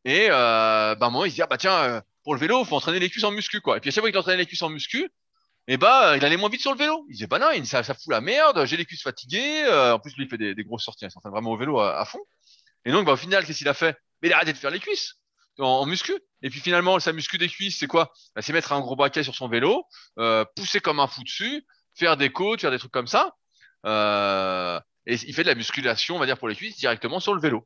[0.05, 3.11] Et bah, moi, il se dit, ah, bah, tiens, pour le vélo, faut entraîner les
[3.11, 3.77] cuisses en muscu, quoi.
[3.77, 5.11] Et puis, à chaque fois qu'il entraînait les cuisses en muscu,
[5.71, 7.05] et bah il allait moins vite sur le vélo.
[7.09, 9.63] Il disait bah non, ça, fout la merde, j'ai les cuisses fatiguées.
[9.67, 12.01] Euh, en plus lui il fait des, grosses sorties, il s'entraîne vraiment au vélo à,
[12.01, 12.19] à, fond.
[12.85, 13.97] Et donc bah, au final qu'est-ce qu'il a fait?
[14.21, 15.15] Mais il a arrêté de faire les cuisses
[15.61, 16.13] en, en muscu.
[16.43, 18.13] Et puis finalement sa muscu des cuisses c'est quoi?
[18.35, 19.85] Bah, C'est mettre un gros baquet sur son vélo,
[20.19, 21.65] euh, pousser comme un fou dessus,
[21.95, 23.37] faire des côtes, faire des trucs comme ça.
[23.87, 27.33] Euh, et il fait de la musculation, on va dire, pour les cuisses directement sur
[27.33, 27.65] le vélo.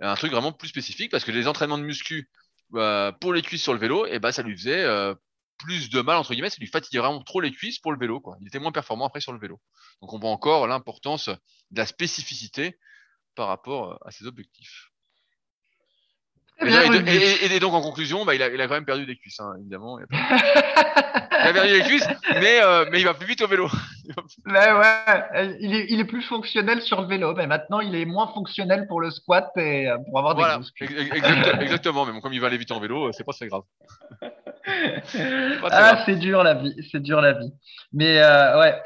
[0.00, 2.28] Un truc vraiment plus spécifique parce que les entraînements de muscu
[2.74, 5.14] euh, pour les cuisses sur le vélo, et eh ben, ça lui faisait euh,
[5.58, 8.20] plus de mal, entre guillemets, ça lui fatiguait vraiment trop les cuisses pour le vélo.
[8.20, 8.36] Quoi.
[8.40, 9.60] Il était moins performant après sur le vélo.
[10.02, 12.78] Donc on voit encore l'importance de la spécificité
[13.34, 14.90] par rapport à ses objectifs.
[16.60, 19.54] Et, donc en conclusion, bah, il, a, il, a, quand même perdu des cuisses, hein,
[19.60, 19.98] évidemment.
[19.98, 22.06] Il a, perdu des cuisses,
[22.40, 23.68] mais, euh, mais il va plus vite au vélo.
[24.46, 28.04] Mais ouais, il est, il est, plus fonctionnel sur le vélo, mais maintenant il est
[28.04, 32.20] moins fonctionnel pour le squat et euh, pour avoir des voilà, exactement, exactement, mais bon,
[32.20, 33.62] comme il va aller vite en vélo, c'est pas très grave.
[35.70, 37.52] ah, c'est dur la vie, c'est dur la vie.
[37.92, 38.82] Mais euh, ouais,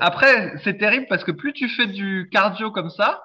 [0.00, 3.22] après c'est terrible parce que plus tu fais du cardio comme ça,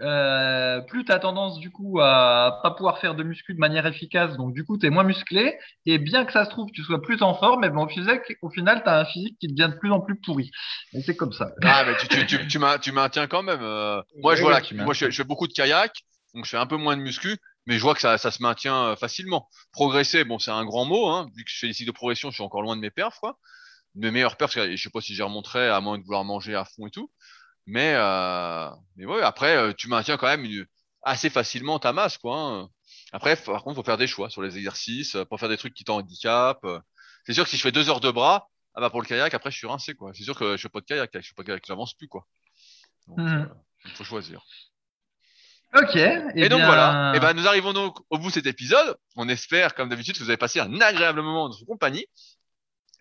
[0.00, 3.86] euh, plus tu as tendance du coup à pas pouvoir faire de muscu de manière
[3.86, 6.82] efficace, donc du coup tu es moins musclé, et bien que ça se trouve tu
[6.82, 9.48] sois plus en forme, mais bon, au, physique, au final tu as un physique qui
[9.48, 10.50] devient de plus en plus pourri.
[10.92, 11.50] Et c'est comme ça.
[11.62, 13.60] Ah mais tu, tu, tu, tu, tu maintiens quand même.
[13.62, 14.00] Euh...
[14.22, 15.92] Moi, je, voilà, moi je, je, fais beaucoup de kayak,
[16.34, 18.42] donc je fais un peu moins de muscu, mais je vois que ça, ça se
[18.42, 19.48] maintient euh, facilement.
[19.72, 22.30] Progresser, bon c'est un grand mot, hein, vu que je fais des cycles de progression,
[22.30, 23.38] je suis encore loin de mes perfs, quoi.
[23.94, 26.54] De mes meilleurs perfs, je sais pas si j'y remonterai à moins de vouloir manger
[26.54, 27.10] à fond et tout.
[27.68, 30.64] Mais, euh, mais ouais, après, euh, tu maintiens quand même une,
[31.02, 32.40] assez facilement ta masse, quoi.
[32.40, 32.68] Hein.
[33.12, 35.74] Après, par contre, faut faire des choix sur les exercices, euh, pour faire des trucs
[35.74, 36.66] qui t'handicapent.
[37.26, 39.34] C'est sûr que si je fais deux heures de bras, ah bah pour le kayak,
[39.34, 40.12] après, je suis rincé, quoi.
[40.14, 42.08] C'est sûr que je fais pas de kayak, je fais pas de kayak, j'avance plus,
[42.08, 42.26] quoi.
[43.06, 43.50] Donc, mmh.
[43.84, 44.42] il faut choisir.
[45.74, 45.96] Ok.
[45.96, 47.12] Et, eh donc voilà.
[47.14, 48.96] Et ben nous arrivons donc au bout de cet épisode.
[49.16, 52.06] On espère, comme d'habitude, que vous avez passé un agréable moment en notre compagnie.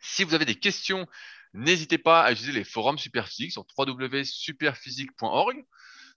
[0.01, 1.07] Si vous avez des questions
[1.53, 5.65] N'hésitez pas à utiliser les forums Superphysique sur www.superphysique.org,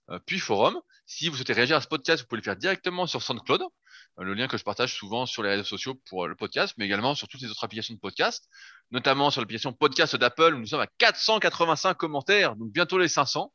[0.09, 0.79] euh, puis forum.
[1.05, 4.23] Si vous souhaitez réagir à ce podcast, vous pouvez le faire directement sur SoundCloud, euh,
[4.23, 6.85] le lien que je partage souvent sur les réseaux sociaux pour euh, le podcast, mais
[6.85, 8.49] également sur toutes les autres applications de podcast,
[8.91, 13.53] notamment sur l'application podcast d'Apple où nous sommes à 485 commentaires, donc bientôt les 500.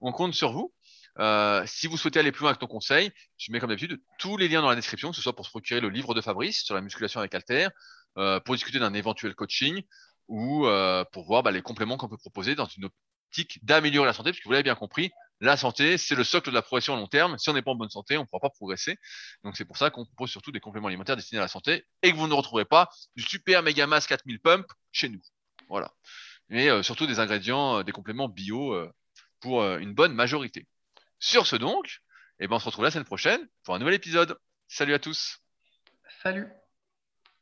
[0.00, 0.72] On compte sur vous.
[1.66, 4.48] Si vous souhaitez aller plus loin avec nos conseils, je mets comme d'habitude tous les
[4.48, 6.74] liens dans la description, que ce soit pour se procurer le livre de Fabrice sur
[6.74, 7.68] la musculation avec Alter,
[8.44, 9.82] pour discuter d'un éventuel coaching,
[10.28, 14.12] ou euh, pour voir bah, les compléments qu'on peut proposer dans une optique d'améliorer la
[14.12, 15.10] santé, parce que vous l'avez bien compris,
[15.40, 17.36] la santé, c'est le socle de la progression à long terme.
[17.38, 18.96] Si on n'est pas en bonne santé, on ne pourra pas progresser.
[19.42, 22.12] Donc c'est pour ça qu'on propose surtout des compléments alimentaires destinés à la santé et
[22.12, 25.20] que vous ne retrouverez pas du super méga mass 4000 pump chez nous.
[25.68, 25.92] Voilà.
[26.48, 28.76] Mais euh, surtout des ingrédients, euh, des compléments bio
[29.40, 30.66] pour une bonne majorité.
[31.18, 32.00] Sur ce donc,
[32.38, 34.38] eh ben, on se retrouve la semaine prochaine pour un nouvel épisode.
[34.68, 35.38] Salut à tous.
[36.22, 36.48] Salut.